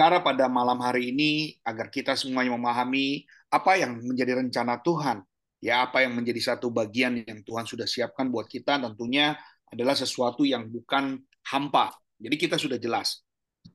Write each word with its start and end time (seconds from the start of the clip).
Cara 0.00 0.24
pada 0.24 0.48
malam 0.48 0.80
hari 0.80 1.12
ini 1.12 1.60
agar 1.60 1.92
kita 1.92 2.16
semuanya 2.16 2.56
memahami 2.56 3.20
apa 3.52 3.76
yang 3.76 4.00
menjadi 4.00 4.40
rencana 4.40 4.80
Tuhan, 4.80 5.20
ya 5.60 5.84
apa 5.84 6.00
yang 6.00 6.16
menjadi 6.16 6.40
satu 6.40 6.72
bagian 6.72 7.20
yang 7.20 7.44
Tuhan 7.44 7.68
sudah 7.68 7.84
siapkan 7.84 8.32
buat 8.32 8.48
kita 8.48 8.80
tentunya 8.80 9.36
adalah 9.68 9.92
sesuatu 9.92 10.48
yang 10.48 10.72
bukan 10.72 11.20
hampa. 11.52 11.92
Jadi 12.16 12.32
kita 12.40 12.56
sudah 12.56 12.80
jelas. 12.80 13.20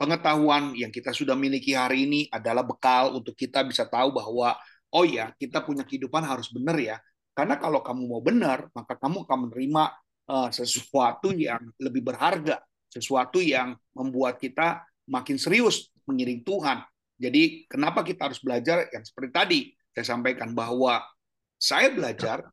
Pengetahuan 0.02 0.74
yang 0.74 0.90
kita 0.90 1.14
sudah 1.14 1.38
miliki 1.38 1.78
hari 1.78 2.10
ini 2.10 2.26
adalah 2.34 2.66
bekal 2.66 3.14
untuk 3.14 3.38
kita 3.38 3.62
bisa 3.62 3.86
tahu 3.86 4.18
bahwa 4.18 4.58
oh 4.98 5.06
ya, 5.06 5.30
kita 5.38 5.62
punya 5.62 5.86
kehidupan 5.86 6.26
harus 6.26 6.50
benar 6.50 6.74
ya. 6.82 6.98
Karena 7.38 7.62
kalau 7.62 7.86
kamu 7.86 8.02
mau 8.02 8.26
benar, 8.26 8.74
maka 8.74 8.98
kamu 8.98 9.30
akan 9.30 9.38
menerima 9.46 9.84
uh, 10.26 10.50
sesuatu 10.50 11.38
yang 11.38 11.70
lebih 11.78 12.02
berharga, 12.02 12.66
sesuatu 12.90 13.38
yang 13.38 13.78
membuat 13.94 14.42
kita 14.42 14.82
makin 15.10 15.38
serius 15.38 15.90
mengiring 16.06 16.42
Tuhan. 16.46 16.84
Jadi 17.16 17.66
kenapa 17.72 18.04
kita 18.04 18.28
harus 18.28 18.44
belajar 18.44 18.92
yang 18.92 19.04
seperti 19.06 19.32
tadi 19.32 19.60
saya 19.96 20.06
sampaikan 20.20 20.52
bahwa 20.52 21.00
saya 21.56 21.88
belajar 21.88 22.44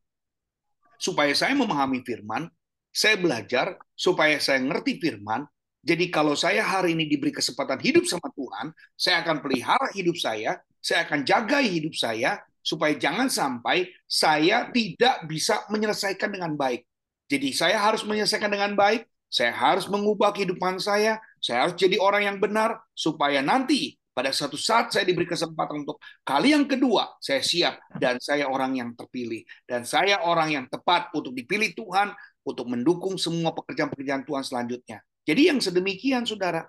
supaya 1.02 1.34
saya 1.34 1.58
memahami 1.58 2.06
firman, 2.06 2.46
saya 2.94 3.18
belajar 3.18 3.74
supaya 3.98 4.38
saya 4.38 4.62
ngerti 4.62 5.02
firman. 5.02 5.42
Jadi 5.82 6.14
kalau 6.14 6.38
saya 6.38 6.62
hari 6.62 6.94
ini 6.94 7.10
diberi 7.10 7.34
kesempatan 7.34 7.82
hidup 7.82 8.06
sama 8.06 8.30
Tuhan, 8.38 8.70
saya 8.94 9.26
akan 9.26 9.42
pelihara 9.42 9.90
hidup 9.98 10.14
saya, 10.14 10.62
saya 10.78 11.02
akan 11.02 11.26
jaga 11.26 11.58
hidup 11.58 11.90
saya 11.98 12.38
supaya 12.62 12.94
jangan 12.94 13.26
sampai 13.26 13.90
saya 14.06 14.70
tidak 14.70 15.26
bisa 15.26 15.66
menyelesaikan 15.66 16.30
dengan 16.30 16.54
baik. 16.54 16.86
Jadi 17.26 17.50
saya 17.50 17.82
harus 17.82 18.06
menyelesaikan 18.06 18.46
dengan 18.46 18.78
baik, 18.78 19.02
saya 19.26 19.50
harus 19.50 19.90
mengubah 19.90 20.30
kehidupan 20.30 20.78
saya, 20.78 21.18
saya 21.42 21.66
harus 21.66 21.74
jadi 21.74 21.98
orang 21.98 22.22
yang 22.30 22.38
benar 22.38 22.78
supaya 22.94 23.42
nanti 23.42 23.98
pada 24.12 24.28
suatu 24.28 24.60
saat 24.60 24.92
saya 24.92 25.08
diberi 25.08 25.24
kesempatan 25.24 25.88
untuk 25.88 25.98
kali 26.22 26.52
yang 26.52 26.68
kedua, 26.68 27.16
saya 27.18 27.40
siap 27.40 27.80
dan 27.96 28.20
saya 28.20 28.46
orang 28.46 28.76
yang 28.76 28.92
terpilih 28.92 29.42
dan 29.64 29.82
saya 29.88 30.22
orang 30.22 30.52
yang 30.52 30.64
tepat 30.68 31.10
untuk 31.16 31.34
dipilih 31.34 31.72
Tuhan 31.72 32.12
untuk 32.44 32.68
mendukung 32.68 33.16
semua 33.16 33.56
pekerjaan-pekerjaan 33.56 34.22
Tuhan 34.28 34.44
selanjutnya. 34.44 35.00
Jadi 35.24 35.50
yang 35.50 35.58
sedemikian 35.58 36.28
Saudara. 36.28 36.62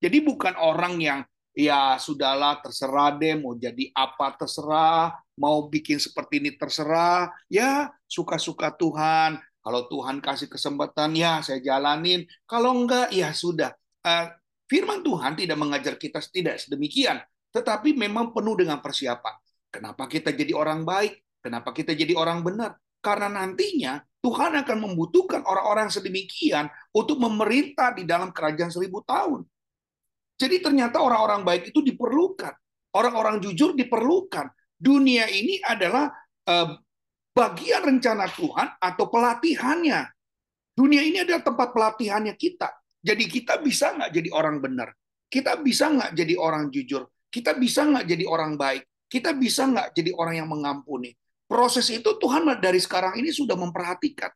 Jadi 0.00 0.20
bukan 0.24 0.56
orang 0.56 0.96
yang 0.96 1.20
ya 1.52 2.00
sudahlah 2.00 2.60
terserah 2.64 3.16
deh 3.20 3.36
mau 3.36 3.52
jadi 3.52 3.92
apa 3.92 4.32
terserah, 4.36 5.12
mau 5.36 5.68
bikin 5.68 6.00
seperti 6.00 6.40
ini 6.40 6.56
terserah, 6.56 7.32
ya 7.52 7.92
suka-suka 8.08 8.72
Tuhan. 8.76 9.40
Kalau 9.60 9.84
Tuhan 9.92 10.24
kasih 10.24 10.48
kesempatan 10.48 11.12
ya 11.16 11.44
saya 11.44 11.60
jalanin, 11.60 12.24
kalau 12.48 12.72
enggak 12.72 13.12
ya 13.12 13.28
sudah 13.36 13.76
firman 14.70 15.04
Tuhan 15.04 15.36
tidak 15.36 15.58
mengajar 15.58 15.94
kita 16.00 16.22
tidak 16.30 16.60
sedemikian, 16.62 17.20
tetapi 17.50 17.96
memang 17.96 18.30
penuh 18.30 18.56
dengan 18.58 18.78
persiapan. 18.78 19.34
Kenapa 19.70 20.10
kita 20.10 20.34
jadi 20.34 20.50
orang 20.54 20.82
baik? 20.82 21.20
Kenapa 21.40 21.70
kita 21.70 21.94
jadi 21.94 22.12
orang 22.18 22.42
benar? 22.42 22.76
Karena 23.00 23.32
nantinya 23.32 24.02
Tuhan 24.20 24.52
akan 24.60 24.78
membutuhkan 24.84 25.40
orang-orang 25.48 25.88
sedemikian 25.88 26.68
untuk 26.92 27.16
memerintah 27.16 27.96
di 27.96 28.04
dalam 28.04 28.28
kerajaan 28.34 28.68
seribu 28.68 29.00
tahun. 29.06 29.48
Jadi 30.36 30.56
ternyata 30.60 31.00
orang-orang 31.00 31.44
baik 31.44 31.72
itu 31.72 31.80
diperlukan. 31.80 32.52
Orang-orang 32.96 33.40
jujur 33.40 33.72
diperlukan. 33.72 34.48
Dunia 34.76 35.28
ini 35.28 35.60
adalah 35.64 36.12
eh, 36.48 36.68
bagian 37.32 37.82
rencana 37.84 38.28
Tuhan 38.28 38.68
atau 38.80 39.04
pelatihannya. 39.08 40.00
Dunia 40.76 41.00
ini 41.04 41.24
adalah 41.24 41.44
tempat 41.44 41.72
pelatihannya 41.72 42.34
kita. 42.36 42.68
Jadi 43.00 43.24
kita 43.26 43.58
bisa 43.60 43.96
nggak 43.96 44.10
jadi 44.12 44.28
orang 44.32 44.60
benar? 44.60 44.92
Kita 45.30 45.56
bisa 45.56 45.88
nggak 45.88 46.12
jadi 46.12 46.34
orang 46.36 46.68
jujur? 46.68 47.08
Kita 47.32 47.56
bisa 47.56 47.86
nggak 47.88 48.04
jadi 48.04 48.24
orang 48.28 48.60
baik? 48.60 48.82
Kita 49.08 49.32
bisa 49.34 49.66
nggak 49.66 49.96
jadi 49.96 50.10
orang 50.14 50.34
yang 50.44 50.48
mengampuni? 50.50 51.16
Proses 51.50 51.90
itu 51.90 52.14
Tuhan 52.20 52.46
dari 52.62 52.78
sekarang 52.78 53.18
ini 53.18 53.34
sudah 53.34 53.58
memperhatikan. 53.58 54.30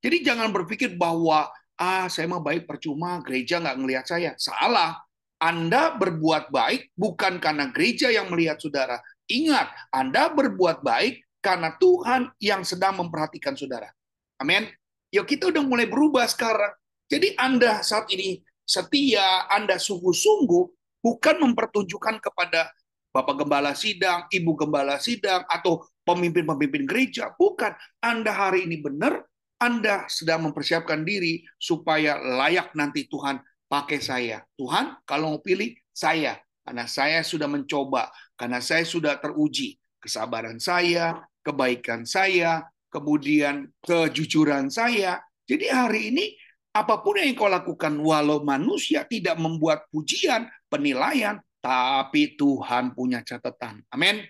Jadi 0.00 0.22
jangan 0.22 0.54
berpikir 0.54 0.94
bahwa 0.94 1.50
ah 1.80 2.06
saya 2.06 2.28
mah 2.30 2.38
baik 2.38 2.68
percuma, 2.68 3.18
gereja 3.24 3.58
nggak 3.58 3.76
ngelihat 3.80 4.04
saya. 4.06 4.30
Salah. 4.38 5.00
Anda 5.40 5.96
berbuat 5.96 6.52
baik 6.52 6.92
bukan 6.92 7.40
karena 7.40 7.72
gereja 7.72 8.12
yang 8.12 8.28
melihat 8.28 8.60
saudara. 8.60 9.00
Ingat, 9.24 9.72
Anda 9.88 10.28
berbuat 10.28 10.84
baik 10.84 11.24
karena 11.40 11.72
Tuhan 11.80 12.28
yang 12.36 12.60
sedang 12.60 13.00
memperhatikan 13.00 13.56
saudara. 13.56 13.88
Amin. 14.36 14.68
Yuk 15.08 15.24
kita 15.24 15.48
udah 15.48 15.64
mulai 15.64 15.88
berubah 15.88 16.28
sekarang. 16.28 16.76
Jadi 17.10 17.34
Anda 17.34 17.82
saat 17.82 18.06
ini 18.14 18.38
setia, 18.62 19.50
Anda 19.50 19.82
sungguh-sungguh 19.82 20.64
bukan 21.02 21.36
mempertunjukkan 21.42 22.22
kepada 22.22 22.70
Bapak 23.10 23.42
Gembala 23.42 23.74
Sidang, 23.74 24.30
Ibu 24.30 24.54
Gembala 24.54 25.02
Sidang, 25.02 25.42
atau 25.50 25.82
pemimpin-pemimpin 26.06 26.86
gereja. 26.86 27.34
Bukan. 27.34 27.74
Anda 27.98 28.30
hari 28.30 28.70
ini 28.70 28.78
benar, 28.78 29.26
Anda 29.58 30.06
sedang 30.06 30.46
mempersiapkan 30.46 31.02
diri 31.02 31.42
supaya 31.58 32.14
layak 32.22 32.78
nanti 32.78 33.10
Tuhan 33.10 33.42
pakai 33.66 33.98
saya. 33.98 34.46
Tuhan, 34.54 35.02
kalau 35.02 35.34
mau 35.34 35.42
pilih, 35.42 35.74
saya. 35.90 36.38
Karena 36.62 36.86
saya 36.86 37.26
sudah 37.26 37.50
mencoba, 37.50 38.14
karena 38.38 38.62
saya 38.62 38.86
sudah 38.86 39.18
teruji. 39.18 39.74
Kesabaran 39.98 40.62
saya, 40.62 41.18
kebaikan 41.42 42.06
saya, 42.06 42.70
kemudian 42.88 43.68
kejujuran 43.82 44.70
saya. 44.70 45.18
Jadi 45.44 45.66
hari 45.66 46.14
ini 46.14 46.24
apa 46.70 47.02
pun 47.02 47.18
yang 47.18 47.34
kau 47.34 47.50
lakukan, 47.50 47.98
walau 47.98 48.46
manusia 48.46 49.02
tidak 49.02 49.34
membuat 49.38 49.90
pujian, 49.90 50.46
penilaian, 50.70 51.42
tapi 51.58 52.38
Tuhan 52.38 52.94
punya 52.94 53.26
catatan. 53.26 53.82
Amin. 53.90 54.22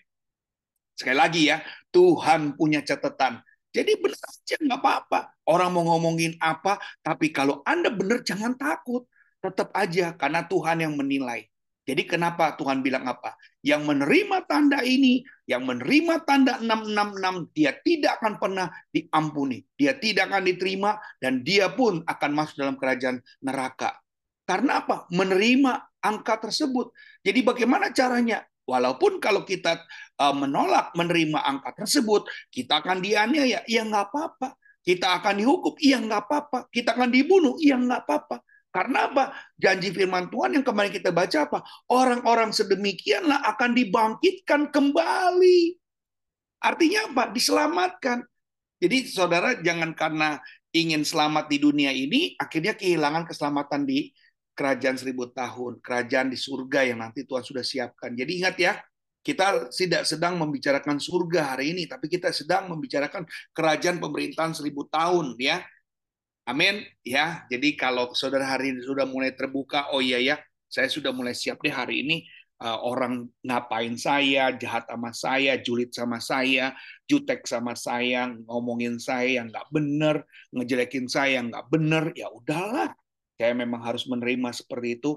Sekali 0.97 1.17
lagi 1.17 1.43
ya, 1.49 1.61
Tuhan 1.93 2.57
punya 2.57 2.81
catatan. 2.85 3.41
Jadi 3.71 3.93
benar 4.03 4.19
saja 4.19 4.57
nggak 4.59 4.81
apa-apa. 4.83 5.21
Orang 5.47 5.71
mau 5.77 5.85
ngomongin 5.95 6.35
apa, 6.43 6.77
tapi 7.01 7.31
kalau 7.31 7.63
Anda 7.65 7.89
benar 7.93 8.21
jangan 8.27 8.57
takut. 8.59 9.07
Tetap 9.41 9.73
aja 9.73 10.13
karena 10.21 10.45
Tuhan 10.45 10.85
yang 10.85 10.93
menilai. 11.01 11.49
Jadi 11.89 12.05
kenapa 12.05 12.53
Tuhan 12.61 12.85
bilang 12.85 13.09
apa? 13.09 13.33
Yang 13.61 13.83
menerima 13.93 14.37
tanda 14.49 14.81
ini, 14.81 15.21
yang 15.45 15.69
menerima 15.69 16.25
tanda 16.25 16.57
666, 16.65 17.53
dia 17.53 17.77
tidak 17.85 18.13
akan 18.21 18.35
pernah 18.41 18.67
diampuni. 18.89 19.61
Dia 19.77 20.01
tidak 20.01 20.33
akan 20.33 20.49
diterima 20.49 20.97
dan 21.21 21.45
dia 21.45 21.69
pun 21.69 22.01
akan 22.05 22.31
masuk 22.33 22.65
dalam 22.65 22.81
kerajaan 22.81 23.21
neraka. 23.45 24.01
Karena 24.49 24.81
apa? 24.81 25.05
Menerima 25.13 26.01
angka 26.01 26.41
tersebut. 26.49 26.91
Jadi 27.21 27.41
bagaimana 27.45 27.93
caranya? 27.93 28.43
Walaupun 28.65 29.19
kalau 29.19 29.43
kita 29.43 29.83
uh, 30.23 30.35
menolak 30.35 30.95
menerima 30.95 31.43
angka 31.43 31.85
tersebut, 31.85 32.27
kita 32.55 32.81
akan 32.81 33.03
dianiaya. 33.03 33.67
Ya 33.67 33.83
nggak 33.85 34.11
apa-apa. 34.11 34.57
Kita 34.81 35.21
akan 35.21 35.43
dihukum. 35.43 35.75
Iya 35.77 36.01
nggak 36.01 36.23
apa-apa. 36.27 36.59
Kita 36.73 36.97
akan 36.97 37.11
dibunuh. 37.13 37.55
Iya 37.61 37.77
nggak 37.77 38.07
apa-apa. 38.07 38.41
Karena 38.71 39.11
apa? 39.11 39.35
Janji 39.59 39.91
firman 39.91 40.31
Tuhan 40.31 40.55
yang 40.55 40.65
kemarin 40.65 40.95
kita 40.95 41.11
baca 41.11 41.51
apa? 41.51 41.59
Orang-orang 41.91 42.55
sedemikianlah 42.55 43.43
akan 43.55 43.75
dibangkitkan 43.75 44.71
kembali. 44.71 45.75
Artinya 46.63 47.11
apa? 47.11 47.23
Diselamatkan. 47.35 48.23
Jadi 48.81 49.11
saudara 49.11 49.59
jangan 49.59 49.91
karena 49.93 50.39
ingin 50.71 51.03
selamat 51.03 51.51
di 51.51 51.59
dunia 51.59 51.91
ini, 51.91 52.39
akhirnya 52.39 52.79
kehilangan 52.79 53.27
keselamatan 53.27 53.85
di 53.85 54.15
kerajaan 54.55 54.97
seribu 54.97 55.29
tahun, 55.35 55.83
kerajaan 55.83 56.31
di 56.31 56.39
surga 56.39 56.87
yang 56.87 57.03
nanti 57.03 57.27
Tuhan 57.27 57.43
sudah 57.43 57.67
siapkan. 57.67 58.15
Jadi 58.15 58.31
ingat 58.39 58.57
ya, 58.57 58.73
kita 59.21 59.69
tidak 59.75 60.07
sedang 60.07 60.39
membicarakan 60.39 61.03
surga 61.03 61.57
hari 61.57 61.75
ini, 61.75 61.91
tapi 61.91 62.07
kita 62.07 62.31
sedang 62.31 62.71
membicarakan 62.71 63.27
kerajaan 63.51 63.99
pemerintahan 63.99 64.55
seribu 64.55 64.87
tahun 64.89 65.35
ya 65.37 65.61
Amin. 66.51 66.83
Ya, 67.07 67.47
jadi 67.47 67.79
kalau 67.79 68.11
saudara 68.19 68.43
hari 68.43 68.75
ini 68.75 68.83
sudah 68.83 69.07
mulai 69.07 69.31
terbuka, 69.31 69.87
oh 69.95 70.03
iya 70.03 70.19
ya, 70.19 70.37
saya 70.67 70.91
sudah 70.91 71.15
mulai 71.15 71.31
siap 71.31 71.63
deh 71.63 71.71
hari 71.71 72.03
ini 72.03 72.27
uh, 72.59 72.79
orang 72.83 73.31
ngapain 73.47 73.95
saya, 73.95 74.51
jahat 74.59 74.85
sama 74.91 75.11
saya, 75.15 75.63
julid 75.63 75.95
sama 75.95 76.19
saya, 76.19 76.75
jutek 77.07 77.47
sama 77.47 77.79
saya, 77.79 78.35
ngomongin 78.51 78.99
saya 78.99 79.41
yang 79.43 79.47
nggak 79.49 79.69
bener, 79.71 80.17
ngejelekin 80.51 81.07
saya 81.07 81.39
yang 81.39 81.55
nggak 81.55 81.67
bener, 81.71 82.05
ya 82.19 82.27
udahlah. 82.35 82.91
Saya 83.41 83.57
memang 83.57 83.81
harus 83.81 84.05
menerima 84.05 84.53
seperti 84.53 85.01
itu. 85.01 85.17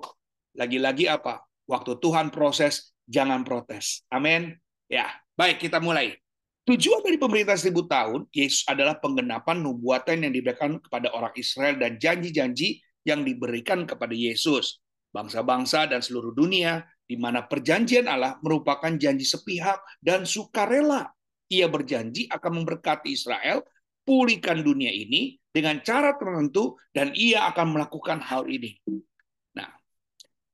Lagi-lagi 0.55 1.11
apa? 1.11 1.43
Waktu 1.67 1.99
Tuhan 1.99 2.31
proses, 2.31 2.95
jangan 3.09 3.43
protes. 3.43 4.05
Amin. 4.07 4.55
Ya, 4.87 5.11
baik 5.35 5.59
kita 5.59 5.83
mulai. 5.83 6.22
Tujuan 6.63 7.03
dari 7.03 7.19
pemerintahan 7.19 7.59
seribu 7.59 7.83
tahun, 7.91 8.23
Yesus 8.31 8.63
adalah 8.71 8.95
penggenapan 8.95 9.59
nubuatan 9.59 10.23
yang 10.23 10.31
diberikan 10.31 10.79
kepada 10.79 11.11
orang 11.11 11.35
Israel 11.35 11.75
dan 11.75 11.99
janji-janji 11.99 12.79
yang 13.03 13.27
diberikan 13.27 13.83
kepada 13.83 14.15
Yesus. 14.15 14.79
Bangsa-bangsa 15.11 15.91
dan 15.91 15.99
seluruh 15.99 16.31
dunia, 16.31 16.87
di 17.03 17.19
mana 17.19 17.43
perjanjian 17.43 18.07
Allah 18.07 18.39
merupakan 18.39 18.95
janji 18.95 19.27
sepihak 19.27 19.83
dan 19.99 20.23
sukarela. 20.23 21.11
Ia 21.51 21.67
berjanji 21.67 22.31
akan 22.31 22.63
memberkati 22.63 23.11
Israel, 23.11 23.59
pulihkan 24.07 24.63
dunia 24.63 24.89
ini 24.89 25.35
dengan 25.51 25.83
cara 25.83 26.15
tertentu, 26.15 26.79
dan 26.95 27.11
ia 27.11 27.43
akan 27.51 27.75
melakukan 27.75 28.23
hal 28.23 28.47
ini. 28.47 28.79
Nah, 29.51 29.67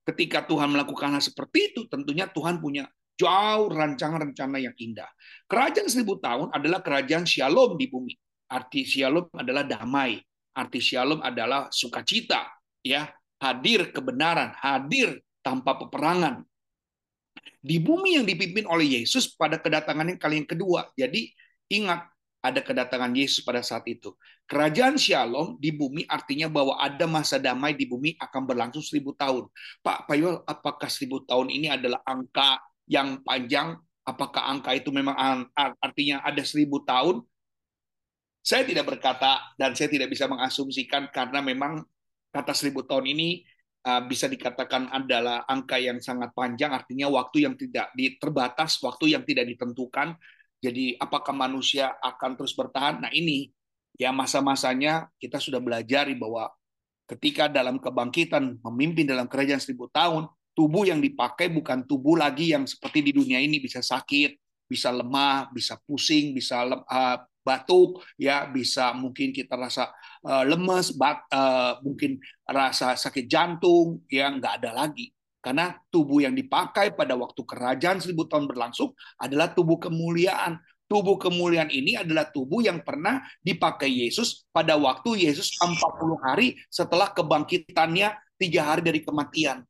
ketika 0.09 0.41
Tuhan 0.49 0.73
melakukan 0.73 1.13
hal 1.13 1.21
seperti 1.21 1.69
itu, 1.69 1.81
tentunya 1.85 2.25
Tuhan 2.25 2.57
punya 2.57 2.89
jauh 3.19 3.67
rancangan 3.67 4.31
rencana 4.31 4.57
yang 4.63 4.73
indah. 4.79 5.11
Kerajaan 5.51 5.91
seribu 5.91 6.23
tahun 6.23 6.55
adalah 6.55 6.79
kerajaan 6.79 7.27
shalom 7.27 7.75
di 7.75 7.91
bumi. 7.91 8.15
Arti 8.47 8.87
shalom 8.87 9.27
adalah 9.35 9.67
damai. 9.67 10.17
Arti 10.55 10.79
shalom 10.79 11.19
adalah 11.19 11.67
sukacita, 11.69 12.47
ya, 12.81 13.11
hadir 13.43 13.91
kebenaran, 13.91 14.55
hadir 14.55 15.19
tanpa 15.43 15.75
peperangan. 15.75 16.47
Di 17.59 17.75
bumi 17.83 18.15
yang 18.15 18.25
dipimpin 18.25 18.63
oleh 18.63 19.03
Yesus 19.03 19.35
pada 19.35 19.59
kedatangannya 19.59 20.15
kali 20.15 20.43
yang 20.43 20.49
kedua. 20.49 20.87
Jadi 20.95 21.27
ingat 21.75 22.07
ada 22.39 22.63
kedatangan 22.63 23.11
Yesus 23.11 23.43
pada 23.43 23.59
saat 23.59 23.83
itu. 23.91 24.15
Kerajaan 24.47 24.95
Shalom 24.95 25.59
di 25.59 25.75
bumi 25.75 26.07
artinya 26.07 26.47
bahwa 26.47 26.79
ada 26.79 27.03
masa 27.03 27.35
damai 27.35 27.75
di 27.75 27.83
bumi 27.83 28.15
akan 28.15 28.41
berlangsung 28.47 28.79
seribu 28.79 29.11
tahun. 29.11 29.51
Pak 29.83 30.07
Payol, 30.07 30.39
apakah 30.47 30.87
seribu 30.87 31.27
tahun 31.27 31.51
ini 31.51 31.67
adalah 31.67 31.99
angka 32.07 32.63
yang 32.89 33.21
panjang, 33.21 33.77
apakah 34.01 34.49
angka 34.49 34.73
itu 34.73 34.89
memang 34.89 35.45
artinya 35.77 36.25
ada 36.25 36.41
seribu 36.41 36.81
tahun? 36.81 37.21
Saya 38.41 38.65
tidak 38.65 38.89
berkata 38.89 39.53
dan 39.61 39.77
saya 39.77 39.93
tidak 39.93 40.09
bisa 40.09 40.25
mengasumsikan 40.25 41.13
karena 41.13 41.39
memang 41.45 41.85
kata 42.33 42.57
seribu 42.57 42.81
tahun 42.81 43.05
ini 43.13 43.45
uh, 43.85 44.01
bisa 44.09 44.25
dikatakan 44.25 44.89
adalah 44.89 45.45
angka 45.45 45.77
yang 45.77 46.01
sangat 46.01 46.33
panjang, 46.33 46.73
artinya 46.73 47.13
waktu 47.13 47.45
yang 47.45 47.53
tidak 47.53 47.93
terbatas, 48.17 48.81
waktu 48.81 49.13
yang 49.13 49.21
tidak 49.21 49.45
ditentukan. 49.45 50.17
Jadi 50.59 50.97
apakah 50.97 51.31
manusia 51.31 51.93
akan 52.01 52.35
terus 52.35 52.57
bertahan? 52.57 53.05
Nah 53.05 53.11
ini 53.13 53.53
ya 53.95 54.09
masa-masanya 54.09 55.07
kita 55.21 55.37
sudah 55.37 55.61
belajar 55.61 56.09
bahwa 56.17 56.49
ketika 57.05 57.47
dalam 57.47 57.77
kebangkitan 57.77 58.59
memimpin 58.65 59.07
dalam 59.07 59.29
kerajaan 59.29 59.61
seribu 59.61 59.87
tahun, 59.93 60.27
tubuh 60.59 60.83
yang 60.83 60.99
dipakai 60.99 61.47
bukan 61.47 61.87
tubuh 61.87 62.19
lagi 62.19 62.51
yang 62.51 62.67
seperti 62.67 62.99
di 62.99 63.11
dunia 63.15 63.39
ini 63.39 63.63
bisa 63.63 63.79
sakit, 63.79 64.35
bisa 64.67 64.91
lemah, 64.91 65.47
bisa 65.55 65.79
pusing, 65.87 66.35
bisa 66.35 66.67
uh, 66.67 67.17
batuk, 67.47 68.03
ya 68.19 68.43
bisa 68.43 68.91
mungkin 68.91 69.31
kita 69.31 69.55
rasa 69.55 69.87
uh, 70.27 70.43
lemes, 70.43 70.91
bat, 70.99 71.23
uh, 71.31 71.79
mungkin 71.79 72.19
rasa 72.43 72.99
sakit 72.99 73.23
jantung, 73.31 74.03
ya 74.11 74.27
nggak 74.27 74.59
ada 74.59 74.83
lagi. 74.83 75.15
Karena 75.39 75.71
tubuh 75.87 76.19
yang 76.19 76.35
dipakai 76.35 76.91
pada 76.91 77.15
waktu 77.15 77.39
kerajaan 77.39 78.03
seribu 78.03 78.27
tahun 78.27 78.43
berlangsung 78.43 78.91
adalah 79.15 79.55
tubuh 79.55 79.79
kemuliaan. 79.79 80.59
Tubuh 80.91 81.15
kemuliaan 81.15 81.71
ini 81.71 81.95
adalah 81.95 82.27
tubuh 82.27 82.59
yang 82.59 82.83
pernah 82.83 83.23
dipakai 83.39 83.87
Yesus 83.87 84.43
pada 84.51 84.75
waktu 84.75 85.23
Yesus 85.23 85.55
40 85.55 85.79
hari 86.19 86.59
setelah 86.67 87.13
kebangkitannya 87.13 88.09
tiga 88.41 88.61
hari 88.73 88.81
dari 88.81 88.99
kematian 89.05 89.68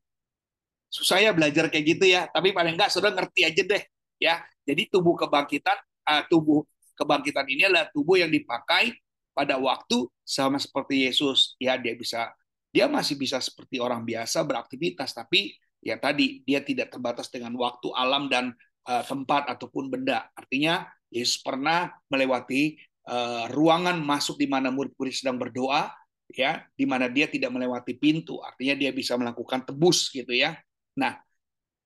susah 0.90 1.22
ya 1.22 1.30
belajar 1.30 1.70
kayak 1.70 1.86
gitu 1.96 2.04
ya. 2.10 2.26
Tapi 2.28 2.50
paling 2.50 2.74
enggak 2.74 2.90
sudah 2.90 3.14
ngerti 3.14 3.46
aja 3.46 3.62
deh 3.62 3.82
ya. 4.18 4.42
Jadi 4.66 4.90
tubuh 4.90 5.14
kebangkitan 5.14 5.78
uh, 6.10 6.22
tubuh 6.26 6.66
kebangkitan 6.98 7.46
ini 7.46 7.70
adalah 7.70 7.88
tubuh 7.94 8.18
yang 8.18 8.28
dipakai 8.28 8.98
pada 9.32 9.56
waktu 9.56 10.10
sama 10.26 10.58
seperti 10.58 11.06
Yesus. 11.06 11.54
Ya 11.62 11.78
dia 11.78 11.94
bisa 11.94 12.34
dia 12.74 12.90
masih 12.90 13.16
bisa 13.16 13.38
seperti 13.38 13.78
orang 13.78 14.02
biasa 14.02 14.42
beraktivitas. 14.42 15.14
Tapi 15.14 15.54
ya 15.80 15.96
tadi 15.96 16.42
dia 16.42 16.60
tidak 16.60 16.90
terbatas 16.92 17.30
dengan 17.30 17.54
waktu 17.56 17.88
alam 17.94 18.26
dan 18.26 18.52
uh, 18.90 19.04
tempat 19.06 19.46
ataupun 19.46 19.88
benda. 19.88 20.26
Artinya 20.34 20.90
Yesus 21.08 21.38
pernah 21.40 21.90
melewati 22.10 22.76
uh, 23.06 23.46
ruangan 23.50 23.98
masuk 24.02 24.36
di 24.38 24.50
mana 24.50 24.74
murid-murid 24.74 25.14
sedang 25.14 25.38
berdoa 25.38 25.86
ya. 26.34 26.66
Di 26.74 26.82
mana 26.82 27.06
dia 27.06 27.30
tidak 27.30 27.54
melewati 27.54 27.94
pintu. 27.94 28.42
Artinya 28.42 28.74
dia 28.74 28.90
bisa 28.90 29.14
melakukan 29.14 29.62
tebus 29.62 30.10
gitu 30.10 30.34
ya 30.34 30.58
Nah, 30.98 31.20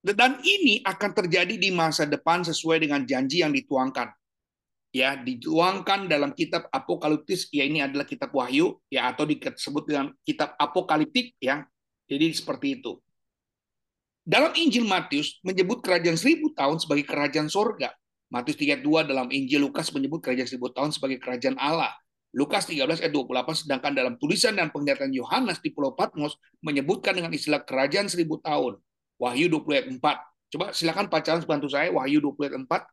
dan 0.04 0.40
ini 0.44 0.84
akan 0.84 1.10
terjadi 1.16 1.56
di 1.56 1.72
masa 1.72 2.04
depan 2.04 2.44
sesuai 2.44 2.84
dengan 2.84 3.08
janji 3.08 3.40
yang 3.40 3.52
dituangkan. 3.56 4.12
Ya, 4.94 5.18
dituangkan 5.18 6.06
dalam 6.06 6.36
kitab 6.36 6.70
Apokaliptis, 6.70 7.50
ya 7.50 7.66
ini 7.66 7.82
adalah 7.82 8.06
kitab 8.06 8.30
Wahyu, 8.30 8.78
ya 8.86 9.10
atau 9.10 9.26
disebut 9.26 9.90
dengan 9.90 10.14
kitab 10.22 10.54
Apokaliptik, 10.54 11.34
ya. 11.42 11.66
Jadi 12.06 12.30
seperti 12.30 12.78
itu. 12.78 13.00
Dalam 14.24 14.54
Injil 14.56 14.86
Matius 14.86 15.40
menyebut 15.44 15.84
kerajaan 15.84 16.16
seribu 16.16 16.52
tahun 16.56 16.80
sebagai 16.80 17.04
kerajaan 17.04 17.50
sorga. 17.50 17.92
Matius 18.32 18.56
32 18.56 19.04
dalam 19.04 19.28
Injil 19.28 19.66
Lukas 19.66 19.92
menyebut 19.92 20.24
kerajaan 20.24 20.48
seribu 20.48 20.72
tahun 20.72 20.94
sebagai 20.96 21.20
kerajaan 21.20 21.60
Allah. 21.60 21.92
Lukas 22.34 22.66
13 22.66 23.04
ayat 23.04 23.12
28, 23.14 23.62
sedangkan 23.62 23.92
dalam 23.94 24.14
tulisan 24.18 24.58
dan 24.58 24.72
penglihatan 24.74 25.14
Yohanes 25.14 25.62
di 25.62 25.70
Pulau 25.70 25.94
Patmos 25.94 26.34
menyebutkan 26.66 27.14
dengan 27.14 27.30
istilah 27.30 27.62
kerajaan 27.62 28.10
seribu 28.10 28.42
tahun. 28.42 28.80
Wahyu 29.25 29.49
20 29.49 29.73
ayat 29.73 29.88
4. 29.88 30.53
Coba 30.53 30.76
silakan 30.76 31.09
Pak 31.09 31.25
Charles 31.25 31.49
bantu 31.49 31.73
saya 31.73 31.88
Wahyu 31.88 32.21
20 32.21 32.44
ayat 32.44 32.61
4. 32.61 32.85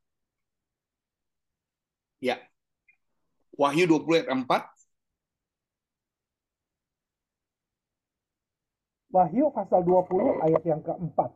Ya. 2.24 2.40
Wahyu 3.60 3.84
20 3.84 4.24
ayat 4.24 4.32
4. 4.32 4.48
Wahyu 9.12 9.52
pasal 9.52 9.84
20 9.84 10.40
ayat 10.48 10.64
yang 10.64 10.80
keempat. 10.80 11.36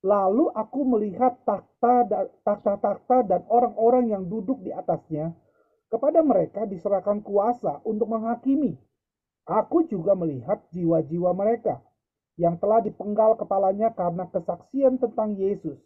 Lalu 0.00 0.48
aku 0.56 0.80
melihat 0.96 1.36
takhta-takhta 1.44 3.28
dan 3.28 3.44
orang-orang 3.52 4.16
yang 4.16 4.24
duduk 4.24 4.64
di 4.64 4.72
atasnya. 4.72 5.36
Kepada 5.92 6.24
mereka 6.24 6.64
diserahkan 6.64 7.20
kuasa 7.20 7.84
untuk 7.84 8.08
menghakimi. 8.08 8.80
Aku 9.44 9.84
juga 9.84 10.16
melihat 10.16 10.64
jiwa-jiwa 10.72 11.36
mereka 11.36 11.84
yang 12.42 12.58
telah 12.58 12.82
dipenggal 12.82 13.38
kepalanya 13.38 13.94
karena 13.94 14.26
kesaksian 14.34 14.98
tentang 14.98 15.38
Yesus 15.38 15.78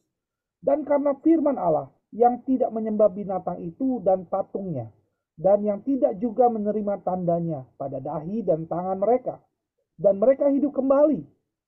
dan 0.65 0.89
karena 0.89 1.13
firman 1.21 1.61
Allah 1.61 1.93
yang 2.17 2.41
tidak 2.49 2.73
menyembah 2.73 3.13
binatang 3.13 3.61
itu 3.61 4.01
dan 4.01 4.25
patungnya 4.25 4.89
dan 5.37 5.61
yang 5.61 5.85
tidak 5.85 6.17
juga 6.17 6.49
menerima 6.49 7.05
tandanya 7.05 7.69
pada 7.77 8.01
dahi 8.01 8.41
dan 8.41 8.65
tangan 8.65 8.97
mereka 8.97 9.37
dan 10.01 10.17
mereka 10.17 10.49
hidup 10.49 10.73
kembali 10.73 11.21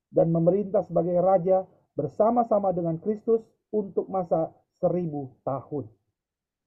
dan 0.08 0.32
memerintah 0.32 0.80
sebagai 0.88 1.20
raja 1.20 1.68
bersama-sama 1.92 2.72
dengan 2.72 2.96
Kristus 2.96 3.44
untuk 3.68 4.08
masa 4.08 4.48
seribu 4.80 5.36
tahun. 5.44 5.84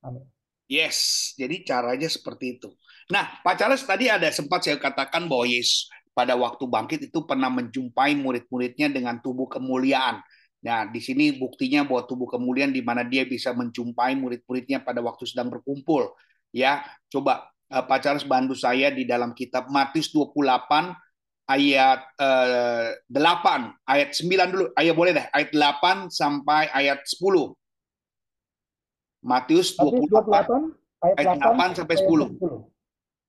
Amin. 0.05 0.29
Yes, 0.69 1.31
jadi 1.35 1.65
caranya 1.67 2.07
seperti 2.07 2.61
itu. 2.61 2.69
Nah, 3.11 3.43
Pak 3.43 3.59
Charles 3.59 3.83
tadi 3.83 4.07
ada 4.07 4.31
sempat 4.31 4.63
saya 4.63 4.79
katakan 4.79 5.27
bahwa 5.27 5.43
Yesus 5.43 5.91
pada 6.11 6.35
waktu 6.35 6.63
bangkit 6.67 6.99
itu 7.07 7.23
pernah 7.23 7.47
menjumpai 7.47 8.15
murid-muridnya 8.19 8.91
dengan 8.91 9.19
tubuh 9.23 9.47
kemuliaan. 9.47 10.19
Nah, 10.61 10.85
di 10.85 11.01
sini 11.01 11.33
buktinya 11.33 11.81
bahwa 11.87 12.05
tubuh 12.05 12.29
kemuliaan 12.29 12.69
di 12.69 12.85
mana 12.85 13.01
dia 13.01 13.25
bisa 13.25 13.49
menjumpai 13.55 14.13
murid-muridnya 14.13 14.83
pada 14.85 15.01
waktu 15.01 15.25
sedang 15.25 15.49
berkumpul. 15.49 16.13
Ya, 16.53 16.85
coba 17.09 17.49
uh, 17.73 17.81
Pak 17.81 17.99
Charles 18.03 18.27
bantu 18.27 18.53
saya 18.53 18.93
di 18.93 19.07
dalam 19.07 19.33
kitab 19.33 19.71
Matius 19.73 20.13
28 20.13 20.93
ayat 21.51 21.99
eh, 22.15 22.87
8, 23.11 23.83
ayat 23.83 24.09
9 24.15 24.53
dulu. 24.53 24.65
Ayo 24.79 24.91
boleh 24.95 25.11
deh, 25.11 25.27
ayat 25.35 25.51
8 25.51 26.07
sampai 26.07 26.71
ayat 26.71 27.03
10. 27.03 27.51
Matius 29.21 29.75
28, 29.77 30.07
28 30.07 30.71
ayat, 31.03 31.15
ayat 31.19 31.37
8, 31.43 31.75
8 31.75 31.79
sampai 31.83 31.95
10. 31.99 32.39
10. 32.39 32.70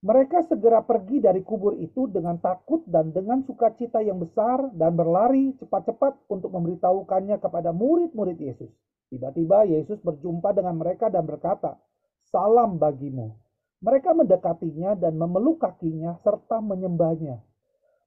Mereka 0.03 0.43
segera 0.51 0.83
pergi 0.83 1.23
dari 1.23 1.47
kubur 1.47 1.79
itu 1.79 2.11
dengan 2.11 2.35
takut 2.43 2.83
dan 2.91 3.15
dengan 3.15 3.39
sukacita 3.47 4.03
yang 4.03 4.19
besar 4.19 4.75
dan 4.75 4.99
berlari 4.99 5.55
cepat-cepat 5.63 6.27
untuk 6.27 6.51
memberitahukannya 6.51 7.39
kepada 7.39 7.71
murid-murid 7.71 8.35
Yesus. 8.35 8.75
Tiba-tiba 9.15 9.63
Yesus 9.63 10.03
berjumpa 10.03 10.59
dengan 10.59 10.83
mereka 10.83 11.07
dan 11.07 11.23
berkata, 11.23 11.79
"Salam 12.19 12.83
bagimu." 12.83 13.31
Mereka 13.79 14.11
mendekatinya 14.11 14.99
dan 14.99 15.15
memeluk 15.15 15.63
kakinya 15.63 16.19
serta 16.19 16.59
menyembahnya. 16.59 17.39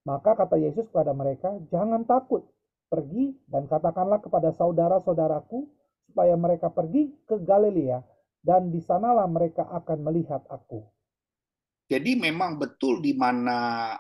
Maka 0.04 0.36
kata 0.36 0.60
Yesus 0.60 0.92
kepada 0.92 1.16
mereka, 1.16 1.56
"Jangan 1.72 2.04
takut. 2.04 2.44
Pergi 2.92 3.40
dan 3.48 3.72
katakanlah 3.72 4.20
kepada 4.20 4.52
saudara-saudaraku 4.52 5.64
supaya 6.12 6.36
mereka 6.36 6.68
pergi 6.76 7.16
ke 7.24 7.40
Galilea 7.40 8.04
dan 8.44 8.68
di 8.68 8.84
sanalah 8.84 9.32
mereka 9.32 9.64
akan 9.72 10.04
melihat 10.04 10.44
aku." 10.52 10.95
Jadi 11.86 12.18
memang 12.18 12.58
betul 12.58 13.00
di 13.00 13.14
mana 13.14 13.94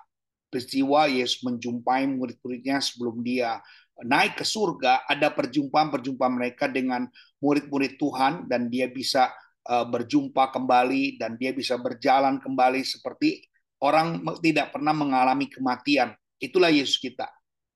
peristiwa 0.50 1.06
Yesus 1.06 1.46
menjumpai 1.46 2.10
murid-muridnya 2.10 2.82
sebelum 2.82 3.22
dia 3.22 3.62
naik 4.04 4.42
ke 4.42 4.46
surga, 4.46 5.08
ada 5.08 5.32
perjumpaan-perjumpaan 5.32 6.34
mereka 6.36 6.68
dengan 6.68 7.08
murid-murid 7.40 7.96
Tuhan 7.96 8.50
dan 8.50 8.68
dia 8.68 8.92
bisa 8.92 9.32
uh, 9.70 9.86
berjumpa 9.88 10.52
kembali 10.52 11.16
dan 11.22 11.40
dia 11.40 11.56
bisa 11.56 11.80
berjalan 11.80 12.42
kembali 12.42 12.84
seperti 12.84 13.46
orang 13.80 14.20
tidak 14.44 14.76
pernah 14.76 14.92
mengalami 14.92 15.48
kematian. 15.48 16.12
Itulah 16.42 16.74
Yesus 16.74 17.00
kita. 17.00 17.30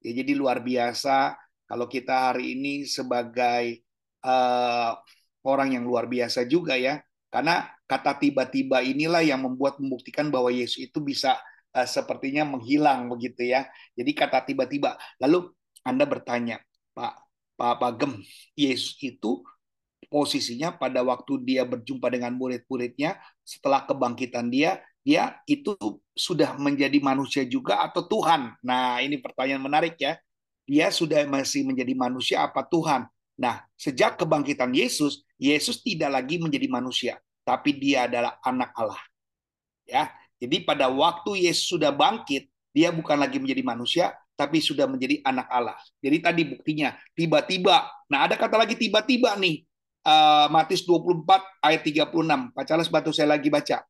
Ya, 0.03 0.11
jadi 0.23 0.35
luar 0.35 0.63
biasa 0.63 1.35
kalau 1.69 1.85
kita 1.87 2.33
hari 2.33 2.57
ini 2.57 2.83
sebagai 2.83 3.83
uh, 4.25 4.97
orang 5.45 5.79
yang 5.79 5.83
luar 5.87 6.09
biasa 6.09 6.43
juga 6.49 6.75
ya. 6.75 6.99
Karena 7.29 7.69
kata 7.89 8.21
tiba-tiba 8.21 8.85
inilah 8.85 9.25
yang 9.25 9.41
membuat 9.41 9.81
membuktikan 9.81 10.29
bahwa 10.29 10.53
Yesus 10.53 10.85
itu 10.85 11.01
bisa 11.01 11.33
uh, 11.73 11.87
sepertinya 11.89 12.45
menghilang 12.45 13.09
begitu 13.09 13.49
ya. 13.49 13.65
Jadi 13.97 14.11
kata 14.13 14.45
tiba-tiba. 14.45 14.93
Lalu 15.17 15.49
Anda 15.81 16.05
bertanya, 16.05 16.61
Pak 16.93 17.13
Pak 17.57 17.75
Pagem, 17.81 18.21
Yesus 18.53 18.93
itu 19.01 19.41
posisinya 20.07 20.71
pada 20.77 21.01
waktu 21.01 21.41
dia 21.43 21.65
berjumpa 21.65 22.07
dengan 22.13 22.37
murid-muridnya 22.37 23.17
setelah 23.43 23.83
kebangkitan 23.83 24.47
dia 24.47 24.81
dia 25.03 25.41
itu 25.47 25.73
sudah 26.13 26.59
menjadi 26.59 26.99
manusia 27.01 27.43
juga 27.47 27.81
atau 27.81 28.05
Tuhan? 28.05 28.53
Nah, 28.61 28.99
ini 29.01 29.17
pertanyaan 29.17 29.63
menarik 29.63 29.95
ya. 29.97 30.19
Dia 30.69 30.93
sudah 30.93 31.25
masih 31.25 31.65
menjadi 31.65 31.97
manusia 31.97 32.45
apa 32.45 32.61
Tuhan? 32.61 33.09
Nah, 33.39 33.63
sejak 33.79 34.19
kebangkitan 34.19 34.69
Yesus, 34.69 35.23
Yesus 35.39 35.81
tidak 35.81 36.11
lagi 36.13 36.37
menjadi 36.37 36.67
manusia, 36.67 37.17
tapi 37.49 37.73
dia 37.73 38.05
adalah 38.05 38.37
anak 38.45 38.69
Allah. 38.77 39.01
Ya. 39.89 40.13
Jadi 40.37 40.61
pada 40.61 40.85
waktu 40.85 41.49
Yesus 41.49 41.65
sudah 41.65 41.89
bangkit, 41.89 42.45
dia 42.69 42.93
bukan 42.93 43.17
lagi 43.17 43.41
menjadi 43.41 43.65
manusia, 43.65 44.13
tapi 44.37 44.61
sudah 44.61 44.85
menjadi 44.85 45.19
anak 45.25 45.49
Allah. 45.49 45.75
Jadi 45.97 46.17
tadi 46.21 46.41
buktinya 46.45 46.93
tiba-tiba. 47.17 47.89
Nah, 48.05 48.29
ada 48.29 48.37
kata 48.37 48.55
lagi 48.55 48.77
tiba-tiba 48.77 49.33
nih. 49.41 49.65
Uh, 50.05 50.47
Matius 50.53 50.85
24 50.85 51.43
ayat 51.59 51.81
36. 51.81 52.55
Pak 52.55 52.63
Charles 52.69 52.87
bantu 52.93 53.11
saya 53.11 53.33
lagi 53.33 53.49
baca. 53.49 53.83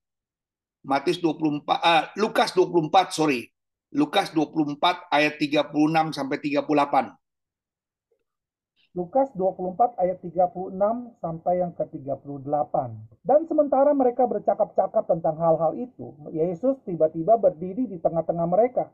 Matius 0.88 1.20
24 1.20 1.68
uh, 1.68 1.75
eh, 1.75 2.04
Lukas 2.16 2.56
24 2.56 3.12
sorry. 3.12 3.51
Lukas 3.94 4.32
24 4.32 4.80
ayat 5.12 5.36
36 5.38 6.16
sampai 6.16 6.38
38. 6.39 7.19
Lukas 8.98 9.29
24 9.38 10.01
ayat 10.01 10.17
36 10.17 10.74
sampai 11.22 11.62
yang 11.62 11.77
ke-38. 11.77 12.74
Dan 13.22 13.46
sementara 13.46 13.93
mereka 13.93 14.25
bercakap-cakap 14.25 15.05
tentang 15.05 15.38
hal-hal 15.38 15.77
itu, 15.77 16.17
Yesus 16.34 16.81
tiba-tiba 16.89 17.38
berdiri 17.38 17.86
di 17.86 18.01
tengah-tengah 18.01 18.50
mereka 18.50 18.89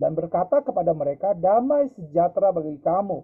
dan 0.00 0.16
berkata 0.16 0.64
kepada 0.64 0.96
mereka, 0.96 1.36
"Damai 1.36 1.92
sejahtera 1.92 2.56
bagi 2.56 2.80
kamu." 2.80 3.20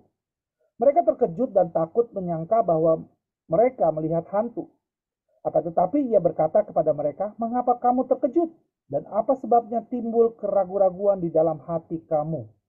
Mereka 0.76 1.08
terkejut 1.08 1.56
dan 1.56 1.72
takut 1.72 2.12
menyangka 2.12 2.60
bahwa 2.68 3.08
mereka 3.48 3.88
melihat 3.88 4.28
hantu. 4.28 4.68
Akan 5.40 5.72
tetapi 5.72 6.04
ia 6.04 6.20
berkata 6.20 6.68
kepada 6.68 6.92
mereka, 6.92 7.32
"Mengapa 7.40 7.80
kamu 7.80 8.04
terkejut? 8.12 8.52
Dan 8.92 9.08
apa 9.08 9.40
sebabnya 9.40 9.88
timbul 9.88 10.36
keraguan-raguan 10.36 11.24
di 11.24 11.32
dalam 11.32 11.64
hati 11.64 12.04
kamu?" 12.04 12.59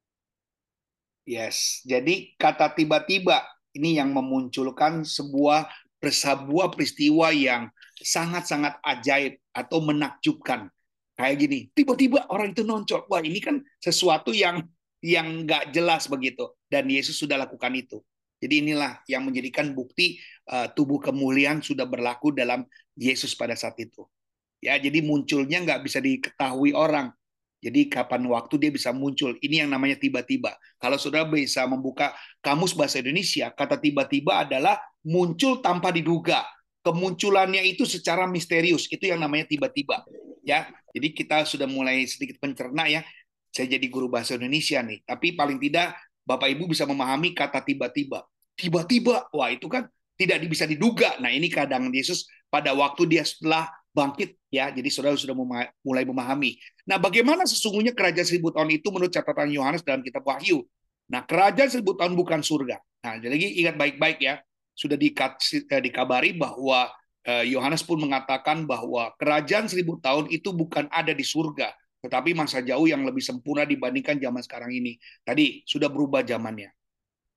Yes, 1.21 1.85
jadi 1.85 2.33
kata 2.35 2.73
tiba-tiba 2.73 3.45
ini 3.77 4.01
yang 4.01 4.09
memunculkan 4.09 5.05
sebuah 5.05 5.69
sebuah 6.01 6.73
peristiwa 6.73 7.29
yang 7.29 7.69
sangat-sangat 8.01 8.81
ajaib 8.81 9.37
atau 9.53 9.85
menakjubkan. 9.85 10.73
Kayak 11.13 11.35
gini, 11.37 11.59
tiba-tiba 11.77 12.25
orang 12.33 12.57
itu 12.57 12.65
noncol. 12.65 13.05
Wah, 13.05 13.21
ini 13.21 13.37
kan 13.37 13.61
sesuatu 13.77 14.33
yang 14.33 14.65
yang 15.05 15.45
nggak 15.45 15.69
jelas 15.69 16.09
begitu. 16.09 16.49
Dan 16.65 16.89
Yesus 16.89 17.21
sudah 17.21 17.37
lakukan 17.37 17.69
itu. 17.77 18.01
Jadi 18.41 18.65
inilah 18.65 19.05
yang 19.05 19.21
menjadikan 19.21 19.69
bukti 19.77 20.17
uh, 20.49 20.65
tubuh 20.73 20.97
kemuliaan 20.97 21.61
sudah 21.61 21.85
berlaku 21.85 22.33
dalam 22.33 22.65
Yesus 22.97 23.37
pada 23.37 23.53
saat 23.53 23.77
itu. 23.77 24.09
Ya, 24.57 24.77
jadi 24.81 25.05
munculnya 25.05 25.61
nggak 25.61 25.85
bisa 25.85 26.01
diketahui 26.01 26.73
orang. 26.73 27.13
Jadi 27.61 27.87
kapan 27.87 28.25
waktu 28.25 28.57
dia 28.57 28.71
bisa 28.73 28.89
muncul. 28.89 29.37
Ini 29.37 29.65
yang 29.65 29.69
namanya 29.69 29.95
tiba-tiba. 30.01 30.57
Kalau 30.81 30.97
saudara 30.97 31.29
bisa 31.29 31.63
membuka 31.69 32.11
kamus 32.41 32.73
bahasa 32.73 32.99
Indonesia, 32.99 33.53
kata 33.53 33.77
tiba-tiba 33.77 34.43
adalah 34.43 34.81
muncul 35.05 35.61
tanpa 35.61 35.93
diduga. 35.93 36.41
Kemunculannya 36.81 37.61
itu 37.61 37.85
secara 37.85 38.25
misterius. 38.25 38.89
Itu 38.89 39.05
yang 39.05 39.21
namanya 39.21 39.45
tiba-tiba. 39.45 40.01
Ya, 40.41 40.73
jadi 40.89 41.13
kita 41.13 41.45
sudah 41.45 41.69
mulai 41.69 42.09
sedikit 42.09 42.41
pencerna 42.41 42.89
ya. 42.89 43.05
Saya 43.53 43.77
jadi 43.77 43.85
guru 43.93 44.09
bahasa 44.09 44.33
Indonesia 44.33 44.81
nih. 44.81 45.05
Tapi 45.05 45.37
paling 45.37 45.61
tidak 45.61 45.93
Bapak 46.25 46.49
Ibu 46.49 46.73
bisa 46.73 46.89
memahami 46.89 47.37
kata 47.37 47.61
tiba-tiba 47.61 48.25
tiba-tiba 48.61 49.25
wah 49.33 49.49
itu 49.49 49.65
kan 49.65 49.89
tidak 50.13 50.45
bisa 50.45 50.69
diduga. 50.69 51.17
Nah, 51.17 51.33
ini 51.33 51.49
kadang 51.49 51.89
Yesus 51.89 52.29
pada 52.45 52.77
waktu 52.77 53.09
dia 53.09 53.25
setelah 53.25 53.65
bangkit 53.91 54.39
ya. 54.51 54.71
Jadi 54.71 54.89
saudara 54.91 55.15
sudah 55.15 55.35
mulai 55.83 56.03
memahami. 56.07 56.57
Nah, 56.87 56.97
bagaimana 56.97 57.43
sesungguhnya 57.47 57.91
kerajaan 57.91 58.27
seribu 58.27 58.51
tahun 58.51 58.71
itu 58.73 58.87
menurut 58.89 59.11
catatan 59.11 59.51
Yohanes 59.51 59.83
dalam 59.83 60.01
kitab 60.01 60.23
Wahyu? 60.25 60.63
Nah, 61.11 61.27
kerajaan 61.27 61.69
seribu 61.69 61.95
tahun 61.99 62.15
bukan 62.15 62.39
surga. 62.39 62.79
Nah, 63.03 63.19
jadi 63.19 63.35
ingat 63.35 63.75
baik-baik 63.75 64.19
ya. 64.23 64.39
Sudah 64.71 64.95
eh, 64.95 65.81
dikabari 65.83 66.31
bahwa 66.39 66.87
eh, 67.27 67.51
Yohanes 67.51 67.83
pun 67.83 67.99
mengatakan 67.99 68.63
bahwa 68.63 69.11
kerajaan 69.19 69.67
seribu 69.67 69.99
tahun 69.99 70.31
itu 70.31 70.55
bukan 70.55 70.87
ada 70.87 71.11
di 71.11 71.27
surga, 71.27 71.75
tetapi 72.01 72.31
masa 72.33 72.63
jauh 72.63 72.87
yang 72.87 73.03
lebih 73.03 73.21
sempurna 73.21 73.67
dibandingkan 73.67 74.17
zaman 74.17 74.41
sekarang 74.41 74.71
ini. 74.71 74.95
Tadi 75.21 75.67
sudah 75.67 75.91
berubah 75.91 76.23
zamannya. 76.23 76.71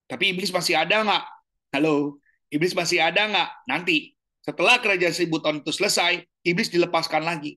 Tapi 0.06 0.36
iblis 0.36 0.54
masih 0.54 0.78
ada 0.78 1.02
nggak? 1.02 1.24
Halo, 1.74 2.22
iblis 2.52 2.76
masih 2.76 3.02
ada 3.02 3.26
nggak? 3.26 3.50
Nanti 3.66 4.14
setelah 4.44 4.76
kerajaan 4.78 5.14
seribu 5.16 5.40
tahun 5.40 5.64
itu 5.64 5.72
selesai, 5.72 6.20
iblis 6.44 6.70
dilepaskan 6.70 7.24
lagi. 7.24 7.56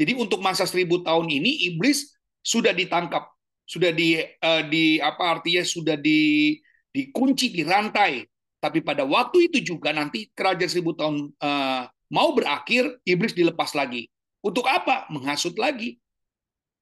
Jadi 0.00 0.16
untuk 0.16 0.40
masa 0.40 0.64
seribu 0.64 1.04
tahun 1.04 1.28
ini 1.28 1.70
iblis 1.70 2.16
sudah 2.42 2.72
ditangkap, 2.72 3.28
sudah 3.68 3.92
di, 3.92 4.18
uh, 4.18 4.62
di 4.66 4.98
apa 4.98 5.38
artinya 5.38 5.62
sudah 5.62 5.94
di 6.00 6.56
dikunci, 6.90 7.52
dirantai. 7.52 8.24
Tapi 8.58 8.78
pada 8.80 9.02
waktu 9.04 9.52
itu 9.52 9.74
juga 9.74 9.92
nanti 9.92 10.32
kerajaan 10.32 10.70
seribu 10.70 10.96
tahun 10.96 11.30
uh, 11.38 11.86
mau 12.10 12.32
berakhir, 12.32 12.98
iblis 13.04 13.36
dilepas 13.36 13.76
lagi. 13.76 14.08
Untuk 14.42 14.66
apa? 14.66 15.06
Menghasut 15.12 15.54
lagi. 15.60 16.02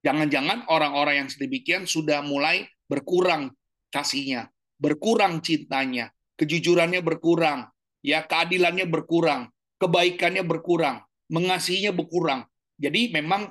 Jangan-jangan 0.00 0.64
orang-orang 0.72 1.24
yang 1.24 1.28
sedemikian 1.28 1.84
sudah 1.84 2.24
mulai 2.24 2.64
berkurang 2.88 3.52
kasihnya, 3.92 4.48
berkurang 4.80 5.44
cintanya, 5.44 6.08
kejujurannya 6.40 7.04
berkurang, 7.04 7.68
ya 8.00 8.24
keadilannya 8.24 8.88
berkurang, 8.88 9.52
kebaikannya 9.76 10.40
berkurang, 10.40 11.04
mengasihinya 11.30 11.94
berkurang. 11.94 12.44
Jadi 12.76 13.14
memang 13.14 13.48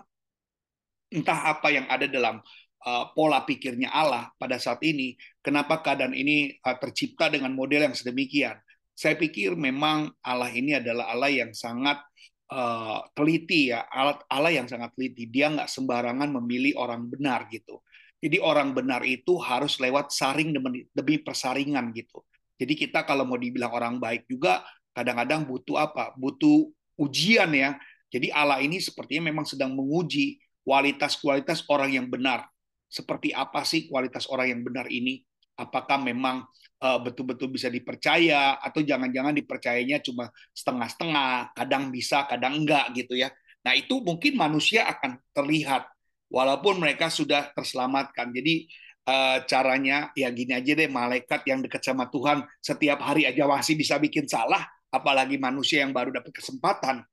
entah 1.09 1.57
apa 1.57 1.73
yang 1.73 1.87
ada 1.89 2.05
dalam 2.05 2.43
uh, 2.85 3.05
pola 3.15 3.41
pikirnya 3.47 3.89
Allah 3.89 4.29
pada 4.37 4.59
saat 4.61 4.83
ini, 4.85 5.15
kenapa 5.41 5.81
keadaan 5.81 6.13
ini 6.13 6.59
uh, 6.61 6.77
tercipta 6.77 7.31
dengan 7.31 7.55
model 7.55 7.89
yang 7.89 7.95
sedemikian. 7.95 8.59
Saya 8.93 9.15
pikir 9.15 9.55
memang 9.55 10.11
Allah 10.19 10.51
ini 10.51 10.75
adalah 10.75 11.07
Allah 11.07 11.31
yang 11.31 11.55
sangat 11.55 12.03
uh, 12.51 12.99
teliti 13.15 13.71
ya, 13.71 13.87
Allah 14.27 14.51
yang 14.51 14.67
sangat 14.67 14.91
teliti. 14.91 15.31
Dia 15.31 15.47
nggak 15.55 15.71
sembarangan 15.71 16.27
memilih 16.43 16.75
orang 16.75 17.07
benar 17.07 17.47
gitu. 17.47 17.79
Jadi 18.19 18.35
orang 18.43 18.75
benar 18.75 19.07
itu 19.07 19.39
harus 19.39 19.79
lewat 19.79 20.11
saring 20.11 20.51
demi, 20.51 20.83
demi 20.91 21.15
persaringan 21.23 21.95
gitu. 21.95 22.19
Jadi 22.59 22.75
kita 22.75 23.07
kalau 23.07 23.23
mau 23.23 23.39
dibilang 23.39 23.71
orang 23.71 23.95
baik 24.03 24.27
juga 24.27 24.67
kadang-kadang 24.91 25.47
butuh 25.47 25.79
apa? 25.79 26.11
Butuh 26.19 26.67
ujian 26.99 27.49
ya. 27.55 27.79
Jadi 28.11 28.29
Allah 28.35 28.59
ini 28.59 28.83
sepertinya 28.83 29.31
memang 29.31 29.47
sedang 29.47 29.71
menguji 29.71 30.41
kualitas-kualitas 30.67 31.63
orang 31.71 31.95
yang 31.95 32.07
benar. 32.11 32.45
Seperti 32.89 33.31
apa 33.31 33.63
sih 33.63 33.87
kualitas 33.87 34.27
orang 34.27 34.51
yang 34.51 34.61
benar 34.65 34.89
ini? 34.91 35.23
Apakah 35.55 36.01
memang 36.01 36.43
uh, 36.81 36.99
betul-betul 36.99 37.51
bisa 37.53 37.67
dipercaya 37.69 38.57
atau 38.59 38.81
jangan-jangan 38.81 39.35
dipercayanya 39.35 40.01
cuma 40.01 40.31
setengah-setengah, 40.55 41.53
kadang 41.53 41.93
bisa, 41.93 42.25
kadang 42.25 42.63
enggak 42.63 42.91
gitu 42.95 43.13
ya. 43.15 43.29
Nah, 43.63 43.75
itu 43.75 43.99
mungkin 43.99 44.39
manusia 44.39 44.87
akan 44.87 45.19
terlihat 45.35 45.85
walaupun 46.31 46.79
mereka 46.79 47.11
sudah 47.11 47.51
terselamatkan. 47.53 48.31
Jadi 48.31 48.71
uh, 49.05 49.43
caranya 49.45 50.15
ya 50.15 50.31
gini 50.31 50.55
aja 50.55 50.71
deh, 50.73 50.87
malaikat 50.87 51.43
yang 51.45 51.59
dekat 51.59 51.83
sama 51.83 52.07
Tuhan 52.07 52.45
setiap 52.63 53.03
hari 53.03 53.27
aja 53.27 53.43
masih 53.45 53.75
bisa 53.75 53.99
bikin 53.99 54.25
salah, 54.25 54.63
apalagi 54.89 55.37
manusia 55.37 55.85
yang 55.85 55.93
baru 55.93 56.13
dapat 56.13 56.33
kesempatan. 56.33 57.05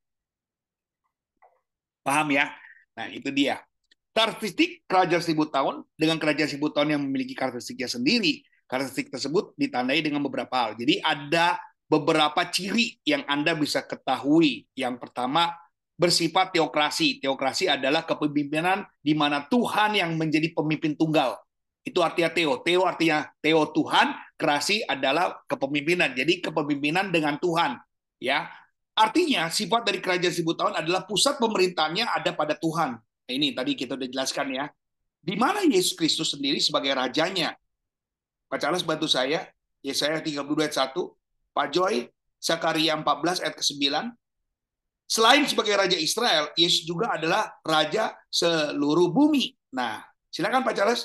Paham 2.05 2.29
ya? 2.33 2.53
Nah, 2.97 3.07
itu 3.13 3.29
dia. 3.33 3.61
Karakteristik 4.17 4.89
kerajaan 4.89 5.21
seribu 5.21 5.45
tahun 5.53 5.85
dengan 5.93 6.17
kerajaan 6.17 6.49
seribu 6.49 6.73
tahun 6.73 6.97
yang 6.97 7.03
memiliki 7.05 7.37
karakteristiknya 7.37 7.89
sendiri. 7.91 8.41
Karakteristik 8.65 9.13
tersebut 9.13 9.53
ditandai 9.61 10.01
dengan 10.01 10.25
beberapa 10.25 10.55
hal. 10.57 10.71
Jadi 10.81 11.05
ada 11.05 11.61
beberapa 11.87 12.41
ciri 12.49 12.97
yang 13.05 13.23
Anda 13.29 13.53
bisa 13.53 13.85
ketahui. 13.85 14.65
Yang 14.73 15.05
pertama, 15.05 15.53
bersifat 16.01 16.53
teokrasi. 16.57 17.21
Teokrasi 17.21 17.69
adalah 17.69 18.05
kepemimpinan 18.09 18.85
di 19.01 19.13
mana 19.13 19.45
Tuhan 19.49 19.97
yang 19.97 20.17
menjadi 20.17 20.53
pemimpin 20.53 20.97
tunggal. 20.97 21.37
Itu 21.87 22.03
artinya 22.03 22.35
Theo. 22.35 22.59
Theo 22.67 22.83
artinya 22.83 23.31
Theo 23.39 23.71
Tuhan, 23.71 24.11
kreasi 24.35 24.83
adalah 24.83 25.39
kepemimpinan. 25.47 26.19
Jadi 26.19 26.43
kepemimpinan 26.43 27.15
dengan 27.15 27.39
Tuhan. 27.39 27.79
Ya, 28.19 28.51
Artinya 28.97 29.53
sifat 29.53 29.85
dari 29.85 30.01
kerajaan 30.01 30.33
seribu 30.33 30.57
tahun 30.57 30.81
adalah 30.81 31.05
pusat 31.05 31.37
pemerintahannya 31.37 32.09
ada 32.09 32.33
pada 32.33 32.57
Tuhan. 32.57 32.97
Nah, 32.97 33.33
ini 33.37 33.53
tadi 33.53 33.77
kita 33.77 33.93
udah 33.93 34.09
jelaskan 34.09 34.57
ya. 34.57 34.73
Di 35.21 35.37
mana 35.37 35.61
Yesus 35.69 35.93
Kristus 35.93 36.33
sendiri 36.33 36.57
sebagai 36.65 36.97
rajanya? 36.97 37.53
Pak 38.49 38.57
Charles 38.57 38.81
bantu 38.81 39.05
saya. 39.05 39.45
Yesaya 39.85 40.25
32 40.25 40.49
ayat 40.65 40.97
1. 40.97 40.97
Pak 41.53 41.69
Joy, 41.77 42.09
Sakaria 42.41 42.97
14 42.97 43.45
ayat 43.45 43.55
ke-9. 43.61 43.85
Selain 45.07 45.45
sebagai 45.45 45.77
Raja 45.77 45.95
Israel, 46.01 46.51
Yesus 46.57 46.89
juga 46.89 47.15
adalah 47.15 47.53
Raja 47.63 48.17
seluruh 48.33 49.13
bumi. 49.13 49.55
Nah, 49.77 50.03
silakan 50.33 50.65
Pak 50.65 50.73
Charles. 50.73 51.05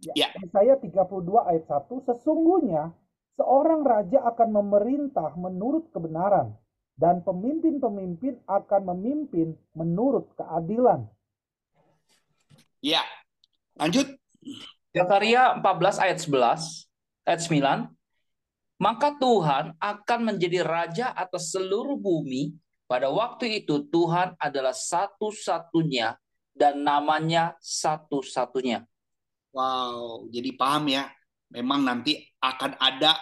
Ya. 0.00 0.32
Yesaya 0.40 0.80
32 0.80 0.96
ayat 1.44 1.64
1, 1.68 2.08
sesungguhnya 2.08 2.96
seorang 3.36 3.84
raja 3.84 4.24
akan 4.24 4.48
memerintah 4.64 5.36
menurut 5.36 5.92
kebenaran 5.92 6.56
dan 6.96 7.20
pemimpin-pemimpin 7.24 8.40
akan 8.48 8.82
memimpin 8.96 9.56
menurut 9.76 10.28
keadilan. 10.36 11.08
Ya. 12.80 13.04
Lanjut. 13.76 14.08
Zakaria 14.90 15.54
14 15.60 16.02
ayat 16.02 16.18
11 16.18 16.90
ayat 17.22 17.40
9 17.46 17.94
maka 18.80 19.12
Tuhan 19.20 19.76
akan 19.76 20.20
menjadi 20.24 20.64
raja 20.64 21.12
atas 21.14 21.52
seluruh 21.54 21.94
bumi 21.94 22.56
pada 22.90 23.06
waktu 23.06 23.62
itu 23.62 23.86
Tuhan 23.86 24.34
adalah 24.40 24.74
satu-satunya 24.74 26.18
dan 26.56 26.82
namanya 26.82 27.54
satu-satunya 27.62 28.82
Wow, 29.50 30.30
jadi 30.30 30.54
paham 30.54 30.86
ya. 30.90 31.10
Memang 31.50 31.82
nanti 31.82 32.22
akan 32.38 32.78
ada 32.78 33.18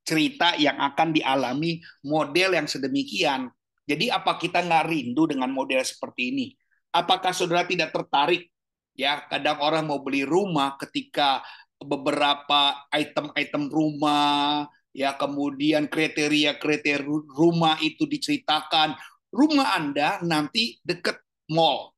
cerita 0.00 0.56
yang 0.56 0.80
akan 0.80 1.12
dialami 1.12 1.78
model 2.08 2.56
yang 2.56 2.64
sedemikian. 2.64 3.52
Jadi 3.84 4.08
apa 4.08 4.40
kita 4.40 4.64
nggak 4.64 4.88
rindu 4.88 5.28
dengan 5.28 5.52
model 5.52 5.84
seperti 5.84 6.32
ini? 6.32 6.46
Apakah 6.90 7.36
saudara 7.36 7.68
tidak 7.68 7.92
tertarik? 7.92 8.48
Ya, 8.96 9.22
kadang 9.28 9.60
orang 9.60 9.86
mau 9.86 10.00
beli 10.02 10.24
rumah 10.26 10.74
ketika 10.80 11.44
beberapa 11.80 12.76
item-item 12.92 13.70
rumah, 13.70 14.66
ya 14.90 15.14
kemudian 15.14 15.86
kriteria-kriteria 15.86 17.06
rumah 17.30 17.78
itu 17.80 18.04
diceritakan. 18.04 18.96
Rumah 19.30 19.68
Anda 19.78 20.18
nanti 20.26 20.82
dekat 20.82 21.22
mall, 21.54 21.89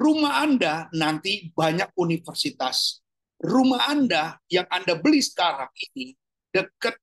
Rumah 0.00 0.32
Anda 0.40 0.88
nanti 0.96 1.52
banyak 1.52 1.92
universitas. 2.00 3.04
Rumah 3.36 3.92
Anda 3.92 4.40
yang 4.48 4.64
Anda 4.72 4.96
beli 4.96 5.20
sekarang 5.20 5.68
ini 5.92 6.16
dekat 6.48 6.96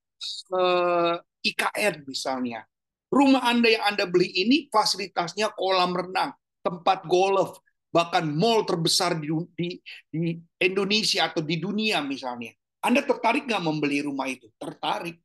eh, 0.57 1.15
IKN 1.45 2.09
misalnya. 2.09 2.65
Rumah 3.13 3.45
Anda 3.45 3.69
yang 3.69 3.85
Anda 3.85 4.09
beli 4.09 4.33
ini 4.33 4.65
fasilitasnya 4.73 5.53
kolam 5.53 5.93
renang, 5.93 6.33
tempat 6.65 7.05
golf, 7.05 7.61
bahkan 7.93 8.27
mall 8.27 8.65
terbesar 8.65 9.15
di, 9.15 9.29
di, 9.55 9.69
di 10.09 10.35
Indonesia 10.59 11.29
atau 11.29 11.45
di 11.45 11.61
dunia 11.61 12.01
misalnya. 12.01 12.51
Anda 12.81 13.05
tertarik 13.05 13.45
nggak 13.45 13.63
membeli 13.63 14.01
rumah 14.01 14.25
itu? 14.25 14.49
Tertarik. 14.57 15.21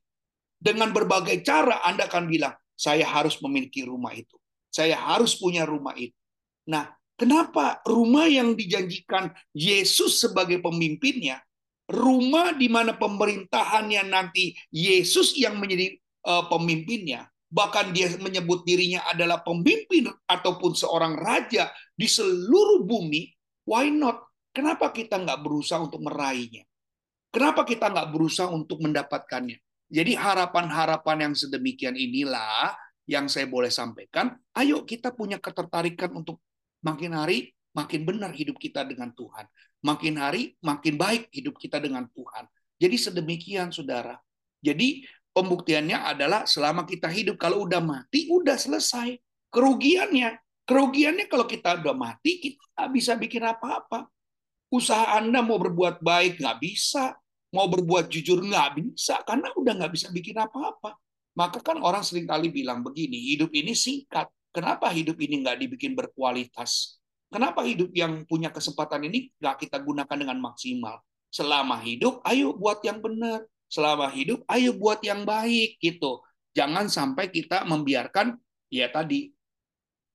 Dengan 0.61 0.95
berbagai 0.95 1.43
cara 1.43 1.83
Anda 1.83 2.07
akan 2.07 2.29
bilang, 2.29 2.55
saya 2.77 3.03
harus 3.03 3.35
memiliki 3.43 3.83
rumah 3.83 4.15
itu. 4.15 4.39
Saya 4.71 4.95
harus 4.95 5.35
punya 5.35 5.67
rumah 5.67 5.93
itu. 5.99 6.15
Nah, 6.71 6.87
Kenapa 7.13 7.79
rumah 7.85 8.25
yang 8.25 8.57
dijanjikan 8.57 9.29
Yesus 9.53 10.17
sebagai 10.17 10.59
pemimpinnya, 10.59 11.39
rumah 11.85 12.57
di 12.57 12.65
mana 12.67 12.97
pemerintahannya 12.97 14.01
nanti 14.09 14.57
Yesus 14.73 15.37
yang 15.37 15.61
menjadi 15.61 15.93
uh, 16.25 16.49
pemimpinnya, 16.49 17.29
bahkan 17.53 17.93
dia 17.93 18.09
menyebut 18.17 18.65
dirinya 18.65 19.05
adalah 19.05 19.45
pemimpin 19.45 20.09
ataupun 20.25 20.73
seorang 20.73 21.13
raja 21.21 21.69
di 21.93 22.09
seluruh 22.09 22.81
bumi, 22.81 23.29
why 23.69 23.93
not? 23.93 24.25
Kenapa 24.53 24.89
kita 24.89 25.21
nggak 25.21 25.41
berusaha 25.45 25.81
untuk 25.81 26.01
meraihnya? 26.01 26.65
Kenapa 27.33 27.65
kita 27.65 27.89
nggak 27.89 28.09
berusaha 28.13 28.49
untuk 28.49 28.81
mendapatkannya? 28.81 29.57
Jadi 29.89 30.17
harapan-harapan 30.17 31.29
yang 31.29 31.33
sedemikian 31.37 31.93
inilah 31.93 32.73
yang 33.05 33.29
saya 33.29 33.45
boleh 33.49 33.69
sampaikan. 33.69 34.33
Ayo 34.57 34.85
kita 34.85 35.13
punya 35.13 35.37
ketertarikan 35.37 36.13
untuk 36.17 36.41
makin 36.83 37.15
hari 37.15 37.49
makin 37.73 38.05
benar 38.05 38.31
hidup 38.31 38.61
kita 38.61 38.85
dengan 38.85 39.11
Tuhan. 39.17 39.49
Makin 39.83 40.13
hari 40.15 40.55
makin 40.63 40.95
baik 40.95 41.33
hidup 41.33 41.57
kita 41.59 41.81
dengan 41.81 42.07
Tuhan. 42.13 42.47
Jadi 42.77 42.95
sedemikian 42.95 43.73
saudara. 43.73 44.15
Jadi 44.63 45.03
pembuktiannya 45.33 45.97
adalah 46.15 46.45
selama 46.47 46.87
kita 46.87 47.09
hidup 47.09 47.35
kalau 47.35 47.65
udah 47.65 47.81
mati 47.83 48.29
udah 48.29 48.55
selesai. 48.55 49.17
Kerugiannya, 49.53 50.39
kerugiannya 50.65 51.25
kalau 51.29 51.45
kita 51.45 51.81
udah 51.81 51.93
mati 51.93 52.39
kita 52.39 52.63
nggak 52.77 52.89
bisa 52.93 53.13
bikin 53.19 53.43
apa-apa. 53.43 54.07
Usaha 54.73 55.19
Anda 55.19 55.45
mau 55.45 55.61
berbuat 55.61 56.01
baik 56.01 56.41
nggak 56.41 56.57
bisa, 56.57 57.13
mau 57.53 57.69
berbuat 57.69 58.09
jujur 58.09 58.41
nggak 58.41 58.81
bisa 58.81 59.21
karena 59.21 59.53
udah 59.53 59.73
nggak 59.77 59.93
bisa 59.93 60.09
bikin 60.09 60.37
apa-apa. 60.41 60.97
Maka 61.33 61.61
kan 61.61 61.81
orang 61.81 62.05
sering 62.05 62.29
kali 62.29 62.49
bilang 62.49 62.81
begini, 62.81 63.33
hidup 63.33 63.53
ini 63.53 63.73
singkat. 63.73 64.29
Kenapa 64.53 64.93
hidup 64.93 65.17
ini 65.17 65.41
nggak 65.41 65.57
dibikin 65.65 65.97
berkualitas? 65.97 67.01
Kenapa 67.33 67.65
hidup 67.65 67.89
yang 67.97 68.29
punya 68.29 68.53
kesempatan 68.53 69.09
ini 69.09 69.33
nggak 69.41 69.65
kita 69.65 69.81
gunakan 69.81 70.13
dengan 70.13 70.37
maksimal? 70.37 71.01
Selama 71.33 71.81
hidup, 71.81 72.21
ayo 72.29 72.53
buat 72.53 72.85
yang 72.85 73.01
benar. 73.01 73.41
Selama 73.65 74.13
hidup, 74.13 74.45
ayo 74.53 74.77
buat 74.77 75.01
yang 75.01 75.25
baik 75.25 75.81
gitu. 75.81 76.21
Jangan 76.53 76.85
sampai 76.85 77.33
kita 77.33 77.65
membiarkan 77.65 78.37
ya 78.69 78.85
tadi 78.93 79.33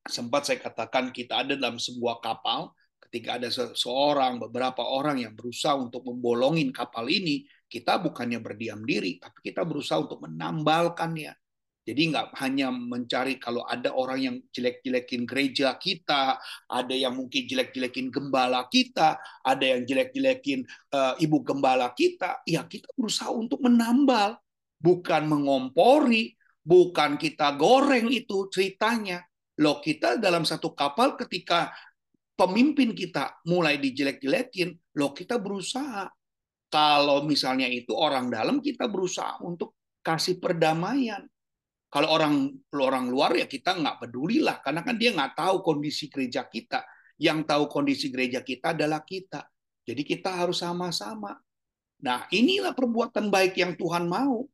sempat 0.06 0.46
saya 0.46 0.62
katakan 0.62 1.10
kita 1.10 1.42
ada 1.42 1.58
dalam 1.58 1.82
sebuah 1.82 2.22
kapal 2.22 2.70
ketika 3.10 3.38
ada 3.38 3.50
seseorang 3.50 4.38
beberapa 4.38 4.82
orang 4.82 5.22
yang 5.22 5.34
berusaha 5.34 5.74
untuk 5.74 6.06
membolongin 6.06 6.70
kapal 6.70 7.06
ini 7.06 7.46
kita 7.66 8.00
bukannya 8.00 8.40
berdiam 8.40 8.82
diri 8.82 9.20
tapi 9.20 9.52
kita 9.52 9.62
berusaha 9.62 10.00
untuk 10.00 10.24
menambalkannya 10.24 11.34
jadi 11.88 12.12
nggak 12.12 12.36
hanya 12.44 12.68
mencari 12.68 13.40
kalau 13.40 13.64
ada 13.64 13.96
orang 13.96 14.20
yang 14.20 14.36
jelek-jelekin 14.52 15.24
gereja 15.24 15.72
kita, 15.80 16.36
ada 16.68 16.92
yang 16.92 17.16
mungkin 17.16 17.48
jelek-jelekin 17.48 18.12
gembala 18.12 18.68
kita, 18.68 19.16
ada 19.40 19.64
yang 19.64 19.88
jelek-jelekin 19.88 20.68
uh, 20.92 21.16
ibu 21.16 21.40
gembala 21.40 21.88
kita, 21.96 22.44
ya 22.44 22.68
kita 22.68 22.92
berusaha 22.92 23.32
untuk 23.32 23.64
menambal, 23.64 24.36
bukan 24.76 25.32
mengompori, 25.32 26.36
bukan 26.60 27.16
kita 27.16 27.56
goreng 27.56 28.12
itu 28.12 28.52
ceritanya. 28.52 29.24
Loh 29.56 29.80
kita 29.80 30.20
dalam 30.20 30.44
satu 30.44 30.76
kapal 30.76 31.16
ketika 31.16 31.72
pemimpin 32.36 32.92
kita 32.92 33.40
mulai 33.48 33.80
dijelek-jelekin, 33.80 34.76
loh 35.00 35.16
kita 35.16 35.40
berusaha. 35.40 36.04
Kalau 36.68 37.24
misalnya 37.24 37.64
itu 37.64 37.96
orang 37.96 38.28
dalam, 38.28 38.60
kita 38.60 38.92
berusaha 38.92 39.40
untuk 39.40 39.72
kasih 40.04 40.36
perdamaian 40.36 41.24
kalau 41.88 42.12
orang 42.12 42.52
orang 42.76 43.08
luar 43.08 43.32
ya 43.32 43.48
kita 43.48 43.72
nggak 43.72 44.04
peduli 44.04 44.44
lah, 44.44 44.60
karena 44.60 44.84
kan 44.84 45.00
dia 45.00 45.16
nggak 45.16 45.32
tahu 45.32 45.64
kondisi 45.64 46.12
gereja 46.12 46.44
kita. 46.44 46.84
Yang 47.18 47.50
tahu 47.50 47.64
kondisi 47.66 48.12
gereja 48.12 48.44
kita 48.44 48.76
adalah 48.76 49.02
kita. 49.02 49.42
Jadi 49.82 50.04
kita 50.04 50.30
harus 50.36 50.60
sama-sama. 50.60 51.34
Nah 52.04 52.28
inilah 52.30 52.76
perbuatan 52.76 53.32
baik 53.32 53.58
yang 53.58 53.72
Tuhan 53.74 54.06
mau. 54.06 54.46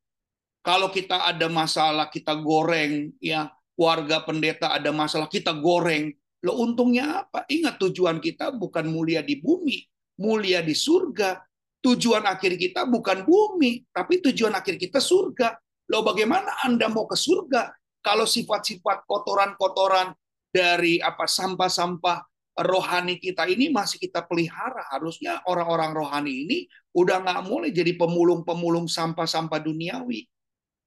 Kalau 0.65 0.89
kita 0.89 1.29
ada 1.29 1.45
masalah 1.51 2.09
kita 2.09 2.33
goreng, 2.41 3.13
ya 3.21 3.53
warga 3.77 4.23
pendeta 4.25 4.73
ada 4.73 4.95
masalah 4.95 5.29
kita 5.29 5.53
goreng. 5.53 6.15
Lo 6.41 6.57
untungnya 6.63 7.27
apa? 7.27 7.45
Ingat 7.51 7.83
tujuan 7.83 8.23
kita 8.23 8.55
bukan 8.55 8.89
mulia 8.89 9.21
di 9.21 9.43
bumi, 9.43 9.85
mulia 10.23 10.63
di 10.65 10.73
surga. 10.73 11.43
Tujuan 11.85 12.25
akhir 12.25 12.57
kita 12.57 12.89
bukan 12.89 13.29
bumi, 13.29 13.85
tapi 13.93 14.25
tujuan 14.25 14.57
akhir 14.57 14.81
kita 14.81 15.05
surga. 15.05 15.53
Loh 15.93 16.01
bagaimana 16.01 16.65
Anda 16.65 16.89
mau 16.89 17.05
ke 17.05 17.17
surga 17.17 17.73
kalau 18.05 18.25
sifat-sifat 18.25 19.05
kotoran-kotoran 19.09 20.13
dari 20.49 21.01
apa 21.01 21.25
sampah-sampah 21.29 22.25
rohani 22.55 23.19
kita 23.19 23.51
ini 23.51 23.69
masih 23.75 23.99
kita 23.99 24.23
pelihara. 24.23 24.87
Harusnya 24.95 25.43
orang-orang 25.51 25.91
rohani 25.91 26.33
ini 26.47 26.59
udah 26.95 27.21
nggak 27.21 27.43
mulai 27.51 27.75
jadi 27.75 27.99
pemulung-pemulung 27.99 28.87
sampah-sampah 28.87 29.59
duniawi. 29.59 30.31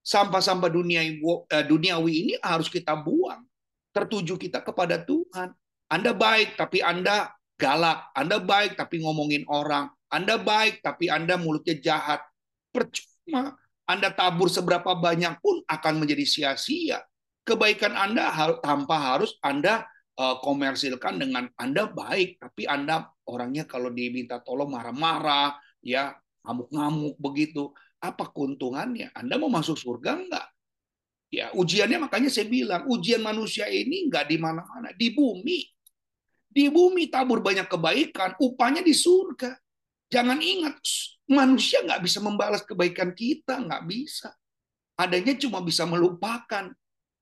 Sampah-sampah 0.08 0.72
duniawi, 0.72 1.20
eh, 1.52 1.66
duniawi 1.68 2.14
ini 2.24 2.34
harus 2.40 2.72
kita 2.72 2.96
buang. 2.96 3.44
Tertuju 3.92 4.40
kita 4.40 4.64
kepada 4.64 5.04
Tuhan. 5.04 5.52
Anda 5.92 6.16
baik 6.16 6.56
tapi 6.56 6.80
Anda 6.80 7.36
galak. 7.60 8.16
Anda 8.16 8.40
baik 8.40 8.80
tapi 8.80 9.04
ngomongin 9.04 9.44
orang. 9.52 9.92
Anda 10.08 10.40
baik 10.40 10.80
tapi 10.80 11.12
Anda 11.12 11.36
mulutnya 11.36 11.76
jahat. 11.76 12.24
Percuma 12.72 13.58
anda 13.88 14.12
tabur 14.12 14.52
seberapa 14.52 15.00
banyak 15.00 15.40
pun 15.40 15.64
akan 15.64 16.04
menjadi 16.04 16.28
sia-sia. 16.28 17.00
Kebaikan 17.48 17.96
Anda 17.96 18.28
tanpa 18.60 19.00
harus 19.00 19.40
Anda 19.40 19.88
uh, 20.20 20.44
komersilkan 20.44 21.16
dengan 21.16 21.48
Anda 21.56 21.88
baik, 21.88 22.44
tapi 22.44 22.68
Anda 22.68 23.08
orangnya 23.24 23.64
kalau 23.64 23.88
diminta 23.88 24.44
tolong 24.44 24.68
marah-marah, 24.68 25.56
ya 25.80 26.12
ngamuk-ngamuk 26.44 27.16
begitu. 27.16 27.72
Apa 28.04 28.28
keuntungannya? 28.28 29.16
Anda 29.16 29.40
mau 29.40 29.48
masuk 29.48 29.80
surga 29.80 30.20
enggak? 30.20 30.48
Ya, 31.32 31.56
ujiannya 31.56 32.04
makanya 32.04 32.28
saya 32.28 32.52
bilang, 32.52 32.84
ujian 32.92 33.24
manusia 33.24 33.72
ini 33.72 34.12
enggak 34.12 34.28
di 34.28 34.36
mana-mana, 34.36 34.92
di 34.92 35.16
bumi. 35.16 35.64
Di 36.52 36.68
bumi 36.68 37.08
tabur 37.08 37.40
banyak 37.40 37.72
kebaikan, 37.72 38.36
upahnya 38.36 38.84
di 38.84 38.92
surga. 38.92 39.56
Jangan 40.12 40.40
ingat, 40.44 40.76
manusia 41.28 41.84
nggak 41.84 42.02
bisa 42.04 42.20
membalas 42.24 42.64
kebaikan 42.64 43.12
kita, 43.12 43.60
nggak 43.60 43.84
bisa. 43.88 44.32
Adanya 44.98 45.36
cuma 45.38 45.62
bisa 45.62 45.84
melupakan. 45.84 46.72